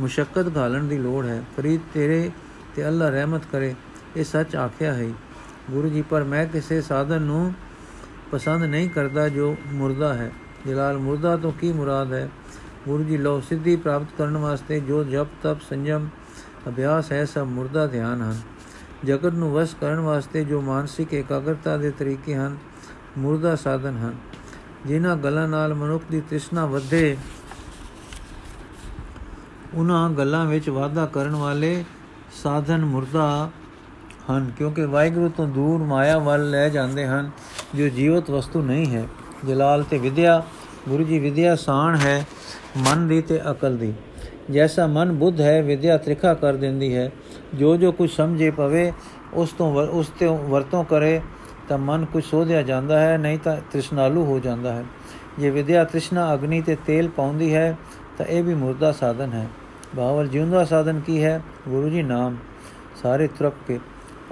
ਮੁਸ਼ਕਲ 0.00 0.50
ਘਾਲਣ 0.56 0.84
ਦੀ 0.84 0.98
ਲੋੜ 0.98 1.26
ਹੈ। 1.26 1.42
ਫਰੀਦ, 1.56 1.80
ਤੇਰੇ 1.94 2.30
ਤੇ 2.76 2.88
ਅੱਲਾ 2.88 3.08
ਰਹਿਮਤ 3.08 3.42
ਕਰੇ, 3.52 3.74
ਇਹ 4.16 4.24
ਸੱਚ 4.24 4.56
ਆਖਿਆ 4.56 4.94
ਹੈ। 4.94 5.10
ਗੁਰੂ 5.70 5.88
ਜੀ, 5.88 6.02
ਪਰ 6.02 6.24
ਮੈਂ 6.24 6.46
ਕਿਸੇ 6.46 6.82
ਸਾਧਨ 6.82 7.22
ਨੂੰ 7.22 7.52
ਪਸੰਦ 8.32 8.64
ਨਹੀਂ 8.64 8.90
ਕਰਦਾ 8.90 9.28
ਜੋ 9.28 9.56
ਮੁਰਦਾ 9.66 10.14
ਹੈ। 10.14 10.32
ਜਲਾਲ, 10.66 10.98
ਮੁਰਦਾ 10.98 11.36
ਤੋਂ 11.36 11.52
ਕੀ 11.52 11.72
ਮੁਰਾਦ 11.72 12.12
ਹੈ? 12.12 12.28
ਗੁਰੂ 12.88 13.02
ਜੀ 13.04 13.16
ਲੋ 13.16 13.40
ਸਿੱਧੀ 13.40 13.76
ਪ੍ਰਾਪਤ 13.76 14.06
ਕਰਨ 14.18 14.36
ਵਾਸਤੇ 14.36 14.80
ਜੋ 14.80 15.02
ਜਪ, 15.04 15.26
ਤਪ, 15.42 15.60
ਸੰਜਮ, 15.70 16.08
ਅਭਿਆਸ 16.68 17.12
ਹੈ, 17.12 17.24
ਸਭ 17.24 17.46
ਮੁਰਦਾ 17.46 17.86
ਧਿਆਨ 17.86 18.22
ਹਨ। 18.22 18.40
ਜਗਤ 19.04 19.32
ਨੂੰ 19.32 19.52
ਵਸ 19.52 19.74
ਕਰਨ 19.80 20.00
ਵਾਸਤੇ 20.00 20.44
ਜੋ 20.44 20.60
ਮਾਨਸਿਕ 20.60 21.12
ਇਕਾਗਰਤਾ 21.14 21.76
ਦੇ 21.76 21.90
ਤਰੀਕੇ 21.90 22.34
ਹਨ, 22.34 22.56
ਮੁਰਦਾ 23.18 23.54
ਸਾਧਨ 23.56 23.96
ਹਨ। 23.96 24.14
ਜਿਨ੍ਹਾਂ 24.86 25.16
ਗੱਲਾਂ 25.16 25.46
ਨਾਲ 25.48 25.74
ਮਨੁੱਖ 25.74 26.04
ਦੀ 26.10 26.20
ਤ੍ਰਿਸ਼ਨਾ 26.20 26.66
ਵਧੇ 26.66 27.16
ਉਹਨਾਂ 29.74 30.10
ਗੱਲਾਂ 30.10 30.44
ਵਿੱਚ 30.46 30.68
ਵਾਧਾ 30.70 31.06
ਕਰਨ 31.06 31.34
ਵਾਲੇ 31.34 31.84
ਸਾਧਨ 32.42 32.84
ਮੁਰਦਾ 32.84 33.50
ਹਨ, 34.30 34.50
ਕਿਉਂਕਿ 34.58 34.84
ਵਾਹਿਗੁਰੂ 34.84 35.28
ਤੋਂ 35.28 35.46
ਦੂਰ 35.48 35.82
ਮਾਇਆ 35.82 36.18
ਵੱਲ 36.18 36.50
ਲੈ 36.50 36.68
ਜਾਂਦੇ 36.68 37.06
ਹਨ, 37.06 37.30
ਜੋ 37.74 37.88
ਜੀਵਤ 37.88 38.30
ਵਸਤੂ 38.30 38.62
ਨਹੀਂ 38.62 38.94
ਹੈ। 38.94 39.06
ਜਲਾਲ 39.46 39.82
ਤੇ 39.82 39.98
ਵਿਦਿਆ, 39.98 40.42
ਗੁਰੂ 40.88 41.04
ਜੀ 41.04 41.18
ਵਿਦਿਆ 41.18 41.56
ਸਾਣ 41.56 41.96
ਹੈ 41.96 42.26
ਮਨ 42.76 43.08
ਦੀ 43.08 43.22
ਤੇ 43.22 43.40
ਅਕਲ 43.50 43.76
ਦੀ। 43.76 43.92
ਜੈਸਾ 44.50 44.86
ਮਨ 44.86 45.12
ਬੁੱਧ 45.12 45.40
ਹੈ, 45.40 45.62
ਵਿਦਿਆ 45.62 45.96
ਤ੍ਰਿਖਾ 45.96 46.34
ਕਰ 46.34 46.56
ਦਿੰਦੀ 46.56 46.96
ਹੈ। 46.96 47.10
ਜੋ 47.54 47.76
ਜੋ 47.76 47.92
ਕੁਝ 47.92 48.10
ਸਮਝੇ 48.10 48.50
ਪਵੇ, 48.50 48.92
ਉਸ 49.34 49.52
ਤੋਂ 49.52 49.74
ਉਸ 49.74 50.08
ਤੇ 50.08 50.26
ਵਰਤੋਂ 50.26 50.84
ਕਰੇ, 50.84 51.20
ਤਾਂ 51.68 51.78
ਮਨ 51.78 52.04
ਕੁਝ 52.04 52.24
ਸੋਧਿਆ 52.24 52.62
ਜਾਂਦਾ 52.62 53.00
ਹੈ, 53.00 53.18
ਨਹੀਂ 53.18 53.38
ਤਾਂ 53.38 53.56
ਤ੍ਰਿਸ਼ਨਾਲੂ 53.56 54.24
ਹੋ 54.24 54.38
ਜਾਂਦਾ 54.38 54.72
ਹੈ। 54.72 54.84
ਜੇ 55.38 55.50
ਵਿਦਿਆ 55.50 55.84
ਤ੍ਰਿਸ਼ਨਾ 55.84 56.34
ਅਗਨੀ 56.34 56.60
ਤੇ 56.60 56.76
ਤੇਲ 56.86 57.08
ਪਾਉਂਦੀ 57.08 57.54
ਹੈ, 57.54 57.76
ਤਾਂ 58.18 58.26
ਇਹ 58.26 58.42
ਵੀ 58.42 58.54
ਮੁਰਦਾ 58.54 58.92
ਸਾਧਨ 58.92 59.30
ਹੈ। 59.32 59.46
ਬਾਵਲ 59.96 60.28
ਜਿਉਂਦਾ 60.28 60.64
ਸਾਧਨ 60.64 61.00
ਕੀ 61.00 61.24
ਹੈ? 61.24 61.42
ਗੁਰੂ 61.68 61.88
ਜੀ 61.88 62.02
ਨਾਮ। 62.02 62.36
ਸਾਰੇ 63.02 63.26
ਤਰਪ 63.26 63.54
ਕੇ 63.68 63.78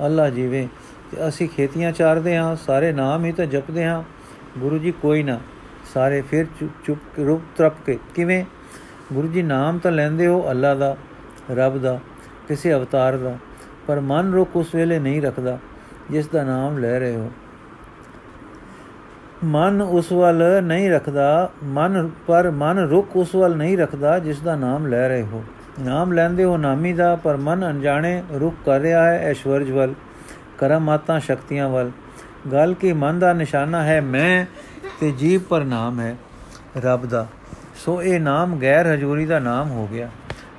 ਅੱਲਾ 0.06 0.30
ਜੀਵੇ, 0.30 0.68
ਤੇ 1.10 1.28
ਅਸੀਂ 1.28 1.48
ਖੇਤੀਆਂ 1.48 1.92
ਚਾਰਦੇ 1.92 2.36
ਹਾਂ, 2.36 2.56
ਸਾਰੇ 2.56 2.92
ਨਾਮ 2.92 3.24
ਹੀ 3.24 3.32
ਤਾਂ 3.32 3.46
ਜਪਦੇ 3.46 3.84
ਹਾਂ। 3.84 4.02
ਗੁਰੂ 4.58 4.78
ਜੀ 4.78 4.90
ਕੋਈ 4.90 5.22
ਨਾ। 5.22 5.40
ਸਾਰੇ 5.94 6.20
ਫਿਰ 6.20 6.46
ਚੁੱਪ 6.84 7.20
ਰੂਪ 7.26 7.42
ਤਰਪ 7.56 7.72
ਕੇ, 7.86 7.98
ਕਿਵੇਂ? 8.14 8.44
ਗੁਰੂ 9.12 9.28
ਜੀ, 9.28 9.42
ਨਾਮ 9.42 9.78
ਤਾਂ 9.78 9.92
ਲੈਂਦੇ 9.92 10.26
ਹੋ 10.26 10.50
ਅੱਲਾ 10.50 10.74
ਦਾ, 10.74 10.96
ਰੱਬ 11.50 11.78
ਦਾ, 11.78 12.00
ਕਿਸੇ 12.48 12.74
ਅਵਤਾਰ 12.74 13.16
ਦਾ, 13.16 13.36
ਪਰ 13.86 14.00
ਮਨ 14.00 14.32
ਰੁਕ 14.32 14.56
ਉਸ 14.56 14.74
ਵੇਲੇ 14.74 14.98
ਨਹੀਂ 14.98 15.22
ਰੱਖਦਾ, 15.22 15.58
ਜਿਸ 16.10 16.26
ਦਾ 16.26 16.44
ਨਾਮ 16.44 16.78
ਲੈ 16.78 16.98
ਰਹੇ 16.98 17.16
ਹੋ। 17.16 17.30
ਮਨ 19.44 19.82
ਉਸ 19.82 20.12
ਵੱਲ 20.12 20.62
ਨਹੀਂ 20.62 20.90
ਰੱਖਦਾ, 20.90 21.50
ਮਨ, 21.64 22.10
ਪਰ 22.26 22.50
ਮਨ 22.50 22.78
ਰੁਕ 22.78 23.16
ਉਸ 23.16 23.34
ਵੱਲ 23.34 23.56
ਨਹੀਂ 23.56 23.78
ਰੱਖਦਾ, 23.78 24.18
ਜਿਸ 24.18 24.40
ਦਾ 24.40 24.56
ਨਾਮ 24.56 24.86
ਲੈ 24.86 25.08
ਰਹੇ 25.08 25.22
ਹੋ। 25.22 25.44
ਨਾਮ 25.80 26.12
ਲੈਂਦੇ 26.12 26.44
ਹੋ 26.44 26.56
ਨਾਮੀ 26.56 26.92
ਦਾ, 26.92 27.16
ਪਰ 27.16 27.36
ਮਨ 27.36 27.70
ਅਣਜਾਣੇ 27.70 28.22
ਰੁਕ 28.34 28.54
ਕਰ 28.64 28.80
ਰਿਹਾ 28.80 29.04
ਹੈ 29.04 29.18
ਐਸ਼ਵਰਜ 29.18 29.70
ਵੱਲ 29.70 29.94
ਕਰਮਾਤਾਂ 30.58 31.20
ਸ਼ਕਤੀਆਂ 31.20 31.68
ਵੱਲ। 31.68 31.90
ਗੱਲ 32.52 32.74
ਕੀ 32.74 32.92
ਮਨ 32.92 33.18
ਦਾ 33.18 33.32
ਨਿਸ਼ਾਨਾ 33.32 33.82
ਹੈ, 33.82 34.00
ਮੈਂ 34.00 34.46
ਤੇ 35.00 35.10
ਜੀਵ 35.10 35.40
ਪਰ 35.40 35.64
ਨਾਮ 35.64 36.00
ਹੈ 36.00 36.16
ਰੱਬ 36.76 37.06
ਦਾ। 37.06 37.26
ਸੋ 37.76 38.02
ਇਹ 38.02 38.20
ਨਾਮ 38.20 38.58
ਗੈਰ 38.62 38.86
ਹਜ਼ੂਰੀ 38.86 39.26
ਦਾ 39.26 39.38
ਨਾਮ 39.38 39.70
ਹੋ 39.70 39.86
ਗਿਆ। 39.86 40.08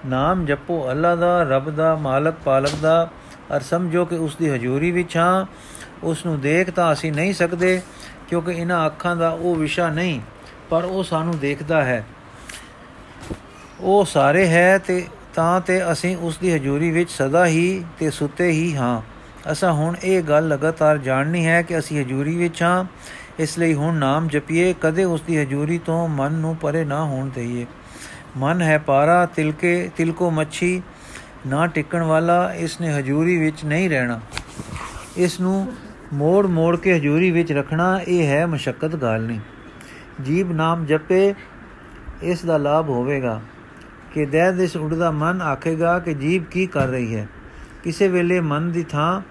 ਨਾਮ 0.06 0.45
ਜਪੋ 0.45 0.89
ਅੱਲਾ 0.91 1.15
ਦਾ, 1.15 1.43
ਰੱਬ 1.43 1.69
ਦਾ, 1.69 1.95
ਮਾਲਕ, 1.95 2.36
ਪਾਲਕ 2.45 2.75
ਦਾ। 2.82 3.10
ਅਰ 3.56 3.62
ਸਮਝੋ 3.62 4.06
ਕਿ 4.06 4.15
ਉਸ 4.15 4.36
ਦੀ 4.36 4.49
ਹਜ਼ੂਰੀ 4.49 4.91
ਵਿੱਚ 4.91 5.17
ਹਾਂ 5.17 5.45
ਉਸ 6.04 6.25
ਨੂੰ 6.25 6.39
ਦੇਖ 6.41 6.69
ਤਾਂ 6.69 6.93
ਅਸੀਂ 6.93 7.12
ਨਹੀਂ 7.12 7.34
ਸਕਦੇ, 7.34 7.82
ਕਿਉਂਕਿ 8.30 8.52
ਇਹਨਾਂ 8.52 8.86
ਅੱਖਾਂ 8.86 9.15
ਦਾ 9.15 9.30
ਉਹ 9.30 9.56
ਵਿਸ਼ਾ 9.56 9.89
ਨਹੀਂ, 9.89 10.19
ਪਰ 10.69 10.84
ਉਹ 10.84 11.04
ਸਾਨੂੰ 11.04 11.39
ਦੇਖਦਾ 11.39 11.84
ਹੈ। 11.84 12.06
ਉਹ 13.80 14.06
ਸਾਰੇ 14.06 14.47
ਹੈ 14.47 14.78
ਤੇ 14.78 15.06
ਤਾਂ 15.36 15.62
ਤੇ 15.62 15.91
ਅਸੀਂ 15.91 16.17
ਉਸ 16.17 16.38
ਦੀ 16.38 16.54
ਹਜ਼ੂਰੀ 16.54 16.91
ਵਿੱਚ 16.91 17.12
ਸਦਾ 17.12 17.45
ਹੀ 17.45 17.86
ਤੇ 17.99 18.10
ਸੁੱਤੇ 18.10 18.52
ਹੀ 18.52 18.75
ਹਾਂ। 18.75 19.02
ਅਸਾਂ 19.52 19.73
ਹੁਣ 19.73 19.95
ਇਹ 20.04 20.21
ਗੱਲ 20.23 20.47
ਲਗਾਤਾਰ 20.47 20.97
ਜਾਣਨੀ 20.97 21.45
ਹੈ 21.45 21.62
ਕਿ 21.62 21.78
ਅਸੀਂ 21.80 22.02
ਹਜ਼ੂਰੀ 22.02 22.36
ਵਿੱਚ 22.36 22.63
ਹਾਂ 22.63 22.84
ਇਸ 23.39 23.60
ਲਈ 23.60 23.73
ਹੁਣ 23.73 23.95
ਨਾਮ 23.95 24.28
ਜਪੀਏ, 24.28 24.75
ਕਦੇ 24.82 25.04
ਉਸ 25.04 25.21
ਦੀ 25.21 25.38
ਹਜ਼ੂਰੀ 25.38 25.78
ਤੋਂ 25.78 26.08
ਮਨ 26.08 26.32
ਨੂੰ 26.32 26.56
ਪਰੇ 26.56 26.86
ਨਾ 26.86 27.04
ਹੋਣ 27.04 27.30
ਦੇਈਏ। 27.30 27.65
ਮਨ 28.38 28.62
ਹੈ 28.62 28.78
ਪਾਰਾ, 28.78 29.25
ਤਿਲਕੇ, 29.25 29.91
ਤਿਲਕੋ 29.97 30.32
ਮੱਛੀ, 30.32 30.82
ਨਾ 31.47 31.67
ਟਿਕਣ 31.67 32.04
ਵਾਲਾ 32.04 32.54
ਇਸ 32.54 32.82
ਨੇ 32.82 32.93
ਹਜੂਰੀ 32.93 33.38
ਵਿੱਚ 33.38 33.65
ਨਹੀਂ 33.65 33.89
ਰਹਿਣਾ। 33.89 34.19
ਇਸ 35.17 35.39
ਨੂੰ 35.39 35.73
ਮੋੜ 36.13 36.47
ਮੋੜ 36.47 36.78
ਕੇ 36.78 36.97
ਹਜੂਰੀ 36.97 37.32
ਵਿੱਚ 37.32 37.52
ਰੱਖਣਾ, 37.52 37.99
ਇਹ 38.08 38.28
ਹੈ 38.28 38.47
ਮਸ਼ਕਤ 38.47 38.95
ਗੱਲ 38.95 39.21
ਨਹੀਂ। 39.21 39.39
ਜੀਬ 40.23 40.52
ਨਾਮ 40.52 40.86
ਜਪੇ, 40.86 41.34
ਇਸ 42.23 42.45
ਦਾ 42.45 42.58
ਲਾਭ 42.58 42.89
ਹੋਵੇਗਾ। 42.89 43.41
ਕਿ 44.13 44.25
ਦਹਿ 44.25 44.54
ਦਿਸ 44.54 44.75
ਉੜਦਾ 44.75 45.12
ਮਨ 45.12 45.41
ਆਖੇਗਾ 45.41 45.99
ਕਿ 45.99 46.13
ਜੀਬ 46.13 46.43
ਕੀ 46.43 46.67
ਕਰ 46.67 46.88
ਰਹੀ 46.88 47.15
ਹੈ। 47.15 47.28
ਕਿਸੇ 47.84 48.08
ਵੇਲੇ 48.08 48.39
ਮਨ 48.39 48.71
ਦੀ 48.71 48.84
ਥਾਂ 48.84 49.21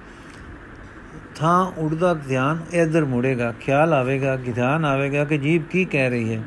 ਥਾਂ 1.38 1.72
ਉੜਦਾ 1.78 2.14
ਧਿਆਨ 2.14 2.58
ਇਧਰ 2.72 3.04
ਮੁੜੇਗਾ, 3.04 3.54
ਖਿਆਲ 3.60 3.92
ਆਵੇਗਾ 3.92 4.36
ਕਿ 4.36 4.52
ਧਿਆਨ 4.52 4.84
ਆਵੇਗਾ 4.84 5.24
ਕਿ 5.24 5.38
ਜੀਬ 5.38 5.62
ਕੀ 5.62 5.84
ਕਹਿ 5.84 6.10
ਰਹੀ 6.10 6.34
ਹੈ। 6.34 6.42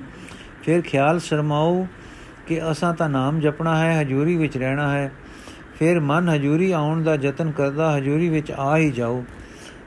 ਫਿਰ 0.63 0.82
ਖਿਆਲ 0.82 1.19
ਸ਼ਰਮਾਉ 1.19 1.86
ਕਿ 2.47 2.71
ਅਸਾਂ 2.71 2.93
ਤਾਂ 2.93 3.10
ਨਾਮ 3.10 3.39
ਜਪਣਾ 3.39 3.77
ਹੈ, 3.77 4.01
ਹਜੂਰੀ 4.01 4.36
ਵਿੱਚ 4.36 4.58
ਰਹਿਣਾ 4.58 4.93
ਹੈ। 4.93 5.12
ਫਿਰ 5.80 5.99
ਮਨ 5.99 6.30
ਹਜੂਰੀ 6.30 6.71
ਆਉਣ 6.71 7.04
ਦਾ 7.04 7.17
ਯਤਨ 7.21 7.51
ਕਰਦਾ, 7.51 7.97
ਹਜੂਰੀ 7.97 8.30
ਵਿੱਚ 8.30 8.51
ਆ 8.51 8.77
ਹੀ 8.77 8.91
ਜਾਓ। 8.91 9.23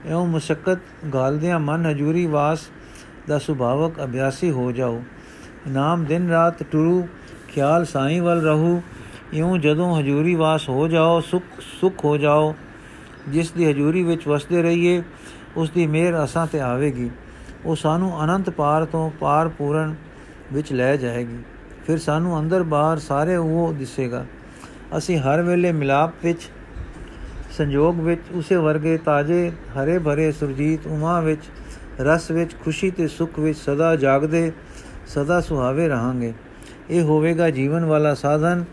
ਇਉਂ 0.06 0.26
ਮੁਸ਼ਕਲ 0.26 0.76
ਗਾਲਦਿਆਂ 1.14 1.60
ਮਨ 1.60 1.86
ਹਜੂਰੀ 1.86 2.26
ਵਾਸ 2.26 2.60
ਦਾ 3.28 3.38
ਸੁਭਾਵਕ 3.38 4.04
ਅਭਿਆਸੀ 4.04 4.50
ਹੋ 4.50 4.72
ਜਾਓ। 4.72 5.02
ਨਾਮ 5.68 6.04
ਦਿਨ 6.04 6.30
ਰਾਤ 6.30 6.62
ਟੁਰੂ, 6.62 7.08
ਖਿਆਲ 7.48 7.84
ਸਾਈਂ 7.84 8.22
ਵੱਲ 8.22 8.42
ਰਹੂ। 8.42 8.82
ਇਉਂ 9.32 9.58
ਜਦੋਂ 9.58 10.00
ਹਜੂਰੀ 10.00 10.34
ਵਾਸ 10.34 10.68
ਹੋ 10.68 10.88
ਜਾਓ, 10.88 11.20
ਸੁਖ 11.20 11.42
ਸੁਖ 11.80 12.04
ਹੋ 12.04 12.16
ਜਾਓ। 12.16 12.54
ਜਿਸ 13.28 13.50
ਦੀ 13.50 13.70
ਹਜੂਰੀ 13.70 14.02
ਵਿੱਚ 14.02 14.28
ਵਸਦੇ 14.28 14.62
ਰਹੀਏ, 14.62 15.02
ਉਸ 15.56 15.70
ਦੀ 15.70 15.86
ਮਿਹਰ 15.86 16.24
ਅਸਾਂ 16.24 16.46
ਤੇ 16.46 16.60
ਆਵੇਗੀ। 16.60 17.10
ਉਹ 17.64 17.76
ਸਾਨੂੰ 17.76 18.24
ਅਨੰਤ 18.24 18.50
ਪਾਰ 18.50 18.84
ਤੋਂ 18.84 19.10
ਪਾਰ 19.10 19.48
ਪੂਰਨ 19.48 19.94
ਵਿੱਚ 20.52 20.72
ਲੈ 20.72 20.96
ਜਾਏਗੀ। 20.96 21.38
ਫਿਰ 21.86 21.98
ਸਾਨੂੰ 21.98 22.40
ਅੰਦਰ 22.40 22.62
ਬਾਹਰ 22.62 22.98
ਸਾਰੇ 22.98 23.36
ਉਹ 23.36 23.72
ਦਿਸੇਗਾ। 23.72 24.26
ਅਸੀਂ 24.98 25.18
ਹਰ 25.18 25.42
ਵੇਲੇ 25.42 25.72
ਮਿਲਾਪ 25.72 26.12
ਵਿੱਚ, 26.24 26.48
ਸੰਜੋਗ 27.50 28.00
ਵਿੱਚ, 28.00 28.20
ਉਸੇ 28.32 28.56
ਵਰਗੇ 28.56 28.98
ਤਾਜੇ 28.98 29.50
ਹਰੇ 29.50 29.98
ਭਰੇ 29.98 30.32
ਸੁਰਜੀਤ 30.32 30.86
ਉਮਾ 30.86 31.20
ਵਿੱਚ, 31.20 31.42
ਰਸ 32.00 32.30
ਵਿੱਚ, 32.30 32.56
ਖੁਸ਼ੀ 32.64 32.90
ਤੇ 32.90 33.08
ਸੁਖ 33.08 33.38
ਵਿੱਚ 33.38 33.58
ਸਦਾ 33.58 33.96
ਜਾਗਦੇ, 33.96 34.52
ਸਦਾ 35.06 35.40
ਸੁਹਾਵੇ 35.40 35.88
ਰਹਾਂਗੇ। 35.88 36.32
ਇਹ 36.90 37.02
ਹੋਵੇਗਾ 37.02 37.50
ਜੀਵਨ 37.50 37.84
ਵਾਲਾ 37.84 38.14
ਸਾਧਨ, 38.14 38.64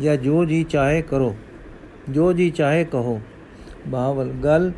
ਜਾਂ 0.00 0.16
ਜੋ 0.16 0.44
ਜੀ 0.44 0.64
ਚਾਹੇ 0.64 1.02
ਕਰੋ, 1.02 1.36
ਜੋ 2.10 2.32
ਜੀ 2.32 2.50
ਚਾਹੇ 2.50 2.84
ਕਹੋ। 2.84 3.20
ਬਾਵਲ 3.86 4.28
ਗੱਲ 4.28 4.72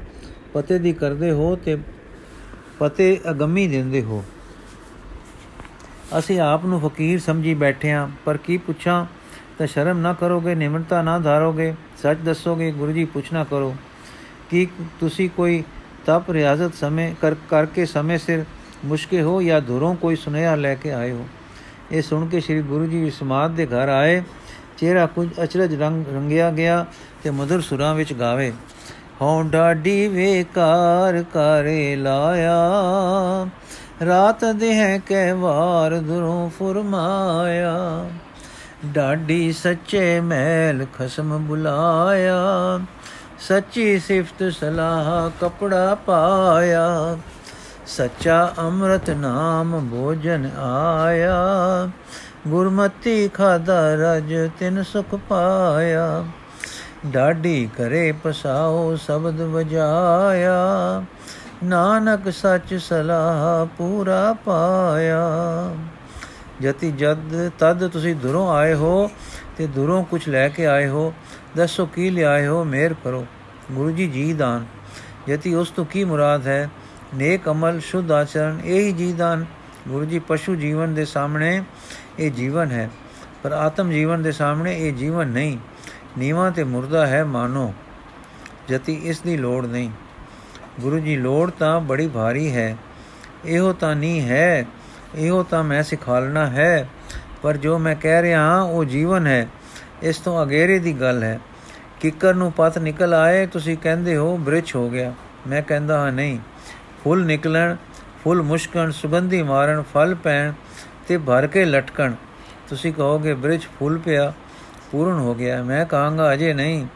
ਪਤੇ 0.53 0.79
ਦੀ 0.79 0.93
ਕਰਦੇ 0.93 1.31
ਹੋ 1.31 1.57
ਤੇ 1.57 1.79
ਪਤੇ 2.79 3.21
ਅਗੰਮੀ 3.31 3.69
ਦਿੰਦੇ 3.69 4.03
ਹੋ। 4.03 4.25
ਅਸੀਂ 6.19 6.41
ਆਪ 6.41 6.65
ਨੂੰ 6.65 6.81
ਫਕੀਰ 6.81 7.21
ਸਮਝੀ 7.21 7.55
ਬੈਠੇ 7.55 7.91
ਹਾਂ 7.91 8.09
ਪਰ 8.25 8.37
ਕੀ 8.37 8.57
ਪੁੱਛਾਂ? 8.57 9.07
ਤਾਂ 9.59 9.67
ਸ਼ਰਮ 9.67 9.99
ਨਾ 9.99 10.13
ਕਰੋਗੇ, 10.13 10.55
ਨਿਮਰਤਾ 10.55 11.03
ਨਾ 11.03 11.19
ਧਾਰੋਗੇ, 11.19 11.75
ਸੱਚ 12.03 12.19
ਦੱਸੋਗੇ, 12.19 12.71
ਗੁਰੂ 12.73 12.93
ਜੀ 12.93 13.05
ਪੁੱਛਣਾ 13.05 13.45
ਕਰੋ। 13.45 13.77
ਕਿ 14.51 14.67
ਤੁਸੀਂ 15.01 15.31
ਕੋਈ 15.31 15.65
ਤਪ 16.07 16.31
ਰਿਆਜ਼ਤ 16.31 16.75
ਸਮੇਂ 16.75 17.15
ਕਰ, 17.21 17.35
ਕਰਕੇ 17.35 17.87
ਸਮੇਂ 17.87 18.19
ਸਿਰ 18.19 18.45
ਮੁਸ਼ਕੇ 18.85 19.23
ਹੋ 19.23 19.43
ਜਾਂ 19.43 19.61
ਦੂਰੋਂ 19.61 19.95
ਕੋਈ 19.95 20.17
ਸੁਨੇਹਾ 20.17 20.55
ਲੈ 20.55 20.75
ਕੇ 20.75 20.93
ਆਏ 20.93 21.13
ਹੋ? 21.13 21.29
ਇਹ 21.93 22.03
ਸੁਣ 22.03 22.27
ਕੇ 22.27 22.41
ਸ੍ਰੀ 22.41 22.63
ਗੁਰੂ 22.63 22.87
ਜੀ 22.87 23.11
ਸਮਾਦ 23.11 23.51
ਦੇ 23.51 23.67
ਘਰ 23.67 23.89
ਆਏ। 23.89 24.23
ਚਿਹਰਾ 24.79 25.07
ਕੁਝ 25.07 25.29
ਅਚਰਜ 25.43 25.75
ਰੰਗ 25.75 26.05
ਰੰਗਿਆ 26.15 26.51
ਗਿਆ 26.51 26.87
ਤੇ 27.23 27.31
ਮధుਰ 27.31 27.61
ਸੁਰਾਂ 27.61 27.95
ਵਿੱਚ 27.95 28.13
ਗਾਵੇ। 28.13 28.53
ਹਉ 29.23 29.43
ਡਾਡੀ 29.43 30.09
ਵੇਕਾਰ 30.09 31.23
ਕਰੇ 31.23 31.97
ਲਾਇਆ। 31.97 32.57
ਰਾਤ 34.07 34.45
ਦੇਹ 34.45 35.01
ਕਹਿ 35.07 35.33
ਵਾਰ 35.33 35.97
ਦੁਰੋਂ 35.97 36.51
ਫਰਮਾਇਆ। 36.51 38.11
ਡਾਡੀ 38.87 39.53
ਸੱਚੇ 39.53 40.21
ਮਹਿਲ 40.21 40.87
ਖਸਮ 40.99 41.45
ਬੁਲਾਇਆ। 41.47 42.37
ਸੱਚੀ 43.41 43.99
ਸਿਫਤ 43.99 44.53
ਸਲਾਹ 44.53 45.31
ਕਪੜਾ 45.41 45.95
ਪਾਇਆ। 45.95 47.19
ਸੱਚਾ 47.87 48.53
ਅੰਮ੍ਰਿਤ 48.59 49.11
ਨਾਮ 49.11 49.89
ਭੋਜਨ 49.91 50.51
ਆਇਆ। 51.05 51.37
ਗੁਰਮਤੀ 52.49 53.29
ਖਾਦਾ 53.29 53.95
ਰਜ 53.95 54.51
ਤਿਨ 54.59 54.83
ਸੁਖ 54.83 55.15
ਪਾਇਆ। 55.15 56.25
ਡਾਡੀ 57.07 57.69
ਕਰੇ 57.77 58.13
ਪਸਾਓ 58.13 58.97
ਸ਼ਬਦ 58.97 59.41
ਵਜਾਇਆ। 59.41 61.05
ਨਾਨਕ 61.65 62.33
ਸੱਚ 62.33 62.75
ਸਲਾਹ 62.75 63.67
ਪੂਰਾ 63.77 64.33
ਪਾਇਆ। 64.45 65.21
ਜਤੀ 66.61 66.91
ਜਦ 66.93 67.51
ਤਦ 67.59 67.87
ਤੁਸੀਂ 67.89 68.15
ਦੂਰੋਂ 68.17 68.51
ਆਏ 68.51 68.75
ਹੋ 68.75 69.11
ਤੇ 69.57 69.67
ਦੂਰੋਂ 69.67 70.03
ਕੁਝ 70.05 70.29
ਲੈ 70.29 70.49
ਕੇ 70.49 70.67
ਆਏ 70.67 70.89
ਹੋ, 70.89 71.13
ਦੱਸੋ 71.57 71.87
ਕੀ 71.87 72.11
ਲਿਆਏ 72.11 72.47
ਹੋ 72.47 72.65
ਮਿਹਰ 72.65 72.95
ਕਰੋ। 72.95 73.27
ਗੁਰੂ 73.73 73.91
ਜੀ 73.91 74.07
ਜੀ 74.07 74.33
ਦਾਨ। 74.33 74.67
ਜਤੀ 75.29 75.55
ਉਸ 75.55 75.71
ਤੋਂ 75.71 75.85
ਕੀ 75.85 76.05
ਮੁਰਾਦ 76.05 76.47
ਹੈ? 76.47 76.69
ਨੇਕ 77.15 77.49
ਅਮਲ, 77.49 77.81
ਸ਼ੁੱਧ 77.81 78.13
ਆਚਰਣ, 78.13 78.61
ਇਹ 78.65 78.81
ਹੀ 78.81 78.93
ਜੀ 78.93 79.13
ਦਾਨ। 79.13 79.45
ਗੁਰੂ 79.89 80.05
ਜੀ 80.05 80.19
ਪਸ਼ੂ 80.19 80.55
ਜੀਵਨ 80.55 80.95
ਦੇ 80.95 81.05
ਸਾਹਮਣੇ 81.05 81.63
ਇਹ 82.19 82.31
ਜੀਵਨ 82.33 82.71
ਹੈ, 82.71 82.91
ਪਰ 83.43 83.53
ਆਤਮ 83.53 83.91
ਜੀਵਨ 83.91 84.23
ਦੇ 84.23 84.33
ਸਾਹਮਣੇ 84.33 84.77
ਇਹ 84.79 84.93
ਜੀਵਨ 84.93 85.29
ਨਹੀਂ। 85.29 85.59
ਨੀਵਾ 86.19 86.51
ਤੇ 86.51 86.65
ਮੁਰਦਾ 86.65 87.07
ਹੈ 87.07 87.25
ਮਾਨੋ, 87.25 87.75
ਜਤੀ 88.69 88.95
ਇਸ 88.95 89.21
ਦੀ 89.21 89.37
ਲੋੜ 89.37 89.67
ਨਹੀਂ। 89.67 89.91
ਗੁਰੂ 90.81 90.99
ਜੀ, 90.99 91.17
ਲੋੜ 91.17 91.51
ਤਾਂ 91.51 91.81
ਬੜੀ 91.81 92.09
ਭਾਰੀ 92.09 92.53
ਹੈ। 92.57 92.77
ਇਹੋ 93.45 93.73
ਤਾਂ 93.73 93.95
ਨਹੀਂ 93.97 94.21
ਹੈ, 94.29 94.67
ਇਹੋ 95.15 95.43
ਤਾਂ 95.43 95.65
ਮੈਂ 95.65 95.83
ਸਿਖਾਲਣਾ 95.83 96.47
ਹੈ। 96.47 96.89
ਪਰ 97.43 97.57
ਜੋ 97.57 97.79
ਮੈਂ 97.79 97.95
ਕਹਿ 97.95 98.23
ਰਿਹਾ 98.23 98.41
ਹਾਂ, 98.41 98.63
ਉਹ 98.63 98.85
ਜੀਵਨ 98.85 99.27
ਹੈ। 99.27 99.49
ਇਸ 100.03 100.19
ਤੋਂ 100.19 100.43
ਅਗੇਰੇ 100.43 100.79
ਦੀ 100.79 100.93
ਗੱਲ 100.93 101.23
ਹੈ। 101.23 101.41
ਕਿੱਕਰ 102.01 102.35
ਨੂੰ 102.35 102.53
ਪਤ 102.53 102.79
ਨਿਕਲ 102.79 103.15
ਆਏ, 103.15 103.47
ਤੁਸੀਂ 103.47 103.77
ਕਹਿੰਦੇ 103.77 104.17
ਹੋ 104.17 104.37
ਬ੍ਰਿਛ 104.37 104.77
ਹੋ 104.77 104.91
ਗਿਆ। 104.91 105.15
ਮੈਂ 105.47 105.63
ਕਹਿੰਦਾ 105.63 105.99
ਹਾਂ, 105.99 106.13
ਨਹੀਂ। 106.13 106.39
ਫੁੱਲ 107.05 107.25
ਨਿਕਲਣ, 107.25 107.77
ਫੁੱਲ 108.25 108.43
ਮੁਸ਼ਕਣ, 108.43 108.91
ਸੁਗੰਧੀ 108.91 109.43
ਮਾਰਨ, 109.43 109.83
ਫਲ 109.95 110.15
ਪੈਣ 110.15 110.53
ਤੇ 111.09 111.19
ਭਰ 111.19 111.47
ਕੇ 111.47 111.65
ਲਟਕਣ। 111.65 112.13
ਤੁਸੀਂ 112.69 112.93
ਕਹੋਗੇ 112.93 113.35
ਬ੍ਰਿਛ 113.35 113.69
ਫੁੱਲ 113.79 113.99
ਪਿਆ। 113.99 114.33
ਪੂਰਨ 114.93 115.19
ਹੋ 115.19 115.35
ਗਿਆ। 115.35 115.63
ਮੈਂ 115.63 115.87
ਕਹਾਂਗਾ, 115.87 116.33
ਅਜੇ 116.33 116.55
ਨਹੀਂ। 116.55 116.87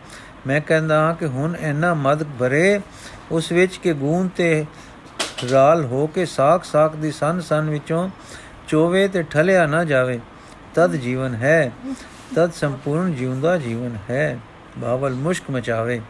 ਮੈਂ 0.47 0.61
ਕਹਿੰਦਾ 0.61 1.01
ਹਾਂ 1.01 1.15
ਕਿ 1.15 1.27
ਹੁਣ 1.27 1.57
ਇੰਨਾ 1.57 1.95
ਮਦ 1.95 2.23
ਭਰੇ, 2.23 2.81
ਉਸ 3.31 3.53
ਵਿੱਚ 3.53 3.77
ਕਿ 3.77 3.93
ਗੂੰ 3.93 4.31
ਤੇ 4.37 4.67
ਰਾਲ 5.51 5.85
ਹੋ 5.85 6.07
ਕੇ 6.07 6.25
ਸਾਖ 6.25 6.65
ਸਾਖ 6.65 6.97
ਦੀ 6.97 7.13
ਸੰਨ 7.13 7.41
ਸੰਨ 7.41 7.71
ਵਿੱਚੋਂ 7.71 8.11
ਚੋਵੇ 8.69 9.09
ਤੇ 9.09 9.23
ਠਲਿਆ 9.23 9.67
ਨਾ 9.67 9.85
ਜਾਵੇ। 9.85 10.21
ਤਦ 10.75 10.93
ਜੀਵਨ 10.93 11.35
ਹੈ। 11.35 11.73
ਤਦ 12.37 12.53
ਸੰਪੂਰਨ 12.53 13.15
ਜਿਉਂਦਾ 13.15 13.59
ਜੀਵਨ 13.59 13.97
ਹੈ। 14.11 14.39
ਬਾਵਲ 14.79 15.15
ਮੁਸ਼ਕ 15.15 15.51
ਮਚਾਵੇ। 15.51 16.01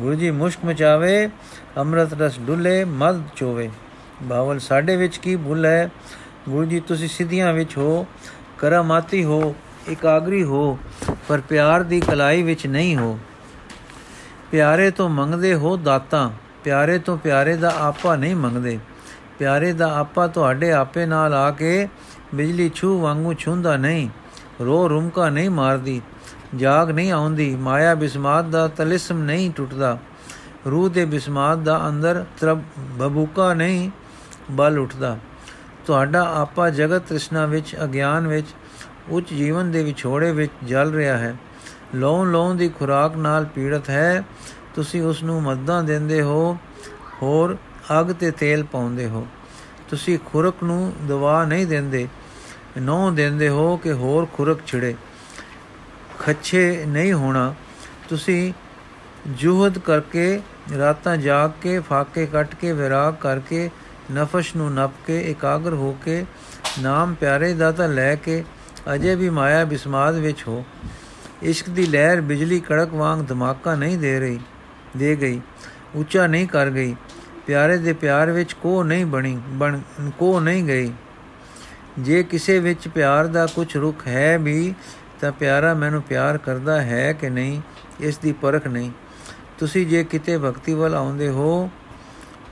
ਗੁਰੂ 0.00 0.14
ਜੀ 0.14 0.30
ਮੁਸ਼ਕ 0.30 0.64
ਮਚਾਵੇ, 0.64 1.30
ਅੰਮ੍ਰਿਤ 1.76 2.22
ਰਸ 2.22 2.38
ਡੁੱਲੇ, 2.40 2.84
ਮਦ 2.84 3.22
ਚੋਵੇ। 3.36 3.70
ਬਾਵਲ, 4.22 4.58
ਸਾਡੇ 4.58 4.96
ਵਿੱਚ 4.96 5.16
ਕੀ 5.16 5.36
ਭੁੱਲ 5.36 5.66
ਹੈ? 5.66 5.90
ਗੁਰੂ 6.48 6.64
ਜੀ, 6.64 6.80
ਤੁਸੀਂ 6.80 7.08
ਸਿੱਧੀਆਂ 7.08 7.52
ਵਿੱਚ 7.52 7.76
ਹੋ, 7.76 8.06
ਕਰਾਮਾਤੀ 8.58 9.24
ਹੋ, 9.24 9.54
ਇਕਾਗਰੀ 9.88 10.44
ਹੋ। 10.44 10.78
ਪਰ 11.28 11.40
ਪਿਆਰ 11.40 11.82
ਦੀ 11.82 12.00
ਕਲਾਈ 12.00 12.42
ਵਿੱਚ 12.42 12.66
ਨਹੀਂ 12.66 12.96
ਹੋ। 12.96 13.18
ਪਿਆਰੇ 14.50 14.90
ਤੋਂ 14.90 15.08
ਮੰਗਦੇ 15.08 15.54
ਹੋ 15.54 15.76
ਦਾਤਾਂ, 15.76 16.30
ਪਿਆਰੇ 16.64 16.98
ਤੋਂ 16.98 17.16
ਪਿਆਰੇ 17.16 17.56
ਦਾ 17.56 17.72
ਆਪਾ 17.78 18.16
ਨਹੀਂ 18.16 18.36
ਮੰਗਦੇ। 18.36 18.78
ਪਿਆਰੇ 19.38 19.72
ਦਾ 19.72 19.94
ਆਪਾ 19.98 20.26
ਤੁਹਾਡੇ 20.26 20.72
ਆਪੇ 20.72 21.06
ਨਾਲ 21.06 21.34
ਆ 21.34 21.50
ਕੇ 21.50 21.88
ਬਿਜਲੀ 22.34 22.70
ਛੂ 22.74 23.00
ਵਾਂਗੂ 23.00 23.32
ਛੁੰਦਾ 23.34 23.76
ਨਹੀਂ 23.76 24.08
ਰੋ 24.60 24.88
ਰੁਮਕਾ 24.88 25.28
ਨਹੀਂ 25.28 25.50
ਮਾਰਦੀ, 25.50 26.00
ਜਾਗ 26.56 26.90
ਨਹੀਂ 26.90 27.12
ਆਉਂਦੀ, 27.12 27.54
ਮਾਇਆ 27.56 27.94
ਬਿਸਮਾਤ 27.94 28.44
ਦਾ 28.44 28.66
ਤਲਿਸਮ 28.68 29.18
ਨਹੀਂ 29.18 29.50
ਟੁੱਟਦਾ। 29.50 29.98
ਰੂਹ 30.66 30.88
ਦੇ 30.90 31.04
ਬਿਸਮਾਤ 31.04 31.58
ਦਾ 31.58 31.88
ਅੰਦਰ 31.88 32.24
ਤਰਬ 32.40 32.62
ਬਬੂਕਾ 32.78 33.52
ਨਹੀਂ 33.54 33.90
ਬਲ 34.50 34.78
ਉੱਠਦਾ। 34.78 35.16
ਤੁਹਾਡਾ 35.86 36.22
ਆਪਾ 36.34 36.70
ਜਗਤ 36.70 37.02
ਤ੍ਰਿਸ਼ਨਾ 37.02 37.46
ਵਿੱਚ, 37.46 37.76
ਅਗਿਆਨ 37.84 38.26
ਵਿੱਚ 38.28 38.46
ਉੱਚ 39.08 39.34
ਜੀਵਨ 39.34 39.70
ਦੇ 39.70 39.82
ਵਿਛੋੜੇ 39.82 40.32
ਵਿੱਚ 40.32 40.52
ਜਲ 40.64 40.92
ਰਿਹਾ 40.92 41.18
ਹੈ। 41.18 41.36
ਲੋਂ 41.94 42.26
ਲੋਂ 42.26 42.54
ਦੀ 42.54 42.68
ਖੁਰਾਕ 42.68 43.16
ਨਾਲ 43.16 43.44
ਪੀੜਤ 43.44 43.90
ਹੈ। 43.90 44.24
ਤੁਸੀਂ 44.74 45.02
ਉਸ 45.02 45.22
ਨੂੰ 45.22 45.42
ਮੱਦਾਂ 45.42 45.84
ਦਿੰਦੇ 45.84 46.22
ਹੋ, 46.22 46.58
ਹੋਰ 47.22 47.56
ਅਗ 48.00 48.12
ਤੇ 48.12 48.30
ਤੇਲ 48.30 48.64
ਪਾਉਂਦੇ 48.64 49.08
ਹੋ। 49.08 49.26
ਤੁਸੀਂ 49.88 50.18
ਖੁਰਕ 50.26 50.54
ਨੂੰ 50.64 50.92
ਦਵਾ 51.08 51.44
ਨਹੀਂ 51.44 51.66
ਦਿੰਦੇ 51.66 52.08
ਨੋ 52.78 53.10
ਦਿੰਦੇ 53.10 53.48
ਹੋ 53.48 53.76
ਕਿ 53.76 53.92
ਹੋਰ 53.92 54.26
ਖੁਰਕ 54.32 54.58
ਛਿੜੇ। 54.66 54.94
ਖੱਛੇ 56.18 56.84
ਨਹੀਂ 56.86 57.12
ਹੋਣਾ। 57.12 57.54
ਤੁਸੀਂ 58.08 58.52
ਜੁਹਦ 59.26 59.78
ਕਰਕੇ 59.78 60.40
ਰਾਤਾਂ 60.78 61.16
ਜਾਗ 61.16 61.50
ਕੇ, 61.62 61.80
ਫਾਕੇ 61.80 62.26
ਕੱਟ 62.26 62.54
ਕੇ, 62.54 62.72
ਵਿਰਾਗ 62.72 63.14
ਕਰਕੇ, 63.14 63.70
ਨਫਸ਼ 64.12 64.56
ਨੂੰ 64.56 64.74
ਨਪ 64.74 64.90
ਕੇ, 65.06 65.20
ਇਕਾਗਰ 65.20 65.74
ਹੋ 65.74 65.96
ਕੇ, 66.04 66.24
ਨਾਮ 66.82 67.14
ਪਿਆਰੇ 67.14 67.54
ਦਾ 67.54 67.72
ਤਾਂ 67.72 67.88
ਲੈ 67.88 68.14
ਕੇ 68.14 68.44
ਅਜੇ 68.94 69.14
ਵੀ 69.14 69.30
ਮਾਇਆ 69.30 69.64
ਬਿਸਮਾਦ 69.64 70.14
ਵਿੱਚ 70.14 70.44
ਹੋ। 70.48 70.64
ਇਸ਼ਕ 71.42 71.70
ਦੀ 71.70 71.86
ਲਹਿਰ 71.86 72.20
ਬਿਜਲੀ 72.20 72.60
ਕੜਕ 72.60 72.92
ਵਾਂਗ 72.92 73.24
ਧਮਾਕਾ 73.28 73.74
ਨਹੀਂ 73.74 73.98
ਦੇ 73.98 74.20
ਰਹੀ, 74.20 74.40
ਦੇ 74.96 75.16
ਗਈ, 75.16 75.40
ਉੱਚਾ 75.94 76.26
ਨਹੀਂ 76.26 76.48
ਕਰ 76.48 76.70
ਗਈ। 76.70 76.96
ਪਿਆਰੇ 77.46 77.78
ਦੇ 77.78 77.92
ਪਿਆਰ 77.92 78.30
ਵਿੱਚ 78.30 78.52
ਕੋ 78.52 78.82
ਨਹੀਂ 78.82 79.06
ਬਣੀ, 79.06 79.40
ਬਣ 79.48 79.80
ਕੋ 80.18 80.40
ਨਹੀਂ 80.40 80.64
ਗਈ। 80.64 80.92
ਜੇ 81.98 82.22
ਕਿਸੇ 82.22 82.58
ਵਿੱਚ 82.58 82.88
ਪਿਆਰ 82.88 83.26
ਦਾ 83.26 83.46
ਕੁਝ 83.46 83.76
ਰੁਖ 83.76 84.06
ਹੈ 84.06 84.38
ਵੀ, 84.38 84.74
ਤਾਂ 85.20 85.32
ਪਿਆਰਾ 85.32 85.74
ਮੈਨੂੰ 85.74 86.02
ਪਿਆਰ 86.02 86.38
ਕਰਦਾ 86.38 86.82
ਹੈ 86.82 87.12
ਕਿ 87.12 87.30
ਨਹੀਂ, 87.30 87.60
ਇਸ 88.00 88.18
ਦੀ 88.18 88.32
ਪਰਖ 88.32 88.66
ਨਹੀਂ। 88.66 88.90
ਤੁਸੀਂ 89.58 89.86
ਜੇ 89.86 90.04
ਕਿਤੇ 90.04 90.38
ਭਗਤੀ 90.38 90.74
ਵੱਲ 90.74 90.94
ਆਉਂਦੇ 90.94 91.28
ਹੋ, 91.28 91.70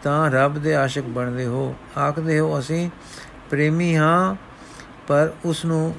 ਤਾਂ 0.03 0.31
ਰੱਬ 0.31 0.59
ਦੇ 0.59 0.75
ਆਸ਼ਿਕ 0.75 1.05
ਬਣਦੇ 1.05 1.47
ਹੋ। 1.47 1.75
ਆਖਦੇ 1.99 2.39
ਹੋ, 2.39 2.59
ਅਸੀਂ 2.59 2.91
ਪ੍ਰੇਮੀ 3.51 3.97
ਹਾਂ 3.97 4.35
ਪਰ 5.13 5.33
ਉਸ 5.45 5.65
ਨੂੰ 5.65 5.95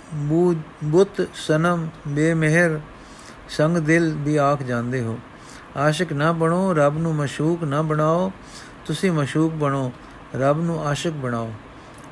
ਬੁੱਤ, 0.84 1.28
ਸਨਮ, 1.34 1.90
ਬੇਮਹਿਰ, 2.08 2.80
ਸੰਗ 3.50 3.78
ਦਿਲ 3.78 4.14
ਵੀ 4.18 4.36
ਆਖ 4.36 4.64
ਜਾਂਦੇ 4.64 5.02
ਹੋ। 5.02 5.20
ਆਸ਼ਿਕ 5.78 6.14
ਨਾ 6.14 6.32
ਬਣੋ, 6.32 6.74
ਰੱਬ 6.74 6.98
ਨੂੰ 6.98 7.16
ਮਸ਼ੂਕ 7.16 7.64
ਨਾ 7.64 7.82
ਬਣਾਓ, 7.82 8.32
ਤੁਸੀਂ 8.86 9.12
ਮਸ਼ੂਕ 9.12 9.54
ਬਣੋ, 9.54 9.92
ਰੱਬ 10.36 10.64
ਨੂੰ 10.64 10.88
ਆਸ਼ਿਕ 10.88 11.14
ਬਣਾਓ। 11.14 11.52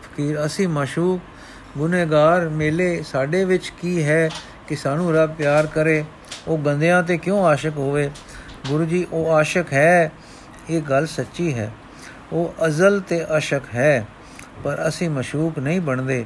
ਫਕੀਰ, 0.04 0.46
ਅਸੀਂ 0.46 0.68
ਮਸ਼ੂਕ 0.68 1.22
ਗੁਨੇਗਾਰ, 1.78 2.50
ਮੇਲੇ 2.50 3.04
ਸਾਡੇ 3.04 3.46
ਵਿੱਚ 3.46 3.74
ਕੀ 3.82 4.04
ਹੈ 4.04 4.30
ਕਿ 4.68 4.76
ਸਾਨੂੰ 4.76 5.16
ਰੱਬ 5.16 5.36
ਪਿਆਰ 5.36 5.68
ਕਰੇ? 5.68 6.06
ਉਹ 6.48 6.58
ਗੰਦਿਆਂ 6.58 7.04
ਤੇ 7.04 7.18
ਕਿਉਂ 7.18 7.46
ਆਸ਼ਿਕ 7.46 7.78
ਹੋਵੇ? 7.78 8.12
ਗੁਰੂ 8.68 8.86
ਜੀ, 8.86 9.08
ਉਹ 9.12 9.32
ਆਸ਼ਿਕ 9.32 9.74
ਹੈ, 9.74 10.12
ਇਹ 10.70 10.82
ਗੱਲ 10.82 11.08
ਸੱਚੀ 11.08 11.54
ਹੈ। 11.54 11.72
ਉਹ 12.34 12.54
ਅਜ਼ਲ 12.66 13.00
ਤੇ 13.00 13.24
ਆਸ਼ਿਕ 13.24 13.64
ਹੈ, 13.76 14.08
ਪਰ 14.64 14.88
ਅਸੀਂ 14.88 15.10
ਮਸ਼ੂਕ 15.10 15.60
ਨਹੀਂ 15.60 15.82
ਬਣਦੇ। 15.82 16.26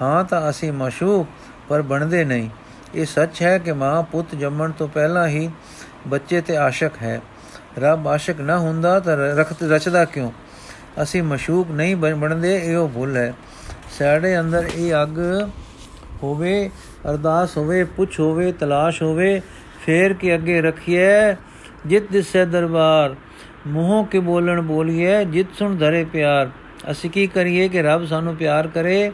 ਹਾਂ 0.00 0.22
ਤਾਂ 0.24 0.48
ਅਸੀਂ 0.50 0.72
ਮਸ਼ੂਕ, 0.72 1.26
ਪਰ 1.68 1.82
ਬਣਦੇ 1.82 2.24
ਨਹੀਂ। 2.24 2.48
ਇਹ 2.94 3.06
ਸੱਚ 3.06 3.42
ਹੈ 3.42 3.58
ਕਿ 3.58 3.72
ਮਾਂ 3.72 4.02
ਪੁੱਤ 4.02 4.34
ਜੰਮਣ 4.34 4.70
ਤੋਂ 4.70 4.88
ਪਹਿਲਾਂ 4.88 5.26
ਹੀ 5.28 5.48
ਬੱਚੇ 6.06 6.40
ਤੇ 6.40 6.56
ਆਸ਼ਿਕ 6.56 6.92
ਹੈ। 7.02 7.20
ਰੱਬ 7.78 8.08
ਆਸ਼ਿਕ 8.08 8.40
ਨਾ 8.40 8.58
ਹੁੰਦਾ 8.58 8.98
ਤਾਂ 9.00 9.16
ਰਖਤ, 9.16 9.62
ਰਚਦਾ 9.62 10.04
ਕਿਉਂ? 10.04 10.30
ਅਸੀਂ 11.02 11.22
ਮਸ਼ੂਕ 11.22 11.70
ਨਹੀਂ 11.70 11.96
ਬਣਦੇ, 11.96 12.56
ਇਹੋ 12.56 12.88
ਭੁੱਲ 12.88 13.16
ਹੈ। 13.16 13.32
ਸਾਡੇ 13.98 14.38
ਅੰਦਰ 14.40 14.68
ਇਹ 14.74 14.92
ਅੱਗ 15.02 15.18
ਹੋਵੇ, 16.22 16.70
ਅਰਦਾਸ 17.10 17.56
ਹੋਵੇ, 17.56 17.84
ਪੁੱਛ 17.84 18.18
ਹੋਵੇ, 18.20 18.52
ਤਲਾਸ਼ 18.52 19.02
ਹੋਵੇ, 19.02 19.40
ਫੇਰ 19.86 20.12
ਕੇ 20.12 20.34
ਅੱਗੇ 20.34 20.60
ਰੱਖੀਏ 20.60 21.34
ਜਿਤ 21.86 22.10
ਦਿਸੇ 22.12 22.44
ਦਰਬਾਰ, 22.44 23.14
ਮੂੰਹੋਂ 23.66 24.04
ਕੇ 24.04 24.18
ਬੋਲਣ 24.18 24.60
ਬੋਲੀਏ 24.60 25.24
ਜਿਤ 25.24 25.46
ਸੁਣ 25.58 25.76
ਧਰੇ 25.76 26.04
ਪਿਆਰ। 26.04 26.50
ਅਸੀਂ 26.90 27.10
ਕੀ 27.10 27.26
ਕਰੀਏ 27.26 27.68
ਕਿ 27.68 27.82
ਰੱਬ 27.82 28.06
ਸਾਨੂੰ 28.06 28.36
ਪਿਆਰ 28.36 28.66
ਕਰੇ? 28.66 29.12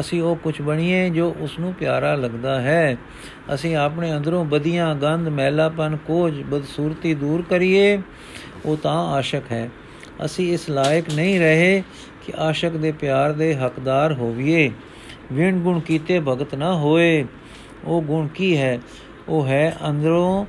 ਅਸੀਂ 0.00 0.22
ਉਹ 0.22 0.36
ਕੁਝ 0.36 0.62
ਬਣੀਏ 0.62 1.10
ਜੋ 1.10 1.34
ਉਸ 1.40 1.58
ਨੂੰ 1.58 1.74
ਪਿਆਰਾ 1.74 2.14
ਲੱਗਦਾ 2.14 2.60
ਹੈ। 2.60 2.96
ਅਸੀਂ 3.54 3.76
ਆਪਣੇ 3.76 4.16
ਅੰਦਰੋਂ 4.16 4.44
ਬਦੀਆਂ 4.44 4.94
ਗੰਧ, 4.94 5.28
ਮੈਲਾਪਨ, 5.28 5.96
ਕੋਝ, 6.06 6.42
ਬਦਸੂਰਤੀ 6.42 7.14
ਦੂਰ 7.14 7.42
ਕਰੀਏ, 7.42 8.02
ਉਹ 8.64 8.76
ਤਾਂ 8.76 9.08
ਆਸ਼ਕ 9.08 9.42
ਹੈ। 9.52 9.70
ਅਸੀਂ 10.24 10.52
ਇਸ 10.52 10.70
ਲਾਇਕ 10.70 11.04
ਨਹੀਂ 11.14 11.40
ਰਹੇ 11.40 11.82
ਕਿ 12.26 12.32
ਆਸ਼ਕ 12.38 12.70
ਦੇ 12.70 12.92
ਪਿਆਰ 12.92 13.32
ਦੇ 13.32 13.54
ਹੱਕਦਾਰ 13.54 14.12
ਹੋਵੀਏ। 14.12 14.70
ਵਿਣ 15.32 15.58
ਗੁਣ 15.58 15.80
ਕੀਤੇ 15.80 16.20
ਭਗਤ 16.20 16.54
ਨਾ 16.54 16.74
ਹੋਏ। 16.76 17.26
ਉਹ 17.84 18.02
ਗੁਣ 18.02 18.28
ਕੀ 18.28 18.56
ਹੈ? 18.56 18.80
ਉਹ 19.28 19.46
ਹੈ 19.46 19.76
ਅੰਦਰੋਂ 19.88 20.46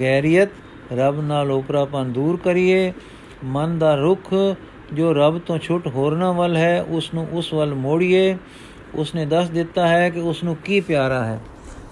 ਗੈਰੀਅਤ, 0.00 0.48
ਰੱਬ 0.92 1.20
ਨਾਲ 1.20 1.50
ਉਪਰਾਪਨ 1.50 2.12
ਦੂਰ 2.12 2.38
ਕਰੀਏ। 2.44 2.92
ਮਨ 3.44 3.78
ਦਾ 3.78 3.94
ਰੁਖ 3.94 4.34
ਜੋ 4.92 5.12
ਰੱਬ 5.14 5.38
ਤੋਂ 5.38 5.58
ਛੁੱਟ 5.58 5.86
ਹੋਰਨਾ 5.86 6.32
ਵੱਲ 6.32 6.56
ਹੈ 6.56 6.82
ਉਸ 6.82 7.14
ਨੂੰ 7.14 7.28
ਉਸ 7.32 7.52
ਵੱਲ 7.52 7.74
ਮੋੜੀਏ। 7.74 8.36
ਉਸ 8.94 9.14
ਨੇ 9.14 9.26
ਦੱਸ 9.26 9.48
ਦਿੱਤਾ 9.48 9.88
ਹੈ 9.88 10.10
ਕਿ 10.10 10.20
ਉਸ 10.20 10.44
ਨੂੰ 10.44 10.56
ਕੀ 10.56 10.80
ਪਿਆਰਾ 10.80 11.24
ਹੈ। 11.24 11.40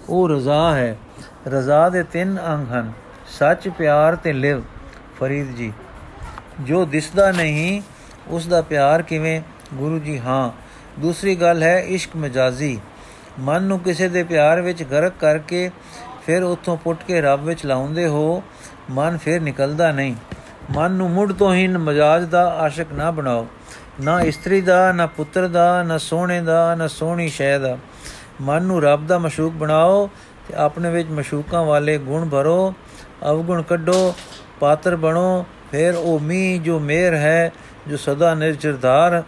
ਉਹ 0.09 0.29
ਰਜ਼ਾ 0.29 0.75
ਹੈ। 0.75 0.97
ਰਜ਼ਾ 1.47 1.89
ਦੇ 1.89 2.03
ਤਿੰਨ 2.03 2.37
ਅੰਗ 2.47 2.67
ਹਨ। 2.67 2.91
ਸੱਚ, 3.27 3.69
ਪਿਆਰ 3.69 4.15
ਤੇ 4.15 4.33
ਲਿਵ। 4.33 4.61
ਫਰੀਦ 5.19 5.55
ਜੀ, 5.55 5.73
ਜੋ 6.61 6.85
ਦਿਸਦਾ 6.85 7.31
ਨਹੀਂ 7.31 7.81
ਉਸ 8.27 8.47
ਦਾ 8.47 8.61
ਪਿਆਰ 8.61 9.01
ਕਿਵੇਂ? 9.01 9.41
ਗੁਰੂ 9.73 9.99
ਜੀ, 9.99 10.19
ਹਾਂ। 10.19 10.51
ਦੂਸਰੀ 11.01 11.35
ਗੱਲ 11.35 11.63
ਹੈ 11.63 11.79
ਇਸ਼ਕ 11.79 12.17
ਮਜਾਜ਼ੀ। 12.17 12.79
ਮਨ 13.39 13.63
ਨੂੰ 13.63 13.79
ਕਿਸੇ 13.79 14.07
ਦੇ 14.07 14.23
ਪਿਆਰ 14.23 14.61
ਵਿੱਚ 14.61 14.83
ਗਰਕ 14.83 15.13
ਕਰਕੇ 15.19 15.71
ਫਿਰ 16.25 16.43
ਉੱਥੋਂ 16.43 16.77
ਪੁੱਟ 16.77 17.03
ਕੇ 17.03 17.21
ਰੱਬ 17.21 17.43
ਵਿੱਚ 17.43 17.65
ਲਾਉਂਦੇ 17.65 18.07
ਹੋ, 18.07 18.43
ਮਨ 18.89 19.17
ਫਿਰ 19.17 19.41
ਨਿਕਲਦਾ 19.41 19.91
ਨਹੀਂ। 19.91 20.15
ਮਨ 20.71 20.91
ਨੂੰ 20.91 21.09
ਮੁੱਢ 21.11 21.31
ਤੋਂ 21.31 21.53
ਹੀ 21.53 21.67
ਮਜਾਜ 21.67 22.23
ਦਾ 22.23 22.43
ਆਸ਼ਿਕ 22.59 22.91
ਨਾ 22.93 23.09
ਬਣਾਓ, 23.11 23.45
ਨਾ 24.01 24.19
ਇਸਤਰੀ 24.21 24.61
ਦਾ, 24.61 24.91
ਨਾ 24.91 25.05
ਪੁੱਤਰ 25.07 25.47
ਦਾ, 25.47 25.83
ਨਾ 25.83 25.97
ਸੋਹਣੇ 25.97 26.41
ਦਾ, 26.41 26.75
ਨਾ 26.75 26.87
ਸੋਹਣੀ 26.87 27.27
ਸ਼ੈ 27.29 27.57
ਦਾ। 27.59 27.77
ਮਨ 28.41 28.63
ਨੂੰ 28.63 28.81
ਰੱਬ 28.81 29.05
ਦਾ 29.07 29.17
ਮਸ਼ੂਕ 29.17 29.53
ਬਣਾਓ 29.53 30.09
ਤੇ 30.47 30.53
ਆਪਣੇ 30.55 30.89
ਵਿੱਚ 30.89 31.09
ਮਸ਼ੂਕਾਂ 31.09 31.63
ਵਾਲੇ 31.63 31.97
ਗੁਣ 31.97 32.27
ਭਰੋ, 32.29 32.73
ਅਵਗੁਣ 33.29 33.61
ਕੱਢੋ, 33.61 34.13
ਪਾਤਰ 34.59 34.95
ਬਣੋ, 34.95 35.45
ਫਿਰ 35.71 35.95
ਉਹ 35.95 36.19
ਮੀ 36.19 36.57
ਜੋ 36.59 36.79
ਮੇਰ 36.79 37.13
ਹੈ, 37.13 37.51
ਜੋ 37.87 37.97
ਸਦਾ 37.97 38.33
ਨਿਰਜਰਧਾਰ 38.33 39.23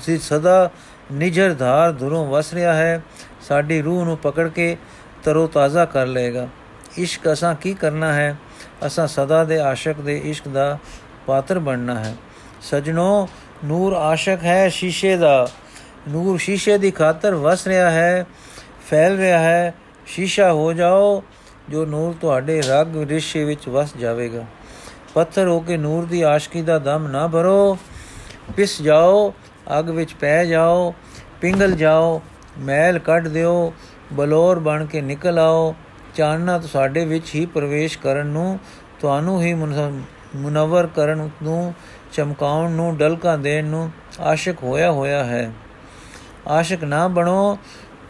ਸੀ 0.00 0.18
ਸਦਾ 0.18 0.70
ਨਿਜਰਧਾਰ 1.12 1.92
ਦੁਰੋਂ 1.92 2.26
ਵਸ 2.26 2.52
ਰਿਹਾ 2.54 2.72
ਹੈ, 2.74 3.02
ਸਾਡੀ 3.48 3.80
ਰੂਹ 3.82 4.04
ਨੂੰ 4.04 4.16
ਪਕੜ 4.16 4.48
ਕੇ 4.48 4.76
ਤਰੋ 5.24 5.46
ਤਾਜ਼ਾ 5.46 5.84
ਕਰ 5.84 6.06
ਲਏਗਾ। 6.06 6.46
ਇਸ਼ਕ 6.98 7.32
ਅਸਾਂ 7.32 7.54
ਕੀ 7.54 7.74
ਕਰਨਾ 7.74 8.12
ਹੈ? 8.12 8.36
ਅਸਾਂ 8.86 9.06
ਸਦਾ 9.06 9.44
ਦੇ 9.44 9.58
ਆਸ਼ਕ 9.58 9.92
ਦੇ 9.92 10.22
ਇਸ਼ਕ 10.24 10.48
ਦਾ 10.48 10.78
ਪਾਤਰ 11.26 11.58
ਬਣਨਾ 11.58 11.98
ਹੈ। 11.98 12.14
ਸਜਣੋ, 12.62 13.28
ਨੂਰ 13.64 13.92
ਆਸ਼ਕ 13.92 14.38
ਹੈ 14.44 14.68
ਸ਼ੀਸ਼ੇ 14.68 15.16
ਦਾ। 15.16 15.48
ਨੂਰ 16.08 16.38
ਸ਼ੀਸ਼ੇ 16.38 16.78
ਦੀ 16.78 16.90
ਖਾਤਰ 16.90 17.34
ਵਸ 17.34 17.66
ਰਿਹਾ 17.66 17.90
ਹੈ, 17.90 18.26
ਫੈਲ 18.90 19.16
ਰਿਹਾ 19.16 19.38
ਹੈ। 19.38 19.74
ਸ਼ੀਸ਼ਾ 20.06 20.52
ਹੋ 20.52 20.72
ਜਾਓ, 20.72 21.22
ਜੋ 21.68 21.86
ਨੂਰ 21.86 22.14
ਤੁਹਾਡੇ 22.20 22.62
ਰਗ 22.62 22.96
ਰਿਸ਼ੇ 22.96 23.44
ਵਿੱਚ 23.44 23.68
ਵਸ 23.68 23.96
ਜਾਵੇਗਾ। 23.96 24.44
ਪੱਥਰ 25.14 25.48
ਹੋ 25.48 25.60
ਕੇ 25.60 25.76
ਨੂਰ 25.76 26.04
ਦੀ 26.04 26.22
ਆਸ਼ਕੀ 26.22 26.62
ਦਾ 26.62 26.78
ਦਮ 26.78 27.08
ਨਾ 27.08 27.26
ਭਰੋ। 27.26 27.78
ਪਿਸ 28.56 28.82
ਜਾਓ, 28.82 29.34
ਅਗ 29.78 29.90
ਵਿੱਚ 29.90 30.14
ਪੈ 30.14 30.44
ਜਾਓ, 30.44 30.94
ਪਿੰਗਲ 31.40 31.72
ਜਾਓ, 31.72 32.22
ਮੈਲ 32.58 32.98
ਕੱਢ 32.98 33.28
ਦਿਓ, 33.28 33.72
ਬਲੋਰ 34.12 34.58
ਬਣ 34.58 34.86
ਕੇ 34.86 35.00
ਨਿਕਲ 35.00 35.38
ਆਓ। 35.38 35.74
ਚਾਨਣਾ 36.18 36.58
ਤੁਹਾਡੇ 36.58 37.04
ਵਿੱਚ 37.04 37.34
ਹੀ 37.34 37.44
ਪ੍ਰਵੇਸ਼ 37.46 37.98
ਕਰਨ 37.98 38.26
ਨੂੰ, 38.26 38.58
ਤੁਹਾਨੂੰ 39.00 39.42
ਹੀ 39.42 39.52
ਮੁਨਵਰ 39.54 40.86
ਕਰਨ 40.86 41.28
ਨੂੰ, 41.42 41.74
ਚਮਕਾਉਣ 42.12 42.70
ਨੂੰ, 42.70 42.96
ਡਲਕਾ 42.96 43.36
ਦੇਣ 43.36 43.66
ਨੂੰ 43.66 43.90
ਆਸ਼ਿਕ 44.20 44.62
ਹੋਇਆ 44.62 44.90
ਹੋਇਆ 44.92 45.24
ਹੈ। 45.24 45.52
ਆਸ਼ਿਕ 46.48 46.84
ਨਾ 46.84 47.06
ਬਣੋ 47.08 47.58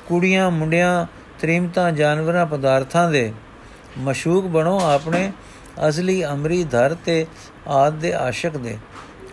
ਕੁੜੀਆਂ, 0.07 0.51
ਮੁੰਡਿਆਂ, 0.51 1.07
ਤ੍ਰਿਮਤਾ, 1.40 1.90
ਜਾਨਵਰਾਂ, 1.90 2.47
ਪਦਾਰਥਾਂ 2.47 3.11
ਦੇ। 3.11 3.33
ਮਸ਼ੂਕ 3.99 4.47
ਬਣੋ 4.47 4.81
ਆਪਣੇ 4.85 5.33
ਅਸਲੀ 5.88 6.25
ਅਮਰੀ 6.25 6.64
ਧਰ 6.64 6.97
ਤੇ 7.05 7.25
ਆਦ 7.68 7.94
ਦੇ 7.94 8.12
ਆਸ਼ਿਕ 8.14 8.57
ਦੇ। 8.57 8.79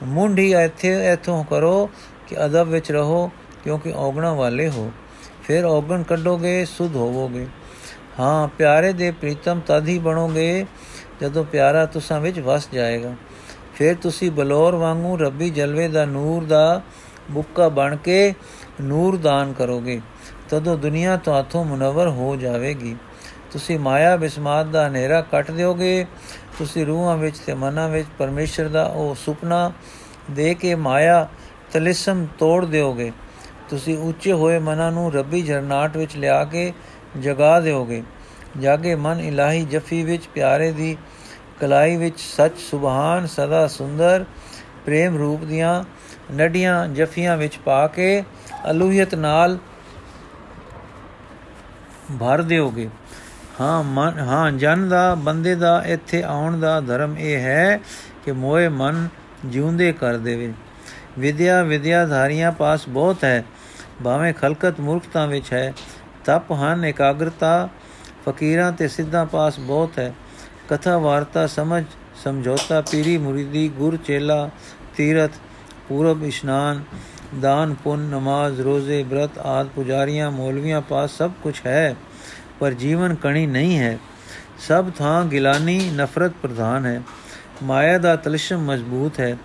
ਮੁੰਡੀ 0.04 0.54
ਇੱਥੇ, 0.54 1.12
ਇਥੋਂ 1.14 1.44
ਕਰੋ 1.44 1.90
ਕਿ 2.28 2.46
ਅਦਬ 2.46 2.68
ਵਿੱਚ 2.68 2.92
ਰਹੋ 2.92 3.28
ਕਿਉਂਕਿ 3.64 3.94
ਔਗਣਾ 3.96 4.34
ਵਾਲੇ 4.34 4.70
ਹੋ। 4.70 4.92
ਫਿਰ 5.44 5.66
ਔਗਣ 5.66 6.04
ਕੱਢੋਗੇ, 6.04 6.66
ਸੁਧ 6.66 6.96
ਹੋਵੋਗੇ। 6.96 7.48
ਹਾਂ, 8.20 8.48
ਪਿਆਰੇ 8.48 8.92
ਦੇ 8.94 9.12
ਪ੍ਰੀਤਮ 9.12 9.60
ਤਦ 9.60 9.88
ਹੀ 9.88 9.98
ਬਣੋਗੇ 10.00 10.66
ਜਦੋਂ 11.22 11.44
ਪਿਆਰਾ 11.44 11.86
ਤੁਸਾਂ 11.86 12.20
ਵਿੱਚ 12.22 12.40
ਵਸ 12.40 12.68
ਜਾਏਗਾ। 12.74 13.14
ਫਿਰ 13.76 13.96
ਤੁਸੀਂ 13.96 14.32
ਬਲੌਰ 14.32 14.76
ਵਾਂਗੂ 14.76 15.18
ਰੱਬੀ 15.18 15.50
ਜਲਵੇ 15.50 15.88
ਦਾ 15.88 16.06
ਨੂਰ 16.06 16.44
ਦਾ 16.44 16.82
ਬੁੱਕਾ 17.32 17.68
ਬਣ 17.70 17.96
ਕੇ 17.96 18.34
ਨੂਰ 18.82 19.18
ਦਾਨ 19.18 19.54
ਕਰੋਗੇ, 19.54 20.02
ਤਦੋਂ 20.50 20.78
ਦੁਨੀਆ 20.78 21.18
ਤੁਹਾਥੋਂ 21.18 21.66
ਮੁਨਵਰ 21.66 22.08
ਹੋ 22.08 22.36
ਜਾਵੇਗੀ। 22.36 22.96
ਤੁਸੀਂ 23.52 23.80
ਮਾਇਆ 23.80 24.16
ਬਿਸਮਾਤ 24.18 24.66
ਦਾ 24.66 24.88
ਹਨੇਰਾ 24.88 25.22
ਕੱਟ 25.22 25.52
ਦਿਓਗੇ, 25.52 26.06
ਤੁਸੀਂ 26.58 26.86
ਰੂਹਾਂ 26.86 27.18
ਵਿੱਚ 27.18 27.38
ਤੇ 27.38 27.54
ਮਨਾਂ 27.54 27.90
ਵਿੱਚ 27.90 28.08
ਪਰਮੇਸ਼ਰ 28.18 28.68
ਦਾ 28.68 28.84
ਉਹ 28.86 29.16
ਸੁਪਨਾ 29.16 29.72
ਦੇ 30.32 30.54
ਕੇ 30.54 30.76
ਮਾਇਆ 30.76 31.28
ਤਲਿਸਮ 31.72 32.26
ਤੋੜ 32.40 32.66
ਦਿਓਗੇ। 32.66 33.12
ਤੁਸੀਂ 33.70 33.98
ਉੱਚੇ 33.98 34.34
ਹੋਏ 34.34 34.60
ਮਨਾਂ 34.60 34.92
ਨੂੰ 34.92 35.12
ਰੱਬੀ 35.14 35.42
ਜਰਨਾਟ 35.42 35.98
ਵਿੱਚ 35.98 36.16
ਲਿਆ 36.18 36.44
ਕੇ 36.44 36.72
ਜਗਾ 37.22 37.60
ਦਿਓਗੇ। 37.60 38.04
ਜਾਗੇ 38.62 38.96
ਮਨ 38.96 39.20
ਇਲਾਹੀ 39.20 39.66
ਜਫੀ 39.66 40.04
ਵਿੱਚ, 40.04 40.28
ਪਿਆਰੇ 40.28 40.72
ਦੀ 40.72 40.98
ਕਲਾਈ 41.62 41.98
ਵਿੱਚ 41.98 42.20
ਸੱਚ 42.20 42.58
ਸੁਭਾਨ 42.58 43.28
ਸਦਾ 43.28 43.68
ਸੁੰਦਰ, 43.68 44.26
ਪ੍ਰੇਮ 44.86 45.18
ਰੂਪ 45.18 45.44
ਦੀਆਂ 45.44 45.84
ਨਡੀਆਂ 46.36 46.88
ਜਫੀਆਂ 46.88 47.38
ਵਿੱਚ 47.38 47.58
ਪਾ 47.58 47.88
ਕੇ 47.88 48.24
ਅਲੂਹੀਅਤ 48.72 49.16
ਨਾਲ 49.16 49.58
ਭਰ 52.20 52.42
ਦਿਓਗੇ। 52.42 52.90
ਹਾਂ, 53.62 53.84
ਮਨ 53.84 54.20
ਹਾਂ, 54.20 54.52
ਜਨ 54.52 54.90
ਦਾ, 54.90 55.16
ਬੰਦੇ 55.16 55.56
ਦਾ, 55.56 55.84
ਇੱਥੇ 55.86 56.24
ਆਉਣ 56.24 56.60
ਦਾ 56.60 56.82
ਧਰਮ 56.82 57.18
ਇਹ 57.18 57.38
ਹੈ 57.38 57.80
ਕਿ 58.26 58.32
ਮੋਏ 58.32 58.68
ਮਨ 58.68 59.08
ਜਿਉਂਦੇ 59.46 59.92
ਕਰ 59.92 60.18
ਦੇਵੇ। 60.18 60.54
ਵਿਦਿਆ 61.20 61.64
ਵਿਦਿਆਧਾਰੀਆਂ 61.64 62.52
ਪਾਸ 62.52 62.90
ਬਹੁਤ 62.90 63.24
ਹੈ। 63.24 63.46
ਭਾਵੇਂ 64.04 64.34
ਖਲਕਤ 64.34 64.80
ਮੂਰਖਤਾ 64.80 65.26
ਵਿੱਚ 65.26 65.54
ਹੈ 65.54 65.74
ਤਪ 66.26 66.52
ਹਨ, 66.52 66.86
ਇਕਾਗਰਤਾ 66.86 67.70
ਫਕੀਰਾਂ 68.26 68.72
ਤੇ 68.72 68.88
ਸਿੱਧਾਂ 68.88 69.26
ਪਾਸ 69.26 69.60
ਬਹੁਤ 69.60 70.00
ਹੈ। 70.00 70.14
ਕਥਾ, 70.70 70.98
ਵਾਰਤਾ, 70.98 71.48
ਸਮਝ, 71.48 71.84
ਸਮਝੌਤਾ, 72.24 72.82
ਪੀਰੀ, 72.82 73.18
ਮੁਰੀਦੀ, 73.18 73.68
ਗੁਰ, 73.70 73.98
ਚੇਲਾ 73.98 74.50
ਤੀਰਤ 74.98 75.32
ਪੂਰਬ, 75.90 76.24
ਇਸ਼ਨਾਨ, 76.24 76.84
ਦਾਨ, 77.42 77.74
ਪੁੰਨ, 77.74 78.02
ਨਮਾਜ਼, 78.02 78.62
ਰੋਜ਼ੇ, 78.62 79.04
ਬ੍ਰਤ 79.04 79.38
ਆਦ, 79.38 79.68
ਪੁਜਾਰੀਆਂ, 79.68 80.32
ਮੌਲਵੀਆਂ 80.32 80.82
ਪਾਸ 80.82 81.12
ਸਭ 81.12 81.32
ਕੁਝ 81.44 81.56
ਹੈ, 81.66 81.96
ਪਰ 82.60 82.72
ਜੀਵਨ 82.74 83.16
ਕਣੀ 83.16 83.46
ਨਹੀਂ 83.46 83.80
ਹੈ। 83.80 83.98
ਸਭ 84.60 84.92
ਥਾਂ 84.98 85.26
ਗਿਲਾਨੀ 85.26 85.92
ਨਫ਼ਰਤ 85.96 86.32
ਪ੍ਰਧਾਨ 86.42 86.86
ਹੈ। 86.86 87.02
ਮਾਇਆ 87.64 87.98
ਦਾ 87.98 88.16
ਤਲਸ਼ਮ 88.16 88.66
ਮਜ਼ਬੂਤ 88.66 89.20
ਹੈ। 89.20 89.38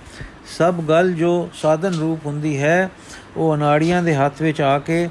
ਸਭ 0.58 0.74
ਗੱਲ 0.74 1.12
ਜੋ 1.12 1.48
ਸਾਧਨ 1.54 1.94
ਰੂਪ 1.94 2.26
ਹੁੰਦੀ 2.26 2.62
ਹੈ, 2.62 2.90
ਉਹ 3.36 3.54
ਅਨਾੜੀਆਂ 3.54 4.02
ਦੇ 4.02 4.14
ਹੱਥ 4.14 4.42
ਵਿੱਚ 4.42 4.60
ਆ 4.60 4.78
ਕੇ 4.78 5.08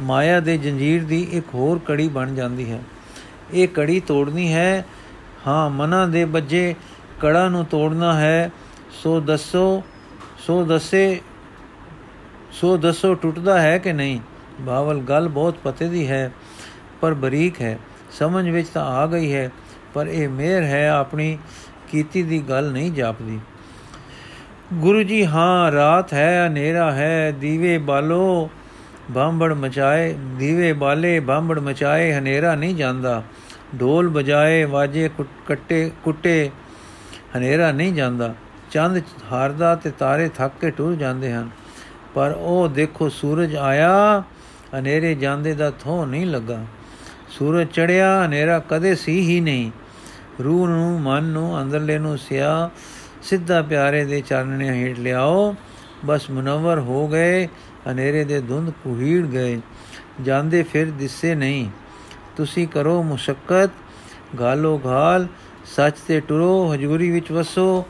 ਮਾਇਆ 0.00 0.40
ਦੇ 0.40 0.58
ਜੰਜੀਰ 0.58 1.04
ਦੀ 1.04 1.26
ਇੱਕ 1.30 1.46
ਹੋਰ 1.54 1.78
ਕੜੀ 1.78 2.08
ਬਣ 2.08 2.34
ਜਾਂਦੀ 2.34 2.70
ਹੈ। 2.72 2.82
ਇਹ 3.54 3.68
ਕੜੀ 3.68 4.00
ਤੋੜਨੀ 4.00 4.54
ਹੈ। 4.54 4.86
ਹਾਂ, 5.46 5.70
ਮਨਾਂ 5.70 6.08
ਦੇ 6.08 6.24
ਬੱਜੇ 6.24 6.74
ਕੜਾ 7.20 7.48
ਨੂੰ 7.48 7.64
ਤੋੜਨਾ 7.64 8.20
ਹੈ। 8.20 8.50
ਸੋ 8.90 9.20
ਦੱਸੋ, 9.20 9.82
ਸੋ 10.38 10.64
ਦੱਸੇ, 10.64 11.20
ਸੋ 12.52 12.76
ਦੱਸੋ 12.76 13.14
ਟੁੱਟਦਾ 13.14 13.62
ਹੈ 13.62 13.78
ਕਿ 13.78 13.92
ਨਹੀਂ? 13.92 14.20
ਬਾਵਲ, 14.60 15.00
ਗੱਲ 15.00 15.28
ਬਹੁਤ 15.28 15.54
ਪਤੇ 15.64 15.88
ਦੀ 15.88 16.08
ਹੈ, 16.08 16.32
ਪਰ 17.00 17.14
ਬਰੀਕ 17.14 17.60
ਹੈ। 17.60 17.78
ਸਮਝ 18.12 18.48
ਵਿੱਚ 18.48 18.68
ਤਾਂ 18.68 18.84
ਆ 18.84 19.06
ਗਈ 19.06 19.34
ਹੈ, 19.34 19.50
ਪਰ 19.94 20.06
ਇਹ 20.06 20.28
ਮਿਹਰ 20.28 20.62
ਹੈ, 20.62 20.90
ਆਪਣੀ 20.90 21.38
ਕੀਤੀ 21.90 22.22
ਦੀ 22.22 22.40
ਗੱਲ 22.48 22.72
ਨਹੀਂ 22.72 22.92
ਜਾਪਦੀ। 22.92 23.40
ਗੁਰੂ 24.74 25.02
ਜੀ, 25.02 25.26
ਹਾਂ, 25.26 25.72
ਰਾਤ 25.72 26.12
ਹੈ, 26.12 26.48
ਹਨੇਰਾ 26.48 26.92
ਹੈ, 26.92 27.30
ਦੀਵੇ 27.30 27.78
ਬਾਲੋ 27.78 28.50
ਬਾਂਬੜ 29.10 29.52
ਮਚਾਏ, 29.52 30.12
ਦੀਵੇ 30.12 30.72
ਬਾਲੇ, 30.72 31.20
ਬਾਂਬੜ 31.20 31.58
ਮਚਾਏ, 31.58 32.12
ਹਨੇਰਾ 32.12 32.54
ਨਹੀਂ 32.54 32.74
ਜਾਂਦਾ। 32.74 33.22
ਢੋਲ 33.80 34.08
ਵਜਾਏ, 34.08 34.64
ਵਾਜੇ 34.64 35.10
ਕੱਟੇ, 35.46 35.90
ਕੁੱਟੇ 36.04 36.50
ਹਨੇਰਾ 37.36 37.72
ਨਹੀਂ 37.72 37.92
ਜਾਂਦਾ। 37.92 38.34
ਚੰਦ 38.70 39.02
ਹਾਰਦਾ 39.32 39.74
ਤੇ 39.74 39.90
ਤਾਰੇ 39.90 40.28
ਥੱਕ 40.28 40.54
ਕੇ 40.60 40.70
ਟੁਰ 40.70 40.94
ਜਾਂਦੇ 40.94 41.32
ਹਨ। 41.32 41.50
ਪਰ 42.14 42.34
ਉਹ 42.38 42.68
ਦੇਖੋ 42.68 43.08
ਸੂਰਜ 43.08 43.56
ਆਇਆ, 43.56 44.22
ਹਨੇਰੇ 44.78 45.14
ਜਾਂਦੇ 45.14 45.54
ਦਾ 45.54 45.70
ਥੋ 45.70 46.06
ਨਹੀਂ 46.06 46.26
ਲੱਗਾ। 46.26 46.64
ਸੂਰਜ 47.28 47.66
ਚੜਿਆ, 47.66 48.26
ਹਨੇਰਾ 48.26 48.58
ਕਦੇ 48.58 48.94
ਸੀ 48.94 49.20
ਹੀ 49.20 49.40
ਨਹੀਂ। 49.40 49.70
ਰੂਹ 50.44 50.68
ਨੂੰ, 50.68 51.00
ਮਨ 51.00 51.24
ਨੂੰ, 51.24 51.62
ਅੰਦਰਲੇ 51.62 51.98
ਨੂੰ 51.98 52.18
ਸਿਆ, 52.18 52.70
ਸਿੱਧਾ 53.22 53.62
ਪਿਆਰੇ 53.62 54.04
ਦੇ 54.04 54.20
ਚਾਨਣੇ 54.20 54.68
ਹੇਠ 54.68 54.98
ਲਿਆਓ। 54.98 55.54
ਬਸ 56.04 56.30
ਮਨਵਰ 56.30 56.78
ਹੋ 56.78 57.08
ਗਏ 57.08 57.48
ਹਨੇਰੇ 57.92 58.24
ਦੇ 58.24 58.40
ਧੁੰਦ 58.40 58.70
ਕੁਹੀੜ 58.70 59.26
ਗਏ। 59.26 59.60
ਜਾਂਦੇ 60.22 60.62
ਫਿਰ 60.62 60.90
ਦਿਸੇ 60.90 61.34
ਨਹੀਂ। 61.34 61.70
ਤੁਸੀਂ 62.36 62.68
ਕਰੋ 62.68 63.02
ਮੁਸ਼ਕਲ 63.02 63.68
ਗਾਲੋ 64.38 64.78
ਗਾਲ। 64.78 65.26
ਸੱਚ 65.76 65.94
ਤੇ 66.08 66.20
ਟੁਰੋ। 66.20 66.74
ਹਜੂਰੀ 66.74 67.10
ਵਿੱਚ 67.10 67.32
ਵਸੋ। 67.32 67.84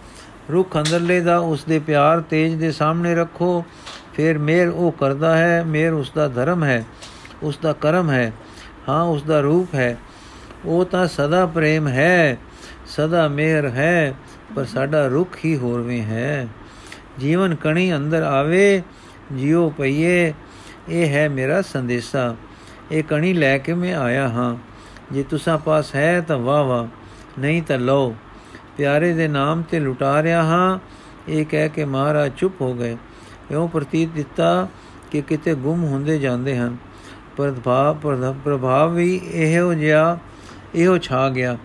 ਰੁਖ 0.52 0.76
ਅੰਦਰਲੇ 0.76 1.20
ਦਾ 1.20 1.38
ਉਸ 1.38 1.64
ਦੇ 1.64 1.78
ਪਿਆਰ 1.78 2.20
ਤੇਜ 2.20 2.54
ਦੇ 2.54 2.72
ਸਾਹਮਣੇ 2.72 3.14
ਰੱਖੋ। 3.14 3.64
ਫਿਰ 4.14 4.38
ਮੇਰ 4.38 4.68
ਉਹ 4.68 4.92
ਕਰਦਾ 4.92 5.38
ਹੈ। 5.38 5.64
ਮੇਰ 5.64 5.92
ਉਸ 5.92 6.12
ਦਾ 6.14 6.28
ਧਰਮ 6.28 6.64
ਹੈ। 6.64 6.84
ਉਸ 7.42 7.58
ਦਾ 7.62 7.72
ਕਰਮ 7.72 8.10
ਹੈ। 8.10 8.32
ਹਾਂ, 8.88 9.04
ਉਸ 9.04 9.22
ਦਾ 9.22 9.40
ਰੂਪ 9.40 9.74
ਹੈ। 9.74 9.98
ਉਹ 10.64 10.84
ਤਾਂ 10.84 11.06
ਸਦਾ 11.06 11.46
ਪ੍ਰੇਮ 11.46 11.88
ਹੈ। 11.88 12.36
ਸਦਾ 12.86 13.28
ਮਿਹਰ 13.28 13.64
ਹੈ। 13.64 14.14
ਪਰ 14.56 14.64
ਸਾਡਾ 14.64 15.06
ਰੁਖ 15.06 15.36
ਹੀ 15.44 15.56
ਹੋਰਵੇਂ 15.56 16.02
ਹੈ। 16.02 16.48
ਜੀਵਨ 17.18 17.54
ਕਣੀ 17.54 17.96
ਅੰਦਰ 17.96 18.22
ਆਵੇ। 18.22 18.82
ਜਿਉ 19.32 19.70
ਪਈਏ, 19.70 20.34
ਇਹ 20.88 21.08
ਹੈ 21.08 21.28
ਮੇਰਾ 21.28 21.62
ਸੰਦੇਸ਼ਾ। 21.62 22.36
ਇਹ 22.92 23.02
ਕਣੀ 23.02 23.32
ਲੈ 23.32 23.58
ਕੇ 23.58 23.74
ਮੈਂ 23.74 23.94
ਆਇਆ 23.94 24.28
ਹਾਂ। 24.28 24.56
ਜੇ 25.12 25.22
ਤੁਸਾਂ 25.22 25.58
ਪਾਸ 25.58 25.94
ਹੈ 25.94 26.20
ਤਾਂ 26.20 26.38
ਵਾਹ 26.38 26.64
ਵਾਹ, 26.64 26.86
ਨਹੀਂ 27.40 27.62
ਤਾਂ 27.62 27.78
ਲਓ। 27.78 28.14
ਪਿਆਰੇ 28.76 29.12
ਦੇ 29.12 29.28
ਨਾਮ 29.28 29.62
ਤੇ 29.62 29.80
ਲੁਟਾ 29.80 30.22
ਰਿਆ 30.22 30.42
ਹਾਂ। 30.42 30.78
ਇਹ 31.28 31.46
ਕਹਿ 31.46 31.68
ਕੇ 31.68 31.84
ਮਹਾਰਾਜ 31.84 32.32
ਚੁੱਪ 32.36 32.60
ਹੋ 32.60 32.74
ਗਏ। 32.74 32.96
ਇਉਂ 33.50 33.68
ਪ੍ਰਤੀਤ 33.68 34.08
ਦਿੱਤਾ 34.08 34.68
ਕਿ 35.10 35.22
ਕਿਤੇ 35.22 35.54
ਗੁੰਮ 35.54 35.84
ਹੁੰਦੇ 35.84 36.18
ਜਾਂਦੇ 36.18 36.58
ਹਨ। 36.58 36.76
ਪ੍ਰਭਾਵ 37.36 37.96
ਪ੍ਰਭਾਵ 38.44 38.94
ਵੀ 38.94 39.20
ਇਹੋ 39.24 39.74
ਜਿਹਾ, 39.74 40.18
ਇਹੋ 40.74 40.98
ਛਾ 40.98 41.28
ਗਿਆ। 41.28 41.56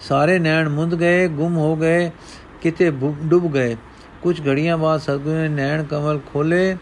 ਸਾਰੇ 0.00 0.38
ਨੈਣ 0.38 0.68
ਮੁੰਦ 0.68 1.00
ਗਏ, 1.00 1.28
ਗੁੰਮ 1.28 1.56
ਹੋ 1.56 1.76
ਗਏ, 1.76 2.10
ਕਿਤੇ 2.62 2.90
ਡੁੱਬ 3.24 3.52
ਗਏ। 3.52 3.76
ਕੁਝ 4.22 4.48
ਘੜੀਆਂ 4.48 4.78
ਬਾਅਦ 4.78 5.00
ਸਤਗੁਰੂ 5.00 5.34
ਨੇ 5.34 5.48
ਨੈਣ 5.48 5.84
ਕਮਲ 5.84 6.20
ਖੋਲੇ 6.32 6.76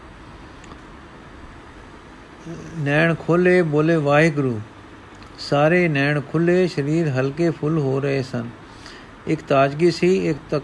ਨੈਣ 2.77 3.15
ਖੋਲੇ 3.15 3.61
ਬੋਲੇ, 3.61 3.95
ਵਾਹਿਗੁਰੂ, 3.95 4.59
ਸਾਰੇ 5.39 5.87
ਨੈਣ 5.87 6.21
ਖੁੱਲੇ, 6.21 6.67
ਸਰੀਰ 6.67 7.09
ਹਲਕੇ 7.09 7.49
ਫੁੱਲ 7.49 7.77
ਹੋ 7.77 7.99
ਰਹੇ 7.99 8.23
ਸਨ। 8.23 8.49
ਇੱਕ 9.27 9.41
ਤਾਜਗੀ 9.41 9.91
ਸੀ, 9.91 10.29
ਇੱਕ 10.29 10.61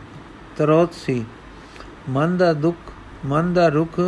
ਤਰੋਤ 0.58 0.94
ਸੀ। 0.94 1.26
ਮਨ 2.10 2.38
ਦਾ 2.38 2.54
ਦੁੱਖ, 2.54 2.78
ਮਨ 3.26 3.54
ਦਾ 3.54 3.68
ਰੁਖ, 3.68 4.00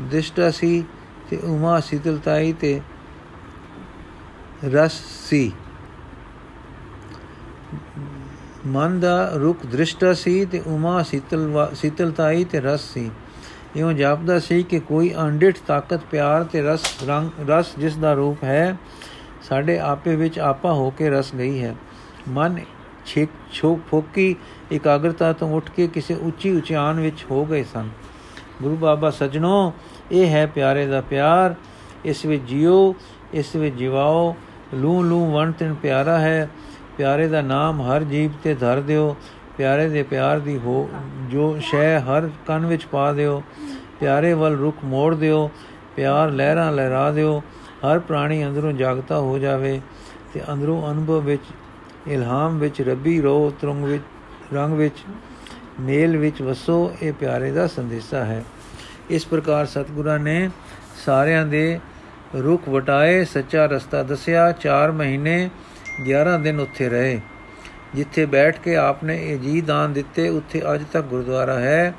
ਦਿਸ਼ਟਾ 0.00 0.50
ਸੀ 0.50 0.84
ਤੇ 1.30 1.36
ਉਮਾ 1.36 1.80
ਸਿਤਲਤਾਈ 1.80 2.52
ਤੇ 2.52 2.80
ਰਸ 4.64 5.00
ਸੀ। 5.30 5.52
ਮਨ 8.66 9.00
ਦਾ 9.00 9.32
ਰੁਖ 9.34 9.66
ਦ੍ਰਿਸ਼ਟਾ 9.66 10.12
ਸੀ 10.12 10.44
ਤੇ 10.44 10.62
ਉਮਾ 10.66 11.02
ਸਿਤਲ 11.02 11.68
ਸਿਤਲਤਾਈ 11.74 12.44
ਤੇ 12.44 12.60
ਰਸ 12.60 12.80
ਸੀ। 12.80 13.10
ਇਉਂ 13.76 13.92
ਜਾਪਦਾ 13.92 14.38
ਸੀ 14.38 14.62
ਕਿ 14.62 14.80
ਕੋਈ 14.80 15.14
ਅੰਡਿਠ 15.20 15.56
ਤਾਕਤ, 15.66 16.00
ਪਿਆਰ 16.10 16.44
ਤੇ 16.44 16.62
ਰਸ, 16.62 16.80
ਰੰਗ, 17.06 17.50
ਰਸ 17.50 17.66
ਜਿਸ 17.78 17.96
ਦਾ 17.96 18.12
ਰੂਪ 18.12 18.44
ਹੈ, 18.44 18.76
ਸਾਡੇ 19.42 19.78
ਆਪੇ 19.78 20.16
ਵਿੱਚ 20.16 20.38
ਆਪਾ 20.38 20.72
ਹੋ 20.72 20.90
ਕੇ 20.90 21.10
ਰਸ 21.10 21.34
ਗਈ 21.34 21.62
ਹੈ। 21.62 21.74
ਮਨ 22.28 22.60
ਛੇਕ, 23.06 23.28
ਛੋਕ, 23.52 23.80
ਫੋਕੀ, 23.90 24.36
ਇਕਾਗਰਤਾ 24.72 25.32
ਤੋਂ 25.32 25.56
ਉੱਠ 25.56 25.70
ਕੇ 25.70 25.86
ਕਿਸੇ 25.86 26.14
ਉੱਚੀ 26.14 26.56
ਉਚਾਨ 26.56 27.00
ਵਿੱਚ 27.00 27.26
ਹੋ 27.30 27.44
ਗਏ 27.44 27.64
ਸਨ। 27.64 27.88
ਗੁਰੂ 28.62 28.76
ਬਾਬਾ 28.76 29.10
ਸਜਣੋ, 29.10 29.72
ਇਹ 30.12 30.26
ਹੈ 30.26 30.46
ਪਿਆਰੇ 30.46 30.86
ਦਾ 30.86 31.00
ਪਿਆਰ। 31.00 31.54
ਇਸ 32.04 32.24
ਵਿੱਚ 32.24 32.42
ਜਿਉ 32.42 32.94
ਇਸ 33.34 33.56
ਵਿੱਚ 33.56 33.76
ਜਿਵਾਓ। 33.76 34.36
ਲੂ 34.74 35.02
ਲੂ 35.02 35.32
ਵਣ 35.32 35.52
ਤਿਨ 35.52 35.74
ਪਿਆਰਾ 35.74 36.18
ਹੈ। 36.18 36.50
ਪਿਆਰੇ 36.96 37.28
ਦਾ 37.28 37.40
ਨਾਮ 37.40 37.82
ਹਰ 37.82 38.02
ਜੀਵ 38.02 38.30
ਤੇ 38.44 38.54
ਧਰ 38.54 38.80
ਦਿਓ। 38.80 39.16
ਪਿਆਰੇ 39.58 39.88
ਦੇ 39.88 40.02
ਪਿਆਰ 40.02 40.38
ਦੀ 40.38 40.58
ਹੋ, 40.58 40.90
ਜੋ 41.30 41.58
ਸ਼ੈ 41.60 42.00
ਹਰ 42.00 42.30
ਕੰਨ 42.46 42.66
ਵਿੱਚ 42.66 42.86
ਪਾ 42.86 43.12
ਦਿਓ, 43.12 43.42
ਪਿਆਰੇ 44.00 44.32
ਵੱਲ 44.32 44.56
ਰੁਖ 44.56 44.76
ਮੋੜ 44.84 45.14
ਦਿਓ, 45.14 45.50
ਪਿਆਰ 45.96 46.30
ਲਹਿਰਾਂ 46.30 46.72
ਲਹਿਰਾ 46.72 47.10
ਦਿਓ, 47.10 47.42
ਹਰ 47.84 47.98
ਪ੍ਰਾਣੀ 47.98 48.44
ਅੰਦਰੋਂ 48.46 48.72
ਜਾਗਤਾ 48.72 49.18
ਹੋ 49.18 49.38
ਜਾਵੇ, 49.38 49.80
ਤੇ 50.34 50.40
ਅੰਦਰੋਂ 50.52 50.92
ਅਨੁਭਵ 50.92 51.20
ਵਿੱਚ, 51.20 51.42
ਇਲਹਾਮ 52.08 52.58
ਵਿੱਚ 52.58 52.82
ਰੱਬੀ 52.82 53.20
ਰੋ 53.20 53.52
ਤਰੰਗ 53.60 53.84
ਵਿੱਚ, 53.84 54.02
ਰੰਗ 54.54 54.74
ਵਿੱਚ, 54.74 54.94
ਮੇਲ 55.80 56.16
ਵਿੱਚ 56.16 56.42
ਵਸੋ, 56.42 56.92
ਇਹ 57.02 57.12
ਪਿਆਰੇ 57.12 57.50
ਦਾ 57.50 57.66
ਸੰਦੇਸ਼ਾ 57.66 58.24
ਹੈ। 58.24 58.44
ਇਸ 59.10 59.26
ਪ੍ਰਕਾਰ 59.26 59.66
ਸਤਿਗੁਰਾਂ 59.66 60.18
ਨੇ 60.18 60.50
ਸਾਰਿਆਂ 61.06 61.46
ਦੇ 61.46 61.80
ਰੁਖ 62.36 62.68
ਵਟਾਏ, 62.68 63.24
ਸੱਚਾ 63.24 63.66
ਰਸਤਾ 63.66 64.02
ਦੱਸਿਆ 64.02 64.52
4 64.52 64.92
ਮਹੀਨੇ 64.92 65.50
11 66.06 66.38
ਦਿਨ 66.38 66.60
ਉੱਥੇ 66.60 66.88
ਰਹੇ। 66.88 67.20
ਜਿੱਥੇ 67.94 68.26
ਬੈਠ 68.26 68.58
ਕੇ 68.58 68.76
ਆਪਨੇ 68.76 69.18
ਇਹ 69.22 69.38
ਜੀ 69.38 69.60
ਦਾਨ 69.60 69.92
ਦਿੱਤੇ, 69.92 70.28
ਉੱਥੇ 70.28 70.62
ਅੱਜ 70.74 70.84
ਤੱਕ 70.92 71.06
ਗੁਰਦੁਆਰਾ 71.06 71.58
ਹੈ। 71.58 71.94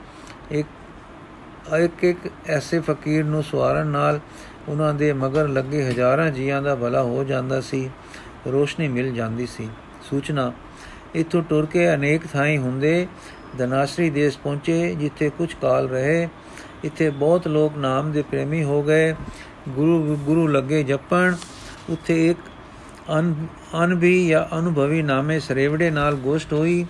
ਇੱਕ 0.52 0.68
ਇੱਕ 1.80 2.04
ਇੱਕ 2.04 2.20
ਐਸੇ 2.48 2.80
ਫਕੀਰ 2.80 3.24
ਨੂੰ 3.26 3.44
ਸਵਾਰਨ 3.44 3.88
ਨਾਲ 3.88 4.20
ਉਹਨਾਂ 4.70 4.94
ਦੇ 4.94 5.14
ਮਗਰ 5.14 5.48
ਲੱਗੇ 5.48 5.84
ਹਜ਼ਾਰਾਂ 5.84 6.32
ਜੀਆਂ 6.32 6.62
ਦਾ 6.62 6.76
ਭਲਾ 6.76 7.02
ਹੋ 7.04 7.24
ਜਾਂਦਾ 7.24 7.62
ਸੀ, 7.62 7.90
ਰੋਸ਼ਨੀ 8.48 8.88
ਮਿਲ 8.88 9.14
ਜਾਂਦੀ 9.14 9.46
ਸੀ। 9.46 9.70
ਸੂਚਨਾ, 10.10 10.52
ਇਥੋਂ 11.16 11.44
ਟੁਰ 11.44 11.66
ਕੇ 11.66 11.94
ਅਨੇਕ 11.94 12.22
ਥਾਈਂ 12.34 12.58
ਹੁੰਦੇ 12.58 13.08
ਦਨਾਸ਼ਰੀ 13.58 14.10
ਦੇਸ਼ 14.10 14.38
ਪਹੁੰਚੇ, 14.38 14.96
ਜਿੱਥੇ 14.96 15.30
ਕੁਝ 15.30 15.54
ਕਾਲ 15.62 15.88
ਰਹੇ। 15.90 16.28
ਇੱਥੇ 16.84 17.10
ਬਹੁਤ 17.10 17.48
ਲੋਕ 17.48 17.78
ਨਾਮ 17.78 18.12
ਦੇ 18.12 18.22
ਪ੍ਰੇਮੀ 18.22 18.64
ਹੋ 18.64 18.84
ਗਏ। 18.84 19.16
ਗੁਰੂ 19.70 20.16
ਗੁਰੂ 20.16 20.48
ਲੱਗੇ 20.48 20.84
ਜਪਣ, 20.84 21.36
ਉੱਥੇ 21.90 22.30
ਇੱਕ 22.30 22.40
ਅਨ 23.12 23.34
ਅਨਭੀ 23.84 24.28
ਜਾਂ 24.28 24.60
ਅਨੁਭਵੀ 24.60 25.02
ਨਾਮੇ 25.02 25.40
ਸਰੇਵੜੇ 25.40 25.90
ਨਾਲ 25.90 26.16
ਗੋਸ਼ਟ 26.16 26.54
ਹੋਈ, 26.54 26.86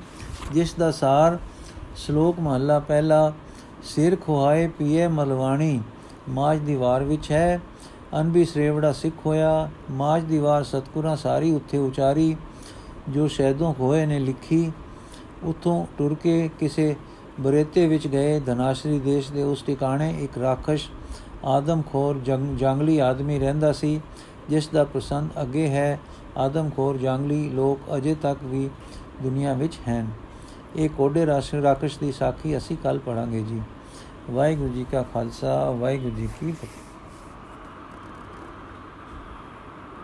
ਜਿਸ 0.52 0.74
ਦਾ 0.74 0.92
ਸਾਰ 0.92 1.38
ਸ਼ਲੋਕ 1.96 2.40
ਮਹੱਲਾ 2.40 2.80
ਪਹਿਲਾ, 2.80 3.34
ਸਿਰ 3.84 4.16
ਖੁਆਏ 4.16 4.68
ਪੀਏ 4.68 5.08
ਮਲਵਾਣੀ 5.08 5.82
ਮਾਜ 6.30 6.60
ਦੀਵਾਰ 6.60 7.04
ਵਿੱਚ 7.04 7.32
ਹੈ। 7.32 7.60
ਅਨਭੀ 8.20 8.46
ਸਰੇਵੜਾ 8.46 8.92
ਸਿੱਖ 8.92 9.26
ਹੋਇਆ 9.26 9.70
ਮਾਜ 9.92 10.24
ਦੀਵਾਰ 10.24 10.64
ਸਤਕੁਰਾਂ 10.64 11.16
ਸਾਰੀ 11.16 11.52
ਉੱਥੇ 11.52 11.78
ਉਚਾਰੀ, 11.78 12.36
ਜੋ 13.10 13.28
ਸ਼ੈਦੋਂ 13.28 13.74
ਹੋਏ 13.80 14.06
ਨੇ 14.06 14.20
ਲਿਖੀ। 14.20 14.72
ਉਥੋਂ 15.44 15.86
ਟੁਰ 15.98 16.16
ਕੇ 16.24 16.50
ਕਿਸੇ 16.60 16.96
ਬਰੇਤੇ 17.40 17.88
ਵਿੱਚ 17.88 18.08
ਗਏ, 18.08 18.40
ਧਨਾਸ਼ਰੀ 18.40 19.00
ਦੇਸ਼ 19.00 19.32
ਦੇ 19.32 19.44
ਉਸ 19.44 19.62
ਟਿਕਾਣੇ 19.62 20.14
ਇੱਕ 20.20 20.38
ਰਾਖਸ਼ 20.38 20.90
ਆਦਮਖੋਰ 21.46 22.20
ਜੰਗਲੀ 22.58 23.00
ਆਦਮੀ 23.00 23.40
ਰਹਿੰਦਾ 23.40 23.72
ਸੀ। 23.72 24.02
ਜਿਸ 24.50 24.68
ਦਾ 24.68 24.84
ਪ੍ਰਸੰਨ 24.84 25.28
ਅੱਗੇ 25.42 25.70
ਹੈ 25.70 26.00
ਆਦਮਖੋਰ 26.38 26.98
ਜੰਗਲੀ 26.98 27.50
ਲੋਕ 27.50 27.80
ਅਜੇ 27.98 28.16
ਤੱਕ 28.16 28.40
ਵੀ 28.44 28.70
ਦੁਨੀਆ 29.22 29.54
ਵਿੱਚ 29.54 29.74
ਹਨ। 29.90 30.08
ਇਹ 30.76 30.90
ਕੋਡੇ 30.90 31.26
ਰਾਸ਼ਟਰ 31.26 31.58
ਰਾਕਸ਼ 31.58 32.00
ਦੀ 32.00 32.12
ਸਾਖੀ 32.12 32.58
ਅਸੀਂ 32.58 32.78
ਕੱਲ 32.84 33.00
ਪੜਾਂਗੇ 33.00 33.42
ਜੀ। 33.42 33.62
ਵਾਹਿਗੁਰੂ 34.32 34.70
ਜੀ 34.70 34.86
ਕਾ 34.92 35.04
ਖਾਲਸਾ, 35.14 35.72
ਵਾਹਿਗੁਰੂ 35.72 36.16
ਜੀ 36.16 36.30
ਕੀ 36.40 36.52
ਫਤਿਹ। 36.52 36.83